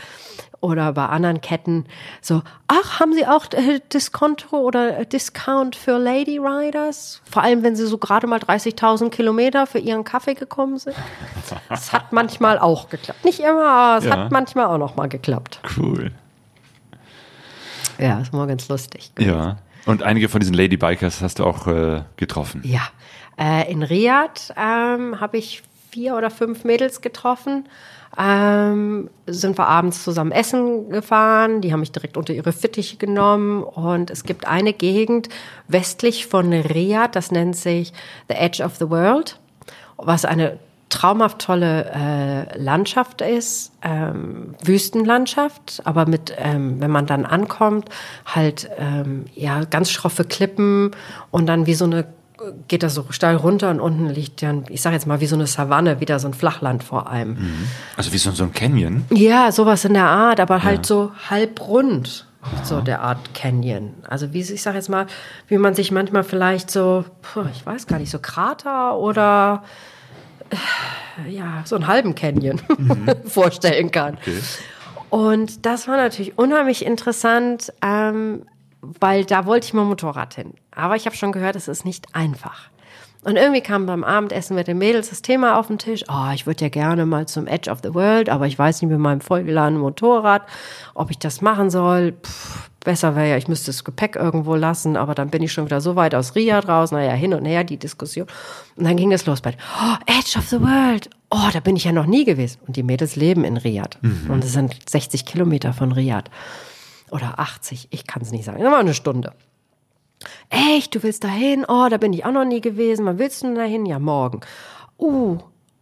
[0.61, 1.85] oder bei anderen Ketten,
[2.21, 7.21] so, ach, haben Sie auch äh, Diskonto oder äh, Discount für Lady Riders?
[7.29, 10.95] Vor allem, wenn Sie so gerade mal 30.000 Kilometer für Ihren Kaffee gekommen sind.
[11.69, 13.23] Das hat manchmal auch geklappt.
[13.23, 14.17] Nicht immer, aber es Ja.
[14.17, 15.61] hat manchmal auch noch mal geklappt.
[15.77, 16.11] Cool.
[17.97, 19.11] Ja, ist mal ganz lustig.
[19.19, 19.57] Ja.
[19.85, 22.61] Und einige von diesen Ladybikers hast du auch äh, getroffen.
[22.63, 22.81] Ja,
[23.37, 27.67] äh, in Riyadh ähm, habe ich vier oder fünf Mädels getroffen.
[28.17, 31.61] Ähm, sind wir abends zusammen essen gefahren.
[31.61, 33.63] Die haben mich direkt unter ihre Fittiche genommen.
[33.63, 35.29] Und es gibt eine Gegend
[35.67, 37.93] westlich von Riyadh, das nennt sich
[38.27, 39.39] The Edge of the World,
[39.97, 40.57] was eine
[40.89, 47.89] traumhaft tolle äh, Landschaft ist, ähm, Wüstenlandschaft, aber mit, ähm, wenn man dann ankommt,
[48.25, 50.91] halt ähm, ja ganz schroffe Klippen
[51.31, 52.05] und dann wie so eine
[52.67, 55.35] geht das so steil runter und unten liegt dann, ich sage jetzt mal wie so
[55.35, 57.37] eine Savanne, wieder so ein Flachland vor einem.
[57.97, 59.05] Also wie so, so ein Canyon.
[59.11, 60.83] Ja, sowas in der Art, aber halt Ja.
[60.83, 62.25] so halbrund.
[62.63, 63.95] So der Art Canyon.
[64.07, 65.07] Also wie ich sage jetzt mal,
[65.49, 67.03] wie man sich manchmal vielleicht so,
[67.53, 69.63] ich weiß gar nicht, so Krater oder
[70.49, 72.61] äh, ja, so einen halben Canyon
[73.25, 74.17] vorstellen kann.
[75.09, 78.43] Und das war natürlich unheimlich interessant, ähm,
[78.81, 80.53] weil da wollte ich mal Motorrad hin.
[80.71, 82.69] Aber ich habe schon gehört, es ist nicht einfach.
[83.21, 86.05] Und irgendwie kam beim Abendessen mit den Mädels das Thema auf den Tisch.
[86.07, 88.89] Oh, ich würde ja gerne mal zum Edge of the World, aber ich weiß nicht
[88.89, 90.43] mit meinem vollgeladenen Motorrad,
[90.93, 92.13] ob ich das machen soll.
[92.13, 95.65] Pff, besser wäre ja, ich müsste das Gepäck irgendwo lassen, aber dann bin ich schon
[95.65, 96.97] wieder so weit aus Ria draußen.
[96.97, 98.27] Naja, hin und her die Diskussion.
[98.77, 101.09] Und dann ging es los bei, oh, Edge of the World.
[101.29, 102.59] Oh, da bin ich ja noch nie gewesen.
[102.67, 103.97] Und die Mädels leben in Riyadh.
[104.29, 106.31] Und es sind 60 Kilometer von Riyadh.
[107.11, 108.61] Oder 80, ich kann es nicht sagen.
[108.61, 109.33] Das war eine Stunde.
[110.49, 111.65] Echt, du willst dahin?
[111.67, 113.05] Oh, da bin ich auch noch nie gewesen.
[113.05, 113.85] Wann willst du denn dahin?
[113.85, 114.41] Ja, morgen.
[114.97, 115.37] Uh,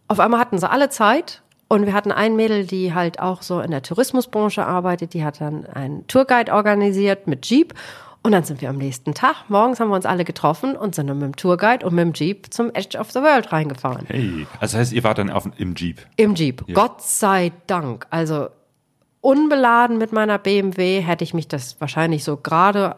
[0.06, 1.42] auf einmal hatten sie alle Zeit.
[1.68, 5.12] Und wir hatten ein Mädel, die halt auch so in der Tourismusbranche arbeitet.
[5.12, 7.74] Die hat dann einen Tourguide organisiert mit Jeep.
[8.22, 11.06] Und dann sind wir am nächsten Tag, morgens haben wir uns alle getroffen und sind
[11.06, 14.06] dann mit dem Tourguide und mit dem Jeep zum Edge of the World reingefahren.
[14.06, 14.46] Hey.
[14.54, 16.04] Also das heißt, ihr wart dann auf, im Jeep.
[16.16, 16.64] Im Jeep.
[16.74, 18.06] Gott sei Dank.
[18.10, 18.48] Also
[19.20, 22.96] unbeladen mit meiner BMW hätte ich mich das wahrscheinlich so gerade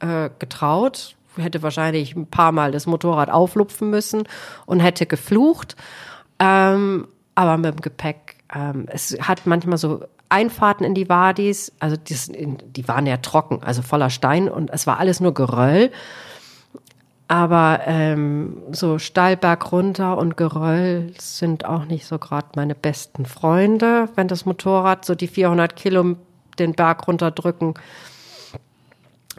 [0.00, 1.16] äh, getraut.
[1.36, 4.24] Hätte wahrscheinlich ein paar Mal das Motorrad auflupfen müssen
[4.66, 5.76] und hätte geflucht.
[6.38, 11.96] Ähm, aber mit dem Gepäck, ähm, es hat manchmal so Einfahrten in die Wadis, also
[11.96, 15.90] die, die waren ja trocken, also voller Stein und es war alles nur Geröll.
[17.30, 24.08] Aber ähm, so Steilberg runter und Geröll sind auch nicht so gerade meine besten Freunde,
[24.16, 26.16] wenn das Motorrad so die 400 Kilo
[26.58, 27.74] den Berg runterdrücken.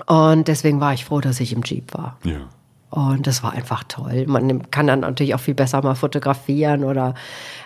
[0.05, 2.17] Und deswegen war ich froh, dass ich im Jeep war.
[2.23, 2.47] Ja.
[2.91, 4.25] Und das war einfach toll.
[4.27, 7.15] Man kann dann natürlich auch viel besser mal fotografieren oder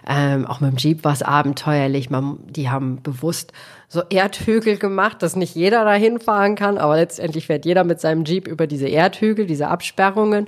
[0.07, 2.11] ähm, auch mit dem Jeep war es abenteuerlich.
[2.11, 3.51] Man, die haben bewusst
[3.87, 8.23] so Erdhügel gemacht, dass nicht jeder dahin fahren kann, aber letztendlich fährt jeder mit seinem
[8.23, 10.47] Jeep über diese Erdhügel, diese Absperrungen.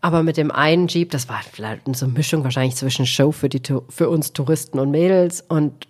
[0.00, 3.48] Aber mit dem einen Jeep, das war vielleicht so eine Mischung wahrscheinlich zwischen Show für,
[3.48, 5.88] die, für uns Touristen und Mädels und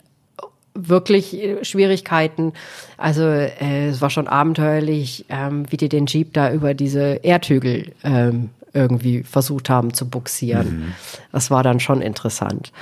[0.74, 2.52] wirklich äh, Schwierigkeiten.
[2.96, 7.92] Also äh, es war schon abenteuerlich, ähm, wie die den Jeep da über diese Erdhügel
[8.02, 10.94] ähm, irgendwie versucht haben zu buxieren.
[11.32, 12.72] Das war dann schon interessant.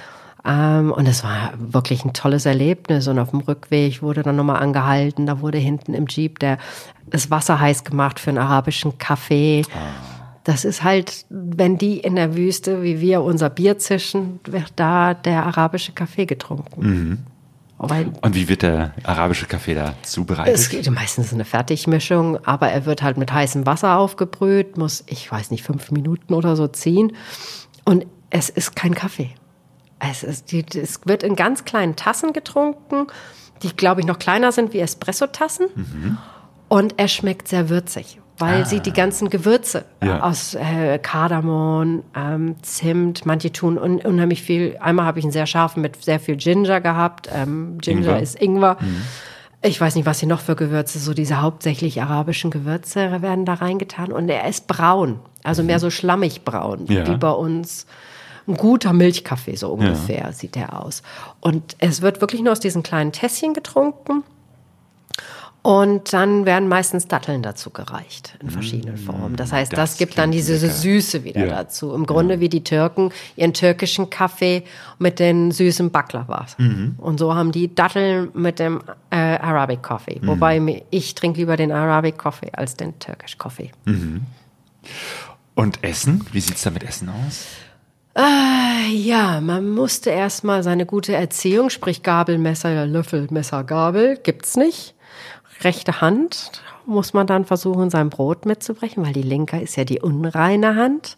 [0.45, 3.07] Ähm, und es war wirklich ein tolles Erlebnis.
[3.09, 5.27] Und auf dem Rückweg wurde dann nochmal angehalten.
[5.27, 6.59] Da wurde hinten im Jeep der,
[7.07, 9.65] das Wasser heiß gemacht für einen arabischen Kaffee.
[10.45, 15.15] Das ist halt, wenn die in der Wüste, wie wir unser Bier zischen, wird da
[15.15, 17.25] der arabische Kaffee getrunken.
[17.85, 20.55] Weil Und wie wird der arabische Kaffee da zubereitet?
[20.55, 25.31] es geht meistens eine Fertigmischung, aber er wird halt mit heißem Wasser aufgebrüht, muss, ich
[25.31, 27.17] weiß nicht, fünf Minuten oder so ziehen.
[27.85, 29.31] Und es ist kein Kaffee.
[29.99, 33.09] Es, ist es wird in ganz kleinen Tassen getrunken,
[33.65, 35.67] die, glaube ich, noch kleiner sind wie Espresso-Tassen.
[36.69, 40.21] Und er schmeckt sehr würzig, weil sie die ganzen Gewürze äh, Ja.
[40.23, 44.77] aus äh, Kardamom, ähm, Zimt, manche tun un unheimlich viel.
[44.81, 47.29] Einmal habe ich einen sehr scharfen mit sehr viel Ginger gehabt.
[47.35, 48.21] Ähm, Ginger Ingwer.
[48.21, 48.77] ist Ingwer.
[49.65, 53.55] Ich weiß nicht, was sie noch für Gewürze, so diese hauptsächlich arabischen Gewürze werden da
[53.55, 54.11] reingetan.
[54.13, 57.07] Und er ist braun, also mehr so schlammig braun, Ja.
[57.07, 57.87] wie bei uns
[58.49, 61.03] ein guter Milchkaffee, so ungefähr sieht der aus.
[61.41, 64.25] Und es wird wirklich nur aus diesen kleinen Tässchen getrunken.
[65.65, 69.37] Und dann werden meistens Datteln dazu gereicht in verschiedenen Formen.
[69.37, 70.69] Das heißt, das, das gibt dann diese lecker.
[70.73, 71.55] Süße wieder Ja.
[71.63, 71.95] dazu.
[71.95, 74.65] Im Grunde wie die Türken ihren türkischen Kaffee
[74.99, 76.57] mit den süßen Baklawas.
[76.99, 78.81] Und so haben die Datteln mit dem
[79.11, 80.19] äh, Arabic Coffee.
[80.25, 83.71] Wobei mir- ich trinke lieber den Arabic Coffee als den Turkish Coffee.
[85.55, 86.25] Und Essen?
[86.33, 87.47] Wie sieht's da mit Essen aus?
[88.93, 94.95] Ja, man musste erstmal seine gute Erziehung, sprich Gabel, Messer, Löffel, Messer, Gabel, gibt's nicht.
[95.65, 100.01] Rechte Hand muss man dann versuchen, sein Brot mitzubrechen, weil die linke ist ja die
[100.01, 101.17] unreine Hand.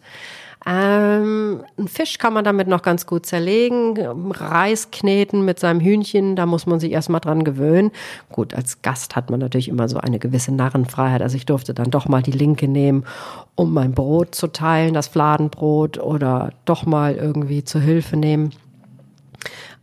[0.67, 3.99] Ähm, ein Fisch kann man damit noch ganz gut zerlegen.
[4.31, 7.91] Reis kneten mit seinem Hühnchen, da muss man sich erstmal dran gewöhnen.
[8.31, 11.21] Gut, als Gast hat man natürlich immer so eine gewisse Narrenfreiheit.
[11.21, 13.05] Also ich durfte dann doch mal die linke nehmen,
[13.53, 18.51] um mein Brot zu teilen, das Fladenbrot oder doch mal irgendwie zur Hilfe nehmen.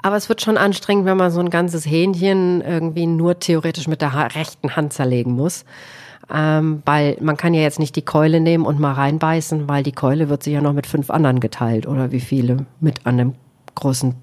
[0.02, 4.02] Aber es wird schon anstrengend, wenn man so ein ganzes Hähnchen irgendwie nur theoretisch mit
[4.02, 5.64] der ha rechten Hand zerlegen muss.
[6.32, 9.92] Ähm, weil man kann ja jetzt nicht die Keule nehmen und mal reinbeißen, weil die
[9.92, 13.34] Keule wird sich ja noch mit fünf anderen geteilt oder wie viele mit an dem
[13.74, 14.14] großen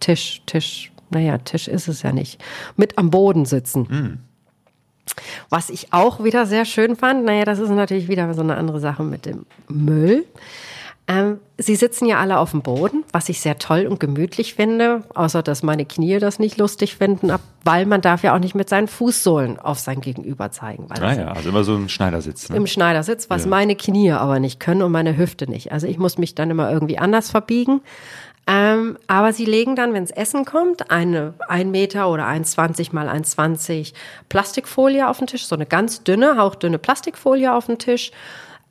[0.00, 2.42] Tisch, Tisch, naja, Tisch ist es ja nicht,
[2.76, 4.20] mit am Boden sitzen.
[5.48, 8.80] Was ich auch wieder sehr schön fand, naja, das ist natürlich wieder so eine andere
[8.80, 10.24] Sache mit dem Müll.
[11.08, 15.04] Ähm, sie sitzen ja alle auf dem Boden, was ich sehr toll und gemütlich finde,
[15.14, 17.32] außer dass meine Knie das nicht lustig finden,
[17.64, 20.86] weil man darf ja auch nicht mit seinen Fußsohlen auf sein Gegenüber zeigen.
[20.90, 22.48] Weil Naja, also immer so ein Schneidersitz.
[22.48, 22.56] Ne?
[22.56, 23.50] im Schneidersitz, was Ja.
[23.50, 25.70] meine Knie aber nicht können und meine Hüfte nicht.
[25.70, 27.82] Also ich muss mich dann immer irgendwie anders verbiegen.
[28.48, 33.08] Ähm, aber sie legen dann, wenn es Essen kommt, eine 1 Meter oder 1,20 mal
[33.08, 33.92] 1,20
[34.28, 38.12] Plastikfolie auf den Tisch, so eine ganz dünne, hauchdünne Plastikfolie auf den Tisch,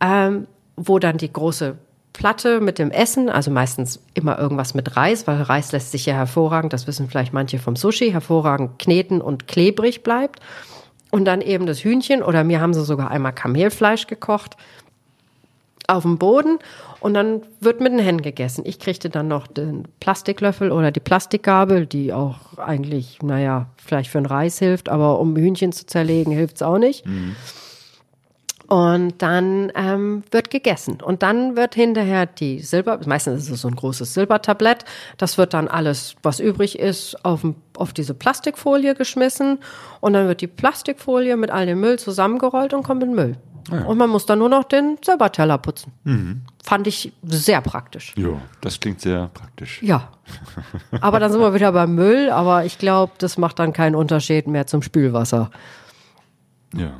[0.01, 0.47] ähm,
[0.77, 1.77] wo dann die große
[2.15, 6.13] Platte mit dem Essen, also meistens immer irgendwas mit Reis, weil Reis lässt sich ja
[6.13, 10.39] hervorragend, das wissen vielleicht manche vom Sushi, hervorragend kneten und klebrig bleibt.
[11.11, 14.57] Und dann eben das Hühnchen oder mir haben sie sogar einmal Kamelfleisch gekocht
[15.87, 16.59] auf dem Boden
[16.99, 18.63] und dann wird mit den Händen gegessen.
[18.65, 24.17] Ich kriegte dann noch den Plastiklöffel oder die Plastikgabel, die auch eigentlich, naja, vielleicht für
[24.17, 27.05] den Reis hilft, aber um Hühnchen zu zerlegen hilft's auch nicht.
[28.67, 31.01] Und dann ähm, wird gegessen.
[31.01, 34.85] Und dann wird hinterher die Silber, meistens ist es so ein großes Silbertablett,
[35.17, 37.45] das wird dann alles, was übrig ist, auf,
[37.77, 39.59] auf diese Plastikfolie geschmissen.
[40.01, 43.37] Und dann wird die Plastikfolie mit all dem Müll zusammengerollt und kommt in den Müll.
[43.87, 45.91] Und man muss dann nur noch den Silberteller putzen.
[46.63, 48.13] Fand ich sehr praktisch.
[48.15, 49.81] Jo, das klingt sehr praktisch.
[49.81, 50.09] Ja.
[51.01, 54.45] Aber dann sind wir wieder beim Müll, aber ich glaube, das macht dann keinen Unterschied
[54.45, 55.49] mehr zum Spülwasser.
[56.75, 56.99] Ja.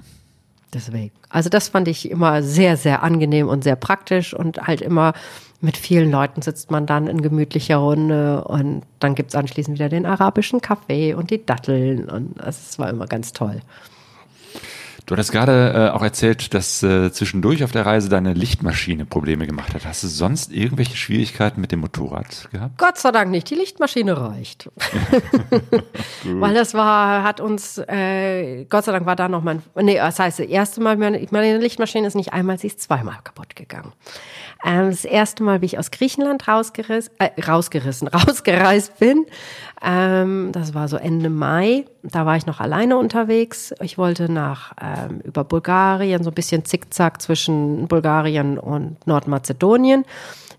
[0.76, 1.14] Deswegen.
[1.30, 5.14] Also das fand ich immer sehr, sehr angenehm und sehr praktisch und halt immer
[5.62, 10.06] mit vielen Leuten sitzt man dann in gemütlicher Runde und dann gibt's anschließend wieder den
[10.06, 13.62] arabischen Kaffee und die Datteln und das war immer ganz toll.
[15.06, 19.46] Du hattest gerade äh, auch erzählt, dass äh, zwischendurch auf der Reise deine Lichtmaschine Probleme
[19.46, 19.86] gemacht hat.
[19.86, 22.80] Hast du sonst irgendwelche Schwierigkeiten mit dem Motorrad gehabt?
[22.80, 24.70] Gott sei Dank nicht, die Lichtmaschine reicht.
[26.24, 30.18] Weil das war, hat uns, äh, Gott sei Dank war da noch mein, nee, das
[30.18, 33.94] heißt, das erste Mal, meine, meine Lichtmaschine ist nicht einmal, sie ist zweimal kaputt gegangen.
[34.66, 39.28] Ähm, das erste Mal, wie ich aus Griechenland rausgerissen, äh, rausgerissen, rausgereist bin,
[39.84, 43.74] ähm, das war so Ende Mai, da war ich noch alleine unterwegs.
[43.82, 50.06] Ich wollte nach, ähm, über Bulgarien, so ein bisschen zickzack zwischen Bulgarien und Nordmazedonien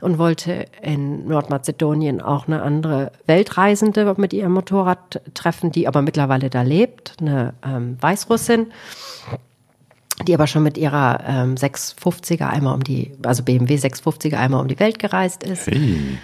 [0.00, 6.50] und wollte in Nordmazedonien auch eine andere Weltreisende mit ihrem Motorrad treffen, die aber mittlerweile
[6.50, 8.66] da lebt, eine ähm, Weißrussin,
[10.26, 14.68] die aber schon mit ihrer ähm, 650er einmal um die, also BMW 650er einmal um
[14.68, 15.66] die Welt gereist ist.
[15.66, 16.18] Hey.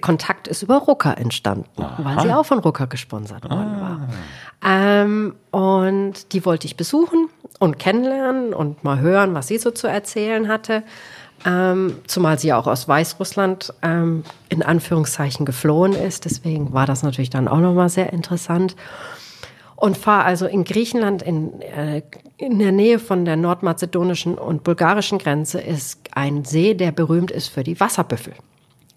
[0.00, 4.08] Kontakt ist über Rucker entstanden, weil sie auch von Rucker gesponsert worden war.
[4.64, 7.28] Ähm, und die wollte ich besuchen
[7.58, 10.82] und kennenlernen und mal hören, was sie so zu erzählen hatte.
[11.46, 16.24] Ähm, zumal sie ja auch aus Weißrussland ähm, in Anführungszeichen geflohen ist.
[16.24, 18.76] Deswegen war das natürlich dann auch nochmal sehr interessant.
[19.76, 22.02] Und fahre also in Griechenland, in, äh,
[22.36, 27.48] in der Nähe von der nordmazedonischen und bulgarischen Grenze, ist ein See, der berühmt ist
[27.48, 28.34] für die Wasserbüffel.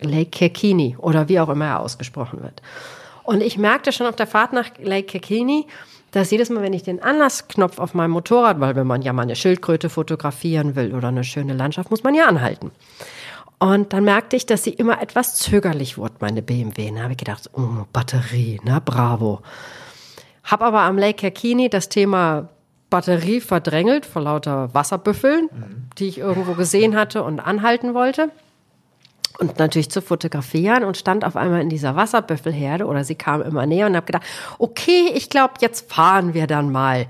[0.01, 2.61] Lake Kekini oder wie auch immer er ausgesprochen wird.
[3.23, 5.67] Und ich merkte schon auf der Fahrt nach Lake Kekini,
[6.11, 9.21] dass jedes Mal, wenn ich den Anlassknopf auf meinem Motorrad, weil wenn man ja mal
[9.21, 12.71] eine Schildkröte fotografieren will oder eine schöne Landschaft, muss man ja anhalten.
[13.59, 16.91] Und dann merkte ich, dass sie immer etwas zögerlich wurde, meine BMW.
[16.91, 19.41] Da habe ich gedacht, oh, Batterie, na bravo.
[20.43, 22.49] Hab aber am Lake Kekini das Thema
[22.89, 25.49] Batterie verdrängelt vor lauter Wasserbüffeln,
[25.97, 28.31] die ich irgendwo gesehen hatte und anhalten wollte
[29.39, 33.65] und natürlich zu fotografieren und stand auf einmal in dieser Wasserbüffelherde oder sie kam immer
[33.65, 34.23] näher und habe gedacht,
[34.59, 37.07] okay, ich glaube, jetzt fahren wir dann mal,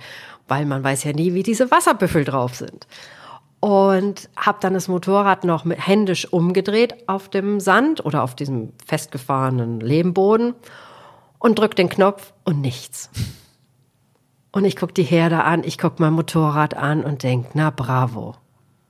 [0.48, 2.88] weil man weiß ja nie, wie diese Wasserbüffel drauf sind.
[3.60, 8.73] Und habe dann das Motorrad noch mit händisch umgedreht auf dem Sand oder auf diesem
[8.85, 10.56] festgefahrenen Lehmboden
[11.38, 13.10] und drück den Knopf und nichts.
[14.52, 18.35] Und ich guck die Herde an, ich guck mein Motorrad an und denk, na bravo.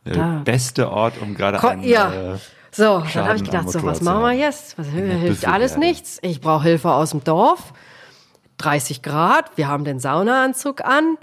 [0.05, 0.41] Der Da.
[0.43, 2.33] beste Ort, um gerade Ko einen, ja.
[2.33, 2.37] äh,
[2.71, 4.77] So, dann Schaden habe ich gedacht, so, was machen wir jetzt?
[4.77, 5.47] Was hilft Büffelherde.
[5.53, 6.19] alles nichts?
[6.21, 7.73] Ich brauche Hilfe aus dem Dorf.
[8.57, 11.17] 30 Grad, wir haben den Saunaanzug an,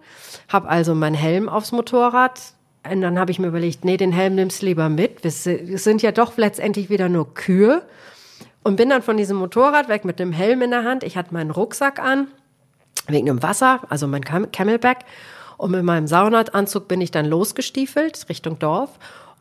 [0.48, 2.40] habe also meinen Helm aufs Motorrad.
[2.90, 5.22] Und dann habe ich mir überlegt, nee, den Helm nimmst du lieber mit.
[5.22, 7.82] Wir si- wir sind ja doch letztendlich wieder nur Kühe.
[8.64, 11.04] Und bin dann von diesem Motorrad weg mit dem Helm in der Hand.
[11.04, 12.26] Ich hatte meinen Rucksack an,
[13.06, 14.98] wegen dem Wasser, also mein Cam Camelback.
[15.58, 18.90] Und mit meinem Saunaanzug bin ich dann losgestiefelt Richtung Dorf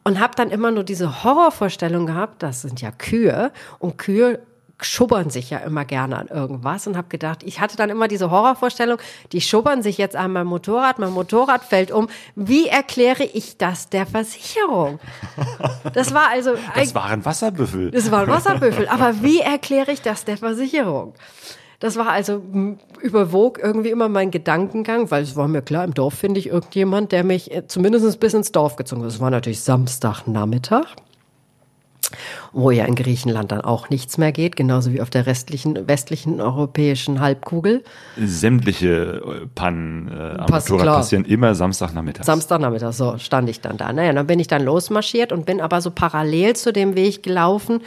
[0.08, 4.40] und habe dann immer nur diese Horrorvorstellung gehabt, das sind ja Kühe und Kühe
[4.82, 8.32] schubbern sich ja immer gerne an irgendwas und habe gedacht, ich hatte dann immer diese
[8.32, 9.00] Horrorvorstellung,
[9.34, 12.08] die schubbern sich jetzt an meinem Motorrad, mein Motorrad fällt um.
[12.36, 15.00] Wie erkläre ich das der Versicherung?
[15.94, 17.92] Das war also Das waren Wasserbüffel.
[17.92, 21.16] das war ein Wasserbüffel, aber wie erkläre ich das der Versicherung?
[21.80, 22.42] Das war also
[23.02, 27.12] überwog irgendwie immer mein Gedankengang, weil es war mir klar, im Dorf finde ich irgendjemand,
[27.12, 29.10] der mich äh, zumindest bis ins Dorf gezogen hat.
[29.10, 30.96] Es war natürlich Samstagnachmittag
[32.54, 36.40] wo ja in Griechenland dann auch nichts mehr geht, genauso wie auf der restlichen westlichen
[36.40, 37.84] europäischen Halbkugel.
[38.18, 42.26] Sämtliche äh, Pannen äh, Pass- passieren immer Samstagnachmittags.
[42.26, 43.92] Samstagnachmittag, so stand ich dann da.
[43.92, 47.82] Naja, dann bin ich dann losmarschiert und bin aber so parallel zu dem Weg gelaufen,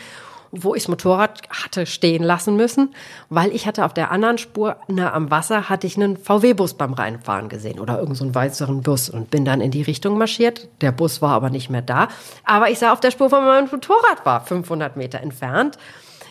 [0.53, 2.95] wo ich das Motorrad hatte stehen lassen müssen,
[3.29, 6.93] weil ich hatte auf der anderen Spur nah am Wasser hatte ich einen VW-Bus beim
[6.93, 10.69] Reinfahren gesehen oder irgendeinen so weiteren Bus und bin dann in die Richtung marschiert.
[10.81, 12.09] Der Bus war aber nicht mehr da,
[12.45, 15.79] aber ich sah auf der Spur, wo mein Motorrad war, 500 Meter entfernt,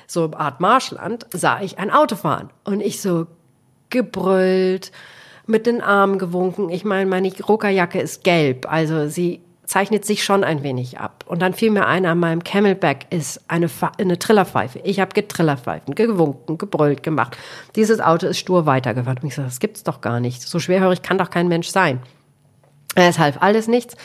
[0.08, 3.28] so eine Art Marschland, sah ich ein Auto fahren und ich so
[3.90, 4.92] gebrüllt,
[5.50, 6.70] mit den Armen gewunken.
[6.70, 11.24] Ich meine, meine Ruckerjacke ist gelb, also sie zeichnet sich schon ein wenig ab.
[11.28, 13.70] Und dann fiel mir ein, an meinem Camelback ist eine,
[14.00, 14.80] eine Trillerpfeife.
[14.80, 17.38] Ich habe getrillerpfeifen, gewunken, gebrüllt, gemacht.
[17.76, 19.20] Dieses Auto ist stur weitergefahren.
[19.22, 20.42] Und ich sage, das gibt's doch gar nicht.
[20.42, 22.00] So schwerhörig kann doch kein Mensch sein.
[22.96, 23.96] Es half alles nichts.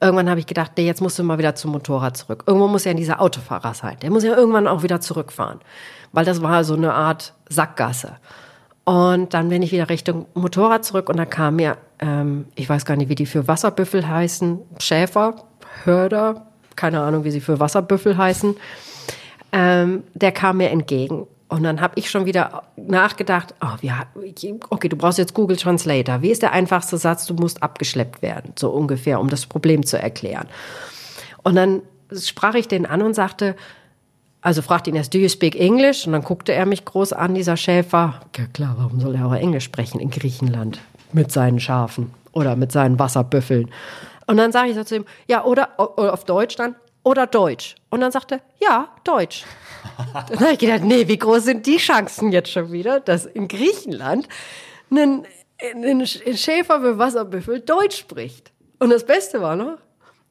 [0.00, 2.42] Irgendwann habe ich gedacht, nee, jetzt musst du mal wieder zum Motorrad zurück.
[2.48, 3.96] Irgendwo muss ja dieser Autofahrer sein.
[4.02, 5.60] Der muss ja irgendwann auch wieder zurückfahren.
[6.10, 8.16] Weil das war so eine Art Sackgasse.
[8.82, 12.84] Und dann bin ich wieder Richtung Motorrad zurück und da kam mir, ähm, ich weiß
[12.84, 15.36] gar nicht, wie die für Wasserbüffel heißen, Schäfer,
[15.84, 16.46] Hörder,
[16.76, 18.56] keine Ahnung, wie sie für Wasserbüffel heißen,
[19.52, 21.26] ähm, der kam mir entgegen.
[21.48, 24.06] Und dann habe ich schon wieder nachgedacht, oh, ha-
[24.70, 26.20] okay, du brauchst jetzt Google Translator.
[26.22, 27.26] Wie ist der einfachste Satz?
[27.26, 30.48] Du musst abgeschleppt werden, so ungefähr, um das Problem zu erklären.
[31.44, 31.82] Und dann
[32.18, 33.54] sprach ich den an und sagte,
[34.40, 36.06] also fragte ihn erst, do you speak English?
[36.06, 38.20] Und dann guckte er mich groß an, dieser Schäfer.
[38.36, 40.80] Ja klar, warum soll er auch Englisch sprechen in Griechenland?
[41.14, 43.70] Mit seinen Schafen oder mit seinen Wasserbüffeln.
[44.26, 47.74] Und dann sage ich so zu ihm, ja, oder, oder auf Deutsch dann, oder Deutsch.
[47.90, 49.44] Und dann sagte, ja, Deutsch.
[50.28, 53.48] Dann habe ich gedacht, nee, wie groß sind die Chancen jetzt schon wieder, dass in
[53.48, 54.26] Griechenland
[54.90, 55.26] ein,
[55.60, 58.50] ein Schäfer für Wasserbüffel Deutsch spricht.
[58.78, 59.76] Und das Beste war noch,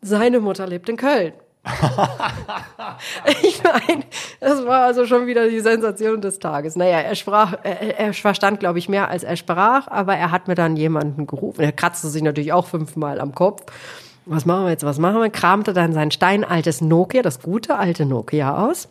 [0.02, 1.34] seine Mutter lebt in Köln.
[3.42, 4.04] Ich meine,
[4.40, 6.76] das war also schon wieder die Sensation des Tages.
[6.76, 10.48] Naja, er sprach, er, er verstand, glaube ich, mehr als er sprach, aber er hat
[10.48, 11.62] mir dann jemanden gerufen.
[11.62, 13.64] Er kratzte sich natürlich auch fünfmal am Kopf.
[14.26, 15.30] Was machen wir jetzt, was machen wir?
[15.30, 18.88] Kramte dann sein steinaltes Nokia, das gute alte Nokia aus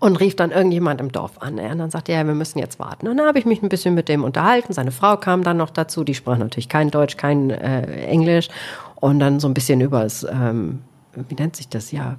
[0.00, 1.58] und rief dann irgendjemand im Dorf an.
[1.58, 3.08] Und dann sagte er, ja, wir müssen jetzt warten.
[3.08, 4.72] Und dann habe ich mich ein bisschen mit dem unterhalten.
[4.72, 6.04] Seine Frau kam dann noch dazu.
[6.04, 8.48] Die sprach natürlich kein Deutsch, kein äh, Englisch.
[8.96, 10.80] Und dann so ein bisschen über das, ähm,
[11.28, 11.92] wie nennt sich das?
[11.92, 12.18] Ja,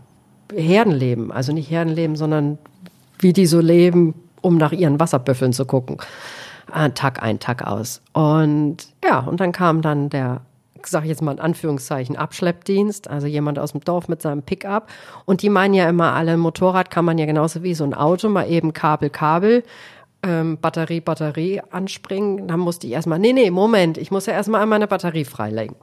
[0.53, 1.31] Herdenleben.
[1.31, 2.57] Also nicht Herdenleben, sondern
[3.19, 5.97] wie die so leben, um nach ihren Wasserbüffeln zu gucken.
[6.73, 8.01] Äh, Tag ein, Tag aus.
[8.13, 10.41] Und ja, und dann kam dann der
[10.87, 14.89] sage ich jetzt mal in Anführungszeichen, Abschleppdienst, also jemand aus dem Dorf mit seinem Pickup.
[15.25, 18.29] Und die meinen ja immer alle, Motorrad kann man ja genauso wie so ein Auto
[18.29, 19.63] mal eben Kabel, Kabel,
[20.23, 22.47] ähm, Batterie, Batterie anspringen.
[22.47, 25.75] Dann musste ich erstmal, nee, nee, Moment, ich muss ja erstmal einmal eine Batterie freilegen.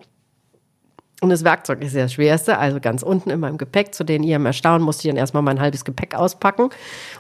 [1.23, 4.25] Und das Werkzeug ist ja das Schwerste, also ganz unten in meinem Gepäck, zu den
[4.25, 6.71] ihrem Erstaunen musste ich dann erstmal mein halbes Gepäck auspacken,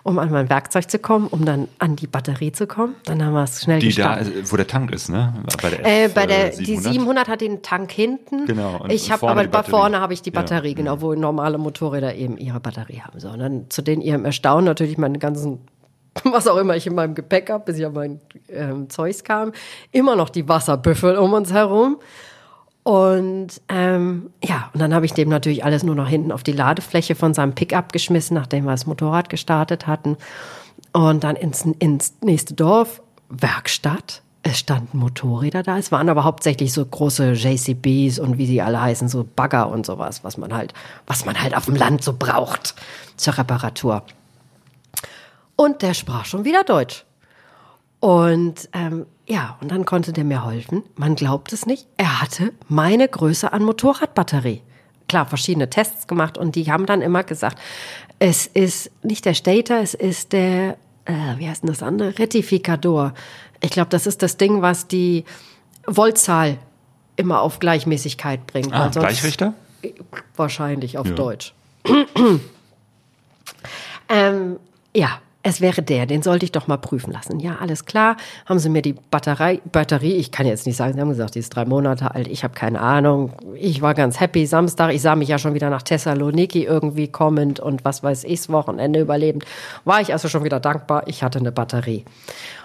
[0.02, 2.96] um an mein Werkzeug zu kommen, um dann an die Batterie zu kommen.
[3.04, 4.52] Dann haben wir es schnell Die da, gestartet.
[4.52, 5.32] wo der Tank ist, ne?
[5.62, 8.46] Bei der, Äh, bei der, äh, die 700 hat den Tank hinten.
[8.46, 10.74] Genau, und Ich habe aber bei vorne habe ich die Batterie, ja.
[10.74, 13.20] genau, wo normale Motorräder eben ihre Batterie haben.
[13.20, 15.60] So, und dann zu den ihrem Erstaunen natürlich meine ganzen,
[16.24, 19.52] was auch immer ich in meinem Gepäck habe, bis ich an mein ähm, Zeugs kam,
[19.92, 21.98] immer noch die Wasserbüffel um uns herum.
[22.84, 26.52] Und ähm, ja, und dann habe ich dem natürlich alles nur noch hinten auf die
[26.52, 30.16] Ladefläche von seinem Pickup geschmissen, nachdem wir das Motorrad gestartet hatten.
[30.92, 34.22] Und dann ins, ins nächste Dorf, Werkstatt.
[34.44, 35.78] Es standen Motorräder da.
[35.78, 39.86] Es waren aber hauptsächlich so große JCBs und wie sie alle heißen, so Bagger und
[39.86, 40.74] sowas, was man halt,
[41.06, 42.74] was man halt auf dem Land so braucht
[43.16, 44.02] zur Reparatur.
[45.54, 47.04] Und der sprach schon wieder Deutsch.
[48.00, 50.82] Und ähm, ja, und dann konnte der mir helfen.
[50.94, 51.86] Man glaubt es nicht.
[51.96, 54.60] Er hatte meine Größe an Motorradbatterie.
[55.08, 57.58] Klar, verschiedene Tests gemacht und die haben dann immer gesagt,
[58.18, 60.76] es ist nicht der Stator, es ist der,
[61.06, 62.18] äh, wie heißt denn das andere?
[62.18, 63.14] Retifikador.
[63.62, 65.24] Ich glaube, das ist das Ding, was die
[65.86, 66.58] Voltzahl
[67.16, 68.74] immer auf Gleichmäßigkeit bringt.
[68.74, 69.54] Ah, Gleichrichter?
[70.36, 71.14] Wahrscheinlich auf Ja.
[71.14, 71.54] Deutsch.
[74.10, 74.58] ähm,
[74.94, 77.40] ja, es wäre der, den sollte ich doch mal prüfen lassen.
[77.40, 78.16] Ja, alles klar.
[78.46, 81.40] Haben sie mir die Batterie, Batterie, ich kann jetzt nicht sagen, sie haben gesagt, die
[81.40, 83.32] ist drei Monate alt, ich habe keine Ahnung.
[83.54, 84.46] Ich war ganz happy.
[84.46, 88.48] Samstag, ich sah mich ja schon wieder nach Thessaloniki irgendwie kommend und was weiß ich,
[88.48, 89.44] Wochenende überlebend.
[89.84, 92.04] War ich also schon wieder dankbar, ich hatte eine Batterie.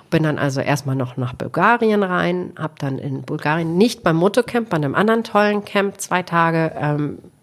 [0.09, 4.69] Bin dann also erstmal noch nach Bulgarien rein, habe dann in Bulgarien nicht beim Motocamp,
[4.69, 7.36] bei einem anderen tollen Camp zwei Tage ähm, äh,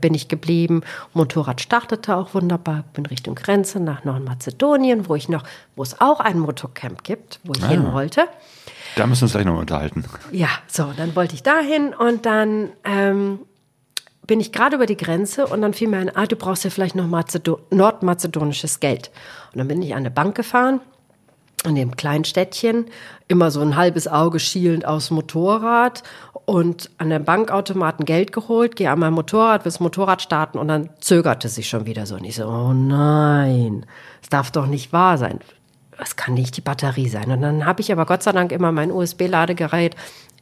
[0.00, 0.82] bin ich geblieben.
[1.12, 2.84] Motorrad startete auch wunderbar.
[2.92, 5.44] Bin Richtung Grenze nach Nordmazedonien, wo ich noch,
[5.76, 7.68] wo es auch ein Motorcamp gibt, wo ich ah.
[7.68, 8.28] hin wollte.
[8.96, 10.04] Da müssen wir uns gleich noch unterhalten.
[10.32, 13.40] Ja, so, dann wollte ich dahin und dann ähm,
[14.26, 16.70] bin ich gerade über die Grenze und dann fiel mir ein, ah, du brauchst ja
[16.70, 19.10] vielleicht noch Mazedo nordmazedonisches Geld.
[19.52, 20.80] Und dann bin ich an eine Bank gefahren
[21.64, 22.86] in dem kleinen Städtchen,
[23.28, 26.02] immer so ein halbes Auge schielend aufs Motorrad
[26.46, 30.68] und an der Bankautomaten Geld geholt, gehe an mein Motorrad, will das Motorrad starten und
[30.68, 32.16] dann zögerte sich schon wieder so.
[32.16, 33.84] Und ich so, oh nein,
[34.22, 35.40] es darf doch nicht wahr sein.
[35.98, 37.30] Das kann nicht die Batterie sein.
[37.30, 39.96] Und dann habe ich aber Gott sei Dank immer mein USB-Ladegerät,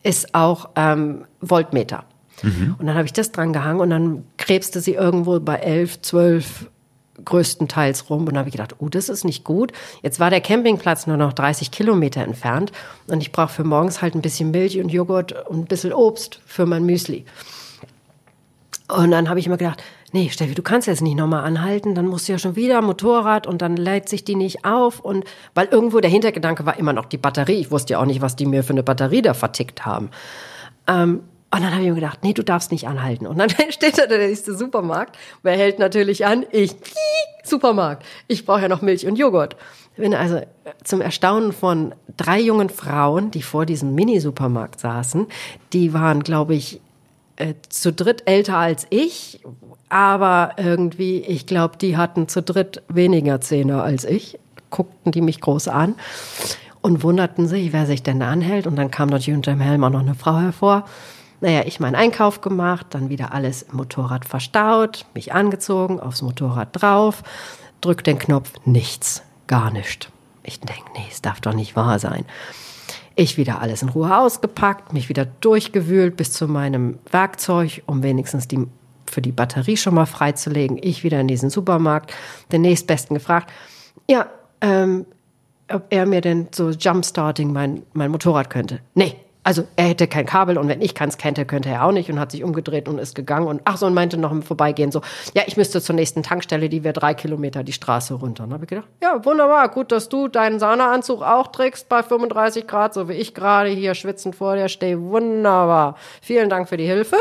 [0.04, 2.04] ist auch ähm, Voltmeter.
[2.42, 2.76] Mhm.
[2.78, 6.70] Und dann habe ich das dran gehangen und dann krebste sie irgendwo bei 11, 12
[7.24, 9.72] größtenteils rum und habe ich gedacht, oh, das ist nicht gut.
[10.02, 12.72] Jetzt war der Campingplatz nur noch 30 Kilometer entfernt
[13.06, 16.40] und ich brauche für morgens halt ein bisschen Milch und Joghurt und ein bisschen Obst
[16.46, 17.24] für mein Müsli.
[18.88, 19.82] Und dann habe ich immer gedacht,
[20.12, 23.46] nee, Steffi, du kannst jetzt nicht nochmal anhalten, dann musst du ja schon wieder Motorrad
[23.46, 25.24] und dann lädt sich die nicht auf und
[25.54, 27.60] weil irgendwo der Hintergedanke war immer noch die Batterie.
[27.60, 30.10] Ich wusste ja auch nicht, was die mir für eine Batterie da vertickt haben.
[30.86, 33.26] Ähm, und dann habe ich mir gedacht, nee, du darfst nicht anhalten.
[33.26, 35.16] Und dann steht da der nächste Supermarkt.
[35.42, 36.44] Wer hält natürlich an?
[36.52, 36.76] Ich.
[37.42, 38.04] Supermarkt.
[38.26, 39.56] Ich brauche ja noch Milch und Joghurt.
[39.96, 40.40] Bin also
[40.84, 45.26] zum Erstaunen von drei jungen Frauen, die vor diesem Mini-Supermarkt saßen.
[45.72, 46.80] Die waren, glaube ich,
[47.36, 49.40] äh, zu dritt älter als ich.
[49.88, 54.38] Aber irgendwie, ich glaube, die hatten zu dritt weniger Zähne als ich.
[54.70, 55.94] Guckten die mich groß an
[56.82, 58.66] und wunderten sich, wer sich denn da anhält.
[58.66, 60.84] Und dann kam natürlich unter dem Helm auch noch eine Frau hervor.
[61.40, 66.68] Naja, ich meinen Einkauf gemacht, dann wieder alles im Motorrad verstaut, mich angezogen, aufs Motorrad
[66.72, 67.22] drauf,
[67.80, 70.08] drück den Knopf, nichts, gar nichts.
[70.42, 72.24] Ich denke, nee, es darf doch nicht wahr sein.
[73.14, 78.48] Ich wieder alles in Ruhe ausgepackt, mich wieder durchgewühlt bis zu meinem Werkzeug, um wenigstens
[78.48, 78.66] die,
[79.06, 80.78] für die Batterie schon mal freizulegen.
[80.80, 82.12] Ich wieder in diesen Supermarkt,
[82.50, 83.52] den nächstbesten gefragt,
[84.08, 84.26] ja,
[84.60, 85.04] ähm,
[85.70, 88.80] ob er mir denn so Jumpstarting mein, mein Motorrad könnte.
[88.94, 89.16] Nee,
[89.48, 92.20] also er hätte kein Kabel und wenn ich keins kannte, könnte er auch nicht und
[92.20, 95.00] hat sich umgedreht und ist gegangen und ach so und meinte noch im Vorbeigehen so,
[95.32, 98.44] ja, ich müsste zur nächsten Tankstelle, die wäre drei Kilometer die Straße runter.
[98.44, 102.66] Und habe ich gedacht, ja, wunderbar, gut, dass du deinen Saunaanzug auch trägst bei 35
[102.66, 105.00] Grad, so wie ich gerade hier schwitzend vor dir stehe.
[105.00, 105.96] Wunderbar.
[106.20, 107.16] Vielen Dank für die Hilfe.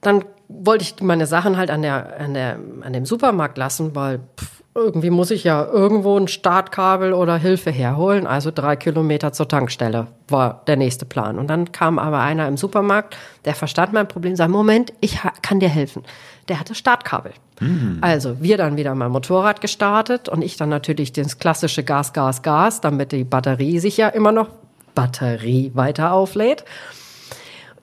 [0.00, 4.20] Dann wollte ich meine Sachen halt an der, an der, an dem Supermarkt lassen, weil
[4.40, 8.26] pff, irgendwie muss ich ja irgendwo ein Startkabel oder Hilfe herholen.
[8.26, 11.38] Also drei Kilometer zur Tankstelle war der nächste Plan.
[11.38, 15.58] Und dann kam aber einer im Supermarkt, der verstand mein Problem, sagt, Moment, ich kann
[15.58, 16.04] dir helfen.
[16.48, 17.32] Der hatte Startkabel.
[17.58, 17.98] Mhm.
[18.00, 22.42] Also wir dann wieder mein Motorrad gestartet und ich dann natürlich das klassische Gas, Gas,
[22.42, 24.48] Gas, damit die Batterie sich ja immer noch
[24.94, 26.64] Batterie weiter auflädt.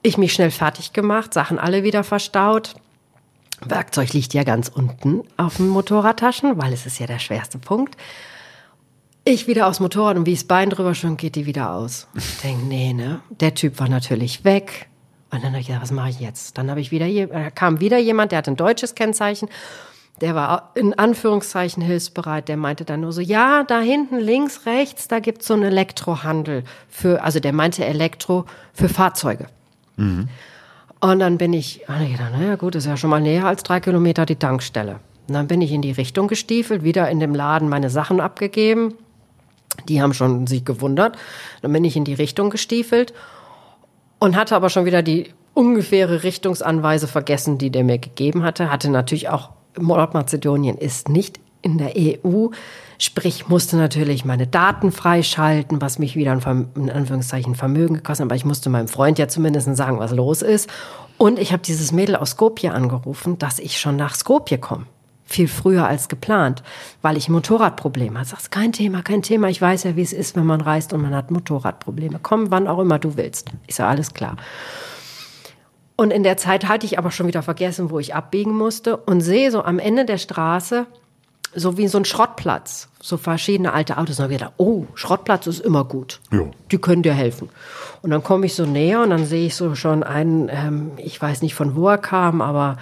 [0.02, 2.74] Ich mich schnell fertig gemacht, Sachen alle wieder verstaut
[3.64, 7.96] Werkzeug liegt ja ganz unten auf den Motorradtaschen, weil es ist ja der schwerste Punkt.
[9.24, 12.06] Ich wieder aufs Motorrad und wie das Bein drüber schon geht die wieder aus.
[12.14, 13.20] Ich denke, nee, ne?
[13.28, 14.88] Der Typ war natürlich weg.
[15.30, 16.56] Und dann habe ich gedacht, was mache ich jetzt?
[16.56, 19.50] Dann habe ich wieder, äh, kam wieder jemand, der hat ein deutsches Kennzeichen.
[20.22, 22.48] Der war in Anführungszeichen hilfsbereit.
[22.48, 26.64] Der meinte dann nur so, ja, da hinten links, rechts, da gibt's so einen Elektrohandel
[26.88, 29.46] für, also der meinte Elektro für Fahrzeuge.
[29.96, 30.28] Mhm.
[31.00, 33.80] Und dann bin ich, ich gedacht, naja gut, ist ja schon mal näher als drei
[33.80, 35.00] Kilometer die Tankstelle.
[35.28, 38.94] Und dann bin ich in die Richtung gestiefelt, wieder in dem Laden meine Sachen abgegeben.
[39.88, 41.16] Die haben schon sich gewundert.
[41.62, 43.12] Dann bin ich in die Richtung gestiefelt
[44.18, 48.70] und hatte aber schon wieder die ungefähre Richtungsanweise vergessen, die der mir gegeben hatte.
[48.70, 52.48] Hatte natürlich auch, Nordmazedonien ist nicht in der EU.
[52.98, 58.30] Sprich, musste natürlich meine Daten freischalten, was mich wieder ein, in Anführungszeichen Vermögen gekostet hat.
[58.30, 60.68] Aber ich musste meinem Freund ja zumindest sagen, was los ist.
[61.16, 64.86] Und ich habe dieses Mädel aus Skopje angerufen, dass ich schon nach Skopje komme.
[65.24, 66.62] Viel früher als geplant,
[67.02, 68.30] weil ich ein Motorradproblem hatte.
[68.30, 69.48] Sagst, kein Thema, kein Thema.
[69.48, 72.18] Ich weiß ja, wie es ist, wenn man reist und man hat Motorradprobleme.
[72.22, 73.50] Komm, wann auch immer du willst.
[73.66, 74.36] Ich sage, alles klar.
[75.96, 79.20] Und in der Zeit hatte ich aber schon wieder vergessen, wo ich abbiegen musste und
[79.20, 80.86] sehe so am Ende der Straße
[81.54, 84.18] so wie so ein Schrottplatz, so verschiedene alte Autos.
[84.18, 86.20] Und dann habe ich gedacht, oh, Schrottplatz ist immer gut.
[86.30, 86.42] Ja.
[86.70, 87.48] Die können dir helfen.
[88.02, 91.20] Und dann komme ich so näher und dann sehe ich so schon einen, ähm, ich
[91.20, 92.76] weiß nicht von wo er kam, aber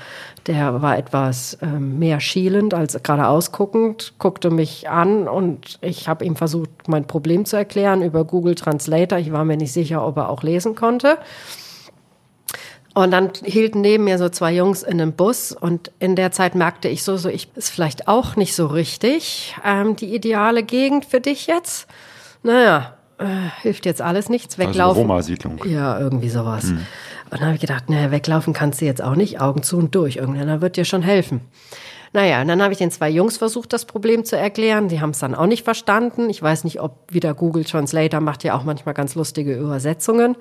[0.47, 6.24] der war etwas ähm, mehr schielend als geradeaus guckend, guckte mich an und ich habe
[6.24, 9.18] ihm versucht, mein Problem zu erklären über Google Translator.
[9.18, 11.18] Ich war mir nicht sicher, ob er auch lesen konnte.
[12.97, 16.55] Und dann hielten neben mir so zwei Jungs in einem Bus und in der Zeit
[16.55, 21.05] merkte ich so, so ich ist vielleicht auch nicht so richtig ähm, die ideale Gegend
[21.05, 21.89] für dich jetzt.
[22.43, 23.27] Naja, äh,
[23.60, 24.59] hilft jetzt alles nichts.
[24.59, 25.02] Also Weglaufen.
[25.02, 25.60] Roma-Siedlung.
[25.66, 26.70] Ja, irgendwie sowas.
[26.70, 26.86] Und
[27.32, 30.16] dann habe ich gedacht, naja, weglaufen kannst du jetzt auch nicht, Augen zu und durch.
[30.16, 31.43] Irgendeiner wird dir schon helfen.
[32.14, 34.89] Naja, und dann habe ich den zwei Jungs versucht, das Problem zu erklären.
[34.89, 36.31] Die haben es dann auch nicht verstanden.
[36.31, 40.35] Ich weiß nicht, ob wieder Google Translator macht ja auch manchmal ganz lustige Übersetzungen.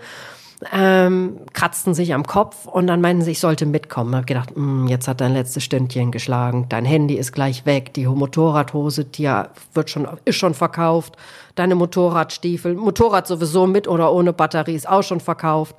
[0.72, 4.12] Ähm, kratzten sich am Kopf und dann meinten sie, ich sollte mitkommen.
[4.12, 6.68] Ich habe gedacht, "Hm, jetzt hat dein letztes Stündchen geschlagen.
[6.70, 7.94] Dein Handy ist gleich weg.
[7.94, 9.32] Die Motorradhose, die
[9.74, 11.18] wird schon, ist schon verkauft.
[11.56, 15.76] Deine Motorradstiefel, Motorrad sowieso mit oder ohne Batterie ist auch schon verkauft.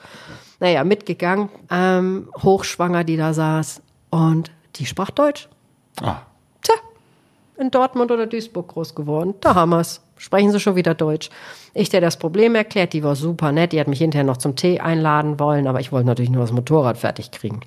[0.60, 1.48] Naja, mitgegangen.
[1.70, 3.82] Ähm, hochschwanger, die da saß.
[4.10, 5.48] Und die sprach Deutsch.
[6.00, 6.18] Ah,
[7.58, 9.34] in Dortmund oder Duisburg groß geworden.
[9.40, 10.02] Da haben wir's.
[10.18, 11.28] Sprechen sie schon wieder Deutsch.
[11.74, 13.72] Ich dir das Problem erklärt, die war super nett.
[13.72, 16.52] Die hat mich hinterher noch zum Tee einladen wollen, aber ich wollte natürlich nur das
[16.52, 17.60] Motorrad fertig kriegen.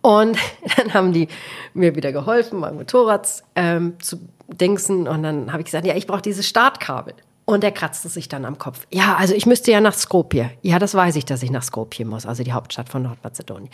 [0.00, 0.38] Und
[0.76, 1.28] dann haben die
[1.74, 5.06] mir wieder geholfen, mein Motorrad ähm, zu dingsen.
[5.06, 7.14] Und dann habe ich gesagt, ja, ich brauche dieses Startkabel.
[7.44, 8.86] Und er kratzte sich dann am Kopf.
[8.90, 10.50] Ja, also ich müsste ja nach Skopje.
[10.60, 13.70] Ja, das weiß ich, dass ich nach Skopje muss, also die Hauptstadt von Nordmazedonien.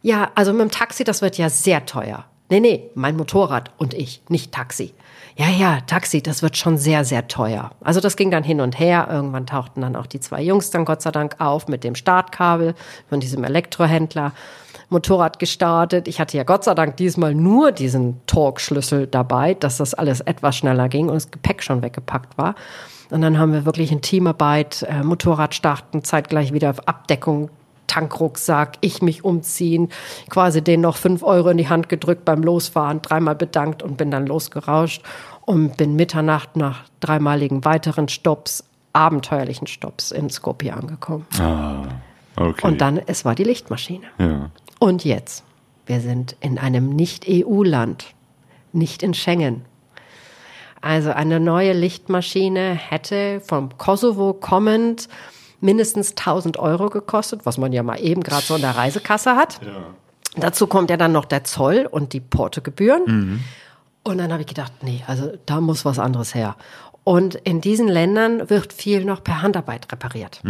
[0.00, 2.24] Ja, also mit dem Taxi, das wird ja sehr teuer.
[2.50, 4.94] Nee, nee, mein Motorrad und ich, nicht Taxi.
[5.36, 7.70] Ja, ja, Taxi, das wird schon sehr, sehr teuer.
[7.80, 9.06] Also das ging dann hin und her.
[9.10, 12.74] Irgendwann tauchten dann auch die zwei Jungs dann Gott sei Dank auf mit dem Startkabel
[13.08, 14.32] von diesem Elektrohändler.
[14.88, 16.08] Motorrad gestartet.
[16.08, 20.56] Ich hatte ja Gott sei Dank diesmal nur diesen Torx-Schlüssel dabei, dass das alles etwas
[20.56, 22.54] schneller ging und das Gepäck schon weggepackt war.
[23.10, 27.50] Und dann haben wir wirklich in Teamarbeit, äh, Motorrad starten, zeitgleich wieder auf Abdeckung,
[27.88, 29.88] Tankrucksack, ich mich umziehen,
[30.30, 34.12] quasi den noch fünf Euro in die Hand gedrückt beim Losfahren, dreimal bedankt und bin
[34.12, 35.02] dann losgerauscht
[35.44, 41.26] und bin Mitternacht nach dreimaligen weiteren Stopps, abenteuerlichen Stopps in Skopje angekommen.
[42.36, 42.66] okay.
[42.66, 44.06] Und dann, es war die Lichtmaschine.
[44.18, 44.50] Ja.
[44.78, 45.44] Und jetzt,
[45.86, 48.14] wir sind in einem Nicht-EU-Land,
[48.72, 49.64] nicht in Schengen.
[50.80, 55.08] Also eine neue Lichtmaschine hätte vom Kosovo kommend
[55.60, 59.60] mindestens 1000 Euro gekostet, was man ja mal eben gerade so in der Reisekasse hat.
[60.36, 63.02] Dazu kommt ja dann noch der Zoll und die Portogebühren.
[64.04, 66.56] Und dann habe ich gedacht, nee, also da muss was anderes her.
[67.04, 70.42] Und in diesen Ländern wird viel noch per Handarbeit repariert.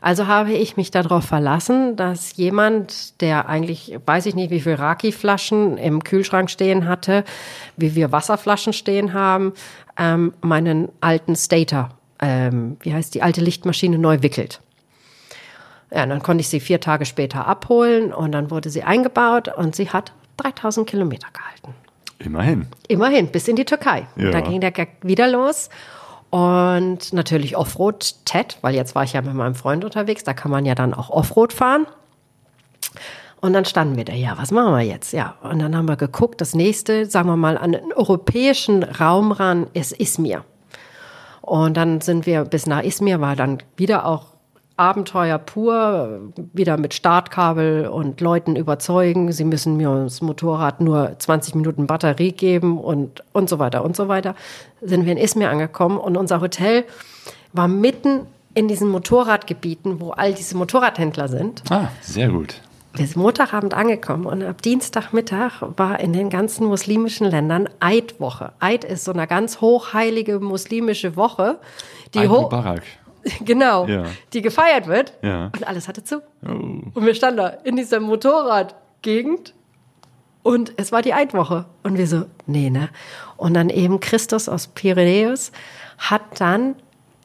[0.00, 4.74] Also habe ich mich darauf verlassen, dass jemand, der eigentlich, weiß ich nicht, wie viel
[4.74, 7.24] Raki-Flaschen im Kühlschrank stehen hatte,
[7.76, 9.52] wie wir Wasserflaschen stehen haben,
[9.98, 11.90] ähm, meinen alten Stator,
[12.20, 14.60] ähm, wie heißt die alte Lichtmaschine, neu wickelt.
[15.92, 19.48] Ja, und dann konnte ich sie vier Tage später abholen und dann wurde sie eingebaut
[19.48, 21.74] und sie hat 3000 Kilometer gehalten.
[22.18, 22.66] Immerhin.
[22.88, 24.06] Immerhin, bis in die Türkei.
[24.16, 24.30] Ja.
[24.30, 25.68] Da ging der Gag wieder los.
[26.30, 30.50] Und natürlich Offroad Ted, weil jetzt war ich ja mit meinem Freund unterwegs, da kann
[30.50, 31.86] man ja dann auch Offroad fahren.
[33.40, 35.12] Und dann standen wir da, ja, was machen wir jetzt?
[35.12, 39.30] Ja, und dann haben wir geguckt, das nächste, sagen wir mal, an den europäischen Raum
[39.30, 40.44] ran ist Izmir.
[41.46, 44.26] Und dann sind wir bis nach Izmir, war dann wieder auch
[44.76, 51.54] Abenteuer pur, wieder mit Startkabel und Leuten überzeugen, sie müssen mir das Motorrad nur 20
[51.54, 54.34] Minuten Batterie geben und, und so weiter und so weiter.
[54.82, 56.84] Sind wir in Izmir angekommen und unser Hotel
[57.54, 61.62] war mitten in diesen Motorradgebieten, wo all diese Motorradhändler sind.
[61.70, 62.60] Ah, sehr gut.
[62.96, 68.52] Wir sind Montagabend angekommen und ab Dienstagmittag war in den ganzen muslimischen Ländern Eidwoche.
[68.58, 71.58] Eid ist so eine ganz hochheilige muslimische Woche,
[72.14, 72.82] die Eid hoch, Mubarak.
[73.44, 74.04] genau, Ja.
[74.32, 75.12] die gefeiert wird.
[75.22, 75.46] Ja.
[75.54, 76.22] Und alles hatte zu.
[76.44, 76.48] Oh.
[76.94, 79.54] Und wir standen da in dieser Motorradgegend
[80.42, 81.66] und es war die Eidwoche.
[81.82, 82.88] Und wir so, nee, ne?
[83.36, 85.52] Und dann eben Christus aus Piräus
[85.98, 86.76] hat dann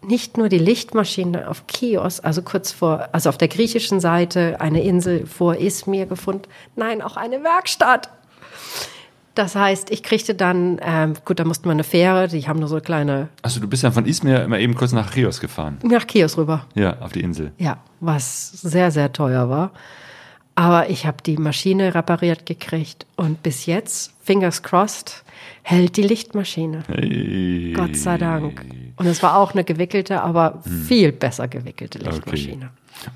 [0.04, 4.82] nicht nur die Lichtmaschine auf Chios, also kurz vor, also auf der griechischen Seite, eine
[4.84, 6.44] Insel vor Izmir gefunden,
[6.76, 8.10] nein, auch eine Werkstatt.
[9.36, 12.68] Das heißt, ich kriegte dann, ähm, gut, da mussten wir eine Fähre, die haben nur
[12.68, 15.78] so kleine, Achso, du bist ja von Izmir immer eben kurz nach Chios gefahren.
[15.84, 16.66] nach Chios rüber.
[16.76, 17.52] Ja, auf die Insel.
[17.58, 19.72] Ja, was sehr, sehr teuer war.
[20.56, 25.24] Aber ich habe die Maschine repariert gekriegt und bis jetzt, fingers crossed,
[25.64, 26.84] hält die Lichtmaschine.
[26.88, 27.74] Hey.
[27.76, 28.66] Gott sei Dank.
[28.96, 32.10] Und es war auch eine gewickelte, aber viel besser gewickelte Okay.
[32.10, 32.70] Lichtmaschine.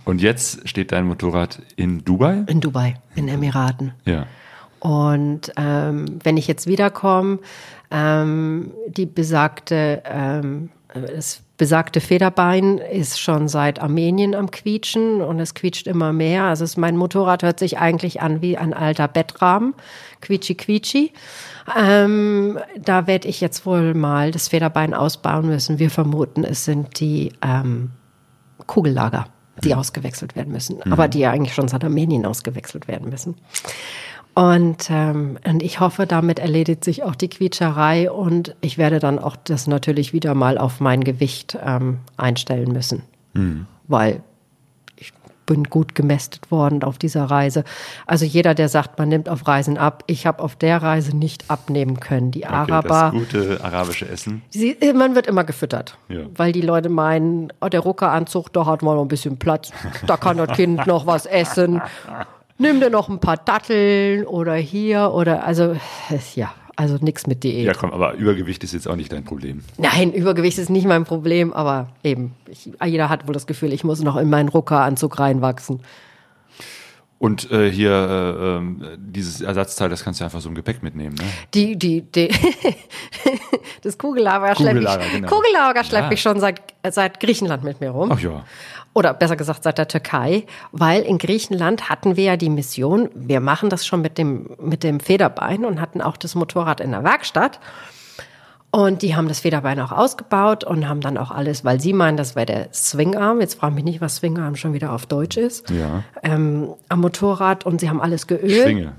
[0.04, 2.44] Und jetzt steht dein Motorrad in Dubai?
[2.48, 3.94] In Dubai, in Emiraten.
[4.06, 4.26] Ja.
[4.80, 7.40] Und ähm, wenn ich jetzt wiederkomme,
[7.92, 15.54] ähm, die besagte, ähm, das besagte Federbein ist schon seit Armenien am Quietschen und es
[15.54, 16.44] quietscht immer mehr.
[16.44, 19.74] Also es, mein Motorrad hört sich eigentlich an wie ein alter Bettrahmen,
[20.22, 21.12] quietschi quietschi.
[21.76, 25.80] Ähm, da werde ich jetzt wohl mal das Federbein ausbauen müssen.
[25.80, 27.92] Wir vermuten, es sind die ähm,
[28.68, 29.28] Kugellager,
[29.64, 33.36] die ausgewechselt werden müssen, aber die ja eigentlich schon seit Armenien ausgewechselt werden müssen.
[34.36, 39.18] Und, ähm, und ich hoffe, damit erledigt sich auch die Quietscherei und ich werde dann
[39.18, 43.04] auch das natürlich wieder mal auf mein Gewicht ähm, einstellen müssen.
[43.88, 44.22] Weil ich
[45.46, 47.64] bin gut gemästet worden auf dieser Reise.
[48.06, 51.50] Also jeder, der sagt, man nimmt auf Reisen ab, ich habe auf der Reise nicht
[51.50, 52.32] abnehmen können.
[52.32, 53.12] Die Okay, Araber.
[53.12, 54.42] das gute arabische Essen.
[54.50, 56.22] Sie, man wird immer gefüttert, Ja.
[56.36, 59.72] weil die Leute meinen, oh, der Ruckeranzug, da hat man noch ein bisschen Platz,
[60.08, 61.82] da kann das Kind noch was essen.
[62.58, 65.74] Nimm dir noch ein paar Datteln oder hier oder also
[66.10, 67.66] äh, ja, also nichts mit Diät.
[67.66, 69.62] Ja, komm, aber Übergewicht ist jetzt auch nicht dein Problem.
[69.78, 73.84] Nein, Übergewicht ist nicht mein Problem, aber eben, ich, jeder hat wohl das Gefühl, ich
[73.84, 75.82] muss noch in meinen Ruckeranzug reinwachsen.
[77.18, 81.16] Und äh, hier äh, ähm, dieses Ersatzteil, das kannst du einfach so im Gepäck mitnehmen,
[81.16, 81.24] ne?
[81.54, 82.28] Die, die, die
[83.82, 85.28] das Kugellager schleppe ich, genau.
[85.30, 86.12] Kugellager schleppe Ja.
[86.12, 88.12] ich schon seit, seit Griechenland mit mir rum.
[88.12, 88.44] Ach ja.
[88.96, 93.42] Oder besser gesagt seit der Türkei, weil in Griechenland hatten wir ja die Mission, wir
[93.42, 97.04] machen das schon mit dem, mit dem Federbein und hatten auch das Motorrad in der
[97.04, 97.60] Werkstatt.
[98.72, 102.16] Und die haben das Federbein auch ausgebaut und haben dann auch alles, weil sie meinen,
[102.16, 103.42] das wäre der Swingarm.
[103.42, 105.70] Jetzt frage mich nicht, was Swingarm schon wieder auf Deutsch ist.
[105.70, 106.04] Ja.
[106.24, 108.64] Ähm, am Motorrad und sie haben alles geölt.
[108.64, 108.94] Schwinge.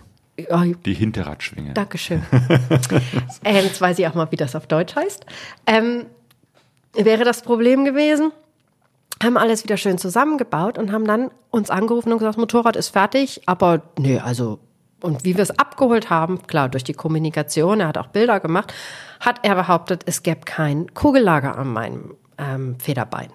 [0.85, 1.73] Die Hinterradschwinge.
[1.73, 2.23] Dankeschön.
[3.45, 5.25] ähm, jetzt weiß ich auch mal, wie das auf Deutsch heißt.
[5.67, 6.05] Ähm,
[6.93, 8.33] wäre das Problem gewesen,
[9.23, 12.89] haben alles wieder schön zusammengebaut und haben dann uns angerufen und gesagt, das Motorrad ist
[12.89, 14.59] fertig, aber nee, also
[15.03, 18.73] und wie wir es abgeholt haben, klar, durch die Kommunikation, er hat auch Bilder gemacht,
[19.21, 23.29] hat er behauptet, es gäbe kein Kugellager an meinem ähm, Federbein.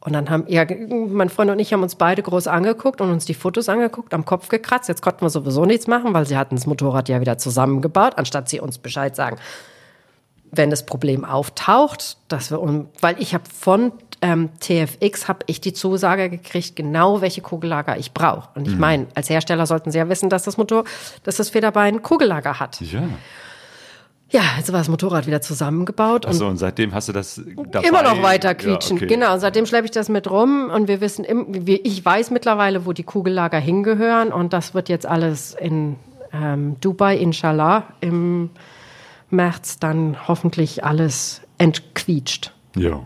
[0.00, 3.24] Und dann haben ja, mein Freund und ich haben uns beide groß angeguckt und uns
[3.24, 4.88] die Fotos angeguckt, am Kopf gekratzt.
[4.88, 8.50] Jetzt konnten wir sowieso nichts machen, weil sie hatten das Motorrad ja wieder zusammengebaut, anstatt
[8.50, 9.38] sie uns Bescheid sagen,
[10.52, 15.72] wenn das Problem auftaucht, dass wir, weil ich habe von ähm, TFX habe ich die
[15.72, 18.48] Zusage gekriegt, genau welche Kugellager ich brauche.
[18.54, 20.84] Und ich meine, als Hersteller sollten Sie ja wissen, dass das Motor,
[21.24, 22.80] dass das Federbein Kugellager hat.
[22.80, 23.02] Ja.
[24.30, 27.86] Ja, jetzt war das Motorrad wieder zusammengebaut und Achso, und seitdem hast du das dabei?
[27.86, 28.96] immer noch weiter quietschen.
[28.96, 29.14] Ja, okay.
[29.14, 31.24] Genau, und seitdem schleppe ich das mit rum und wir wissen,
[31.66, 35.96] ich weiß mittlerweile, wo die Kugellager hingehören und das wird jetzt alles in
[36.32, 38.50] ähm, Dubai, inshallah, im
[39.30, 42.52] März dann hoffentlich alles entquietscht.
[42.74, 43.02] Ja.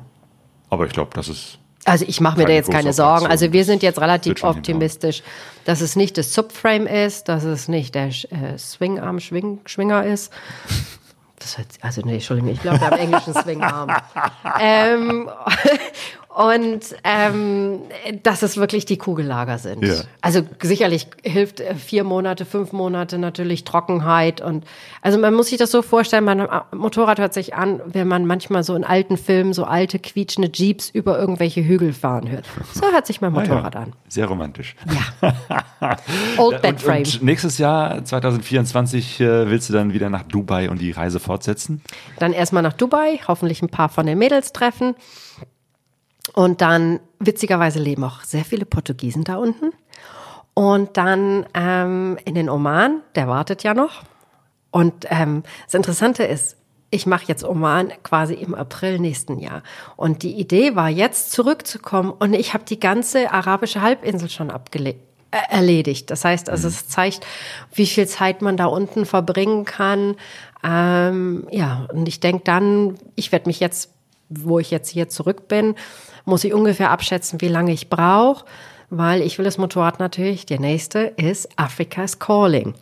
[0.70, 1.58] Aber ich glaube, das ist.
[1.84, 3.26] Also ich mache mir da jetzt keine Sorgen.
[3.26, 5.22] Also wir sind jetzt relativ optimistisch,
[5.64, 10.30] dass es nicht das Subframe ist, dass es nicht der äh, Swingarm Schwing, Schwinger ist.
[11.38, 13.96] Das hört, also nee, Entschuldigung, ich glaube, haben englischen Swingarm.
[14.60, 15.30] ähm,
[16.38, 17.80] und ähm,
[18.22, 19.84] dass es wirklich die Kugellager sind.
[19.84, 19.94] Ja.
[20.20, 24.64] Also sicherlich hilft äh, vier Monate, fünf Monate natürlich Trockenheit und
[25.02, 26.46] also man muss sich das so vorstellen, mein äh,
[26.76, 30.90] Motorrad hört sich an, wenn man manchmal so in alten Filmen so alte quietschende Jeeps
[30.90, 32.44] über irgendwelche Hügel fahren hört.
[32.72, 33.84] So hört sich mein Motorrad Ah, ja.
[33.86, 33.92] an.
[34.08, 34.76] Sehr romantisch.
[36.36, 36.98] Old Bed Frame.
[36.98, 41.82] und nächstes Jahr, 2024, äh, willst du dann wieder nach Dubai und die Reise fortsetzen?
[42.20, 44.94] Dann erstmal nach Dubai, hoffentlich ein paar von den Mädels treffen.
[46.34, 49.72] Und dann, witzigerweise, leben auch sehr viele Portugiesen da unten.
[50.54, 54.02] Und dann ähm, in den Oman, der wartet ja noch.
[54.70, 56.56] Und ähm, das Interessante ist,
[56.90, 59.62] ich mache jetzt Oman quasi im April nächsten Jahr.
[59.96, 65.02] Und die Idee war jetzt zurückzukommen und ich habe die ganze arabische Halbinsel schon abgelegt
[65.30, 66.10] erledigt.
[66.10, 67.26] Das heißt, also es zeigt,
[67.74, 70.16] wie viel Zeit man da unten verbringen kann.
[70.64, 73.92] Ähm, ja, und ich denke dann, ich werde mich jetzt,
[74.30, 75.74] wo ich jetzt hier zurück bin,
[76.28, 78.44] muss ich ungefähr abschätzen, wie lange ich brauche,
[78.90, 82.74] weil ich will das Motorrad natürlich, der nächste ist Africa's Calling.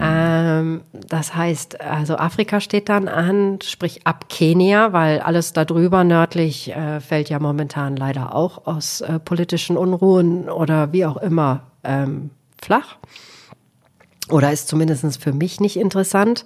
[0.00, 6.74] Ähm, das heißt, also Afrika steht dann an, sprich ab Kenia, weil alles darüber nördlich
[6.74, 12.30] äh, fällt ja momentan leider auch aus äh, politischen Unruhen oder wie auch immer ähm,
[12.60, 12.96] flach.
[14.30, 16.44] Oder ist zumindest für mich nicht interessant.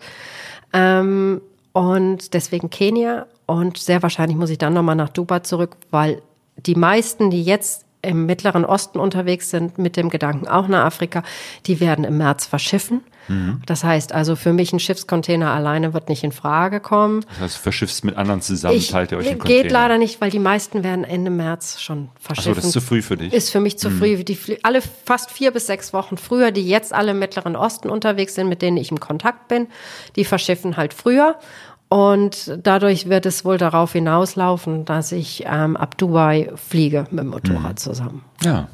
[0.72, 1.40] Ähm,
[1.72, 3.26] und deswegen Kenia.
[3.46, 6.22] Und sehr wahrscheinlich muss ich dann nochmal nach Dubai zurück, weil
[6.56, 11.22] die meisten, die jetzt im Mittleren Osten unterwegs sind, mit dem Gedanken auch nach Afrika,
[11.66, 13.00] die werden im März verschiffen.
[13.66, 17.24] Das heißt also, für mich ein Schiffscontainer alleine wird nicht in Frage kommen.
[17.28, 19.62] Das heißt, verschiffst mit anderen zusammen, Ich, teilt ihr euch den Container.
[19.62, 22.50] geht leider nicht, weil die meisten werden Ende März schon verschiffen.
[22.50, 23.32] Achso, das ist zu früh für dich.
[23.32, 24.24] Ist für mich zu früh.
[24.24, 28.34] Die, alle fast vier bis sechs Wochen früher, die jetzt alle im Mittleren Osten unterwegs
[28.34, 29.68] sind, mit denen ich im Kontakt bin,
[30.16, 31.36] die verschiffen halt früher.
[31.92, 37.28] Und dadurch wird es wohl darauf hinauslaufen, dass ich ähm, ab Dubai fliege mit dem
[37.28, 38.24] Motorrad zusammen.
[38.42, 38.68] ja,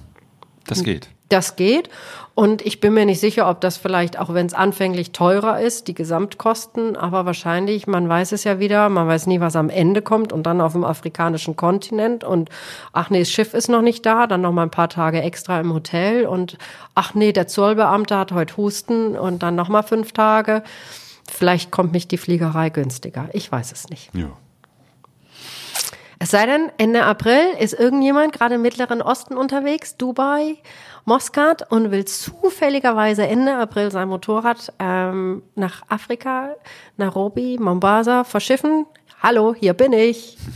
[0.69, 1.09] das geht.
[1.29, 1.91] Das geht.
[2.37, 5.89] Und ich bin mir nicht sicher, ob das vielleicht, auch wenn es anfänglich teurer ist,
[5.89, 10.01] die Gesamtkosten, aber wahrscheinlich, man weiß es ja wieder, man weiß nie, was am Ende
[10.01, 12.51] kommt und dann auf dem afrikanischen Kontinent und
[12.93, 15.59] ach nee, das Schiff ist noch nicht da, dann noch mal ein paar Tage extra
[15.59, 16.57] im Hotel und
[16.95, 20.63] ach nee, der Zollbeamte hat heute Husten und dann noch mal fünf Tage.
[21.31, 23.29] Vielleicht kommt mich die Fliegerei günstiger.
[23.33, 24.11] Ich weiß es nicht.
[24.15, 24.31] Ja.
[26.21, 30.57] Es sei denn, Ende April ist irgendjemand gerade im Mittleren Osten unterwegs, Dubai,
[31.05, 36.57] Moskat und will zufälligerweise Ende April sein Motorrad ähm, nach Afrika,
[36.97, 38.87] Nairobi, Mombasa verschiffen.
[39.21, 40.37] Hallo, hier bin ich.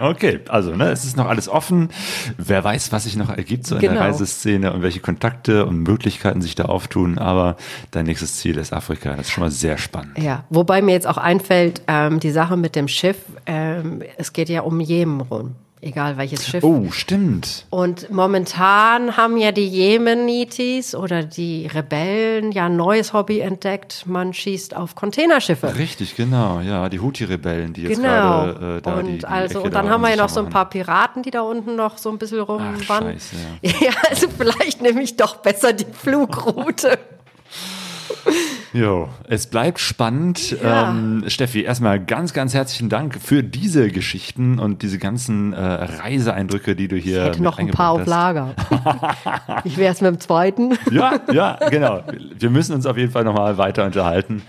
[0.00, 1.90] Okay, also ne, es ist noch alles offen.
[2.38, 3.94] Wer weiß, was sich noch ergibt so in Genau.
[3.94, 7.18] der Reiseszene und welche Kontakte und Möglichkeiten sich da auftun.
[7.18, 7.56] Aber
[7.90, 9.10] dein nächstes Ziel ist Afrika.
[9.10, 10.18] Das ist schon mal sehr spannend.
[10.18, 14.48] Ja, wobei mir jetzt auch einfällt, ähm, die Sache mit dem Schiff, ähm, es geht
[14.48, 16.64] ja um Jemen rum, egal welches Schiff.
[16.64, 17.66] Oh, stimmt.
[17.70, 24.04] Und momentan haben ja die Jemenitis oder die Rebellen ja ein neues Hobby entdeckt.
[24.06, 25.76] Man schießt auf Containerschiffe.
[25.76, 26.60] Richtig, genau.
[26.60, 28.08] Ja, die Houthi-Rebellen, die jetzt Genau.
[28.08, 30.28] gerade äh, da und die, die also Ecke und dann da haben wir ja noch
[30.28, 32.82] so ein paar Piraten, die da unten noch so ein bisschen rumwandern.
[33.18, 33.36] scheiße,
[33.84, 33.90] ja.
[34.08, 36.98] also vielleicht nehme ich doch besser die Flugroute.
[38.72, 40.56] Jo, es bleibt spannend.
[40.62, 40.90] Ja.
[40.90, 46.74] Ähm, Steffi, erstmal ganz, ganz herzlichen Dank für diese Geschichten und diese ganzen äh, Reiseeindrücke,
[46.74, 49.60] die du hier Ich hätte noch ein paar auf eingebracht Lager.
[49.64, 50.70] ich wäre es mit dem zweiten.
[50.70, 50.90] hast.
[50.90, 52.02] Ja, ja, genau.
[52.38, 54.42] Wir müssen uns auf jeden Fall nochmal weiter unterhalten.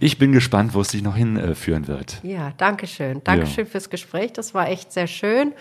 [0.00, 2.20] Ich bin gespannt, wo es dich noch hinführen wird.
[2.22, 3.22] Ja, danke schön.
[3.24, 4.34] Dankeschön fürs Gespräch.
[4.34, 5.52] Das war echt sehr schön.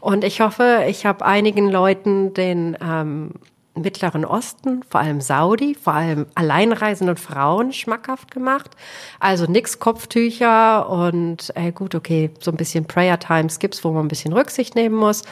[0.00, 3.30] Und ich hoffe, ich habe einigen Leuten den ähm,
[3.74, 8.72] Mittleren Osten, vor allem Saudi, vor allem alleinreisenden Frauen schmackhaft gemacht.
[9.18, 14.04] Also nix Kopftücher und äh, gut, okay, so ein bisschen Prayer Times gibt's, wo man
[14.04, 15.22] ein bisschen Rücksicht nehmen muss.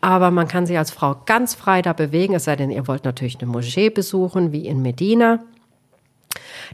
[0.00, 3.04] Aber man kann sich als Frau ganz frei da bewegen, es sei denn, ihr wollt
[3.04, 5.40] natürlich eine Moschee besuchen, wie in Medina.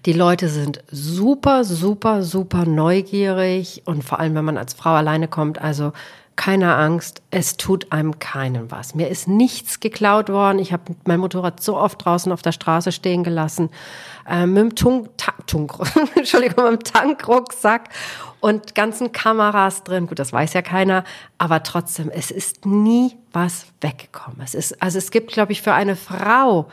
[0.04, 5.28] Die Leute sind super, super, super neugierig und vor allem, wenn man als Frau alleine
[5.28, 5.92] kommt, also
[6.36, 8.94] keine Angst, es tut einem keinen was.
[8.94, 10.58] Mir ist nichts geklaut worden.
[10.58, 13.70] Ich habe mein Motorrad so oft draußen auf der Straße stehen gelassen,
[14.28, 15.74] äh, mit dem Tunk, Ta Tunk,
[16.14, 17.88] Entschuldigung, mit dem Tankrucksack
[18.40, 20.06] und ganzen Kameras drin.
[20.06, 21.04] Gut, das weiß ja keiner,
[21.38, 24.40] aber trotzdem, es ist nie was weggekommen.
[24.44, 26.68] Es ist, also es gibt, glaube ich, für eine Frau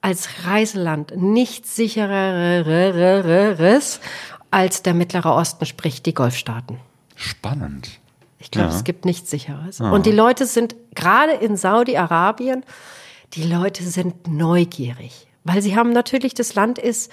[0.00, 4.00] als Reiseland nichts sichereres
[4.50, 6.78] als der Mittlere Osten, sprich die Golfstaaten.
[7.16, 7.97] Spannend.
[8.38, 8.74] Ich glaube, Ja.
[8.76, 9.80] es gibt nichts sicheres.
[9.80, 12.64] Und die Leute sind, gerade in Saudi-Arabien,
[13.34, 15.26] die Leute sind neugierig.
[15.44, 17.10] Weil sie haben natürlich, das Land ist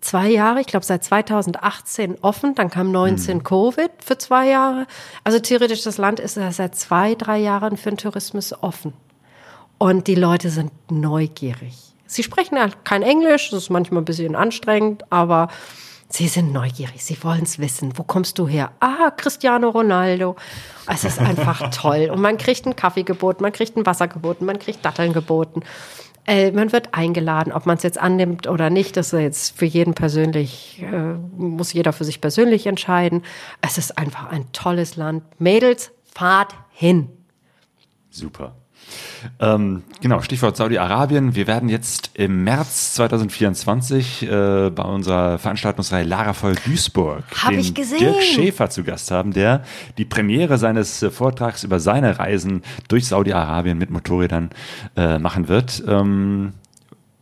[0.00, 4.86] zwei Jahre, ich glaube seit 2018 offen, dann kam 19 Covid für zwei Jahre.
[5.24, 8.92] Also theoretisch, das Land ist ja seit zwei, drei Jahren für den Tourismus offen.
[9.78, 11.76] Und die Leute sind neugierig.
[12.06, 15.48] Sie sprechen ja kein Englisch, das ist manchmal ein bisschen anstrengend, aber
[16.12, 17.96] sie sind neugierig, sie wollen es wissen.
[17.96, 18.72] Wo kommst du her?
[18.80, 20.36] Ah, Cristiano Ronaldo.
[20.86, 22.10] Es ist einfach toll.
[22.12, 25.62] Und man kriegt einen Kaffee geboten, man kriegt ein Wasser geboten, man kriegt Datteln geboten.
[26.24, 29.64] Äh, man wird eingeladen, ob man es jetzt annimmt oder nicht, das ist jetzt für
[29.64, 33.22] jeden persönlich, äh, muss jeder für sich persönlich entscheiden.
[33.60, 35.24] Es ist einfach ein tolles Land.
[35.40, 37.08] Mädels, fahrt hin.
[38.10, 38.54] Super.
[39.40, 41.34] Ähm, genau, Stichwort Saudi-Arabien.
[41.34, 47.74] Wir werden jetzt im März 2024 äh, bei unserer Veranstaltungsreihe Lara voll Duisburg Hab den.
[47.74, 49.62] Dirk Schäfer zu Gast haben, der
[49.98, 54.50] die Premiere seines äh, Vortrags über seine Reisen durch Saudi-Arabien mit Motorrädern
[54.96, 55.82] äh, machen wird.
[55.86, 56.54] Ähm,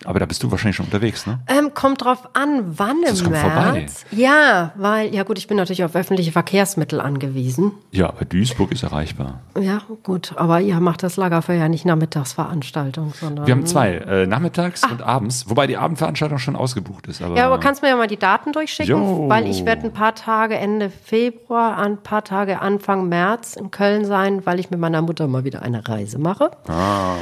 [0.04, 1.40] aber da bist du wahrscheinlich schon unterwegs, ne?
[1.46, 3.72] Ähm, kommt drauf an, wann Das im kommt vorbei.
[3.80, 4.04] März.
[4.10, 7.72] Ja, weil, ja gut, ich bin natürlich auf öffentliche Verkehrsmittel angewiesen.
[7.90, 9.40] Ja, aber Duisburg ist erreichbar.
[9.60, 13.46] Ja, gut, aber ihr macht das Lagerfeuer ja nicht Nachmittagsveranstaltung, sondern.
[13.46, 17.22] Wir haben zwei, äh, nachmittags und abends, wobei die Abendveranstaltung schon ausgebucht ist.
[17.22, 17.38] Aber Ah.
[17.38, 19.28] Ja, aber kannst mir ja mal die Daten durchschicken, Jo.
[19.28, 24.04] weil ich werde ein paar Tage Ende Februar, ein paar Tage Anfang März in Köln
[24.04, 26.50] sein, weil ich mit meiner Mutter mal wieder eine Reise mache.
[26.68, 27.14] Ah.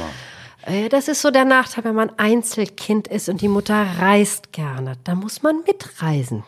[0.69, 4.93] Äh, Das ist so der Nachteil, wenn man Einzelkind ist und die Mutter reist gerne.
[5.03, 6.43] Da muss man mitreisen.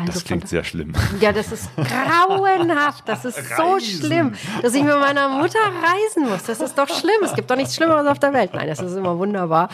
[0.00, 0.92] Also Das von klingt sehr schlimm.
[1.20, 3.02] Ja, das ist grauenhaft.
[3.08, 6.44] Das ist so schlimm, dass ich mit meiner Mutter reisen muss.
[6.44, 7.10] Das ist doch schlimm.
[7.24, 8.50] Es gibt doch nichts Schlimmeres auf der Welt.
[8.54, 9.68] Nein, das ist immer wunderbar.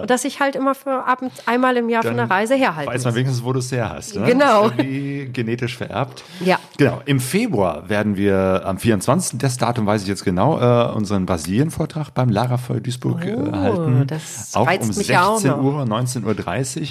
[0.00, 3.02] Und dass ich halt immer für abends einmal im Jahr von der Reise herhalten Weiß
[3.04, 3.18] man muss.
[3.18, 4.14] wenigstens, wo du es her hast.
[4.14, 4.24] Ne?
[4.26, 4.70] Genau.
[4.76, 6.22] Genetisch vererbt.
[6.44, 6.58] Ja.
[6.78, 7.02] Genau.
[7.04, 9.38] Im Februar werden wir am 24.
[9.38, 14.06] Das Datum weiß ich jetzt genau, äh, unseren Brasilien-Vortrag beim Larafeuer Duisburg äh, Oh, halten.
[14.06, 15.58] das auch um mich 16 auch noch.
[15.62, 16.86] Uhr, 19.30 Uhr.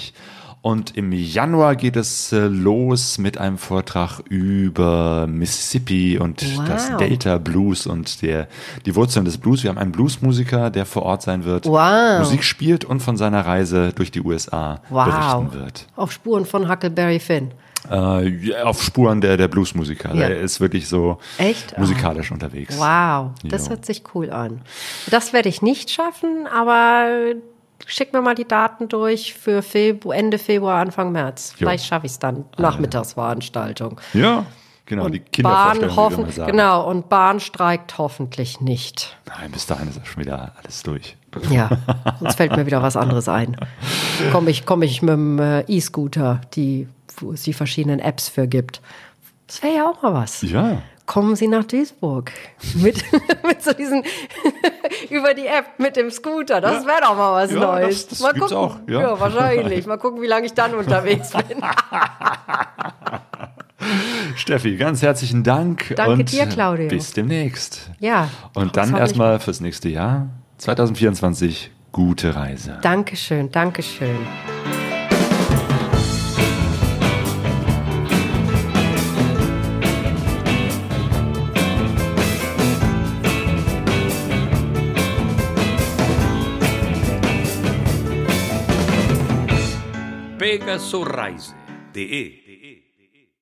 [0.66, 6.64] Und im Januar geht es äh, los mit einem Vortrag über Mississippi und Wow.
[6.68, 8.48] das Delta Blues und der,
[8.84, 9.62] die Wurzeln des Blues.
[9.62, 12.18] Wir haben einen Bluesmusiker, der vor Ort sein wird, Wow.
[12.18, 15.04] Musik spielt und von seiner Reise durch die USA Wow.
[15.04, 15.86] berichten wird.
[15.94, 17.52] Auf Spuren von Huckleberry Finn.
[17.88, 20.08] Äh, auf Spuren der, der Bluesmusiker.
[20.16, 20.26] Ja.
[20.30, 21.78] Der ist wirklich so Echt?
[21.78, 22.76] musikalisch unterwegs.
[22.76, 23.70] Wow, das Jo.
[23.70, 24.62] hört sich cool an.
[25.12, 27.34] Das werde ich nicht schaffen, aber
[27.84, 31.54] schick mir mal die Daten durch für Febru Ende Februar, Anfang März.
[31.56, 32.44] Vielleicht schaffe ich es dann.
[32.56, 34.00] Nachmittagsveranstaltung.
[34.14, 34.46] Ja,
[34.86, 39.16] genau, die Bahn Kindervorstellung, hoffen, genau, und Bahn streikt hoffentlich nicht.
[39.26, 41.16] Nein, bis dahin ist schon wieder alles durch.
[41.50, 41.68] Ja,
[42.18, 43.56] sonst fällt mir wieder was anderes ein.
[44.32, 46.88] Komme ich, komm ich mit dem äh, E-Scooter, die,
[47.18, 48.80] wo es die verschiedenen Apps für gibt.
[49.46, 50.42] Das wäre ja auch mal was.
[50.42, 50.82] Ja.
[51.06, 52.32] Kommen Sie nach Duisburg
[52.74, 53.02] mit,
[53.46, 54.02] mit so diesen
[55.10, 56.60] über die App mit dem Scooter.
[56.60, 58.08] Das wäre doch mal was Ja, Neues.
[58.08, 58.56] das- das mal gucken.
[58.56, 59.18] auch, ja.
[59.20, 59.86] wahrscheinlich.
[59.86, 61.58] Mal gucken, wie lange ich dann unterwegs bin.
[64.34, 65.94] Steffi, ganz herzlichen Dank.
[65.96, 66.88] Danke und dir, Claudio.
[66.88, 67.90] Bis demnächst.
[68.00, 68.28] Ja.
[68.54, 70.28] Und dann erstmal fürs nächste Jahr,
[70.58, 72.78] 2024, gute Reise.
[72.82, 74.16] Dankeschön, Dankeschön.
[90.56, 91.54] Helga Sorreise,
[91.92, 92.45] DE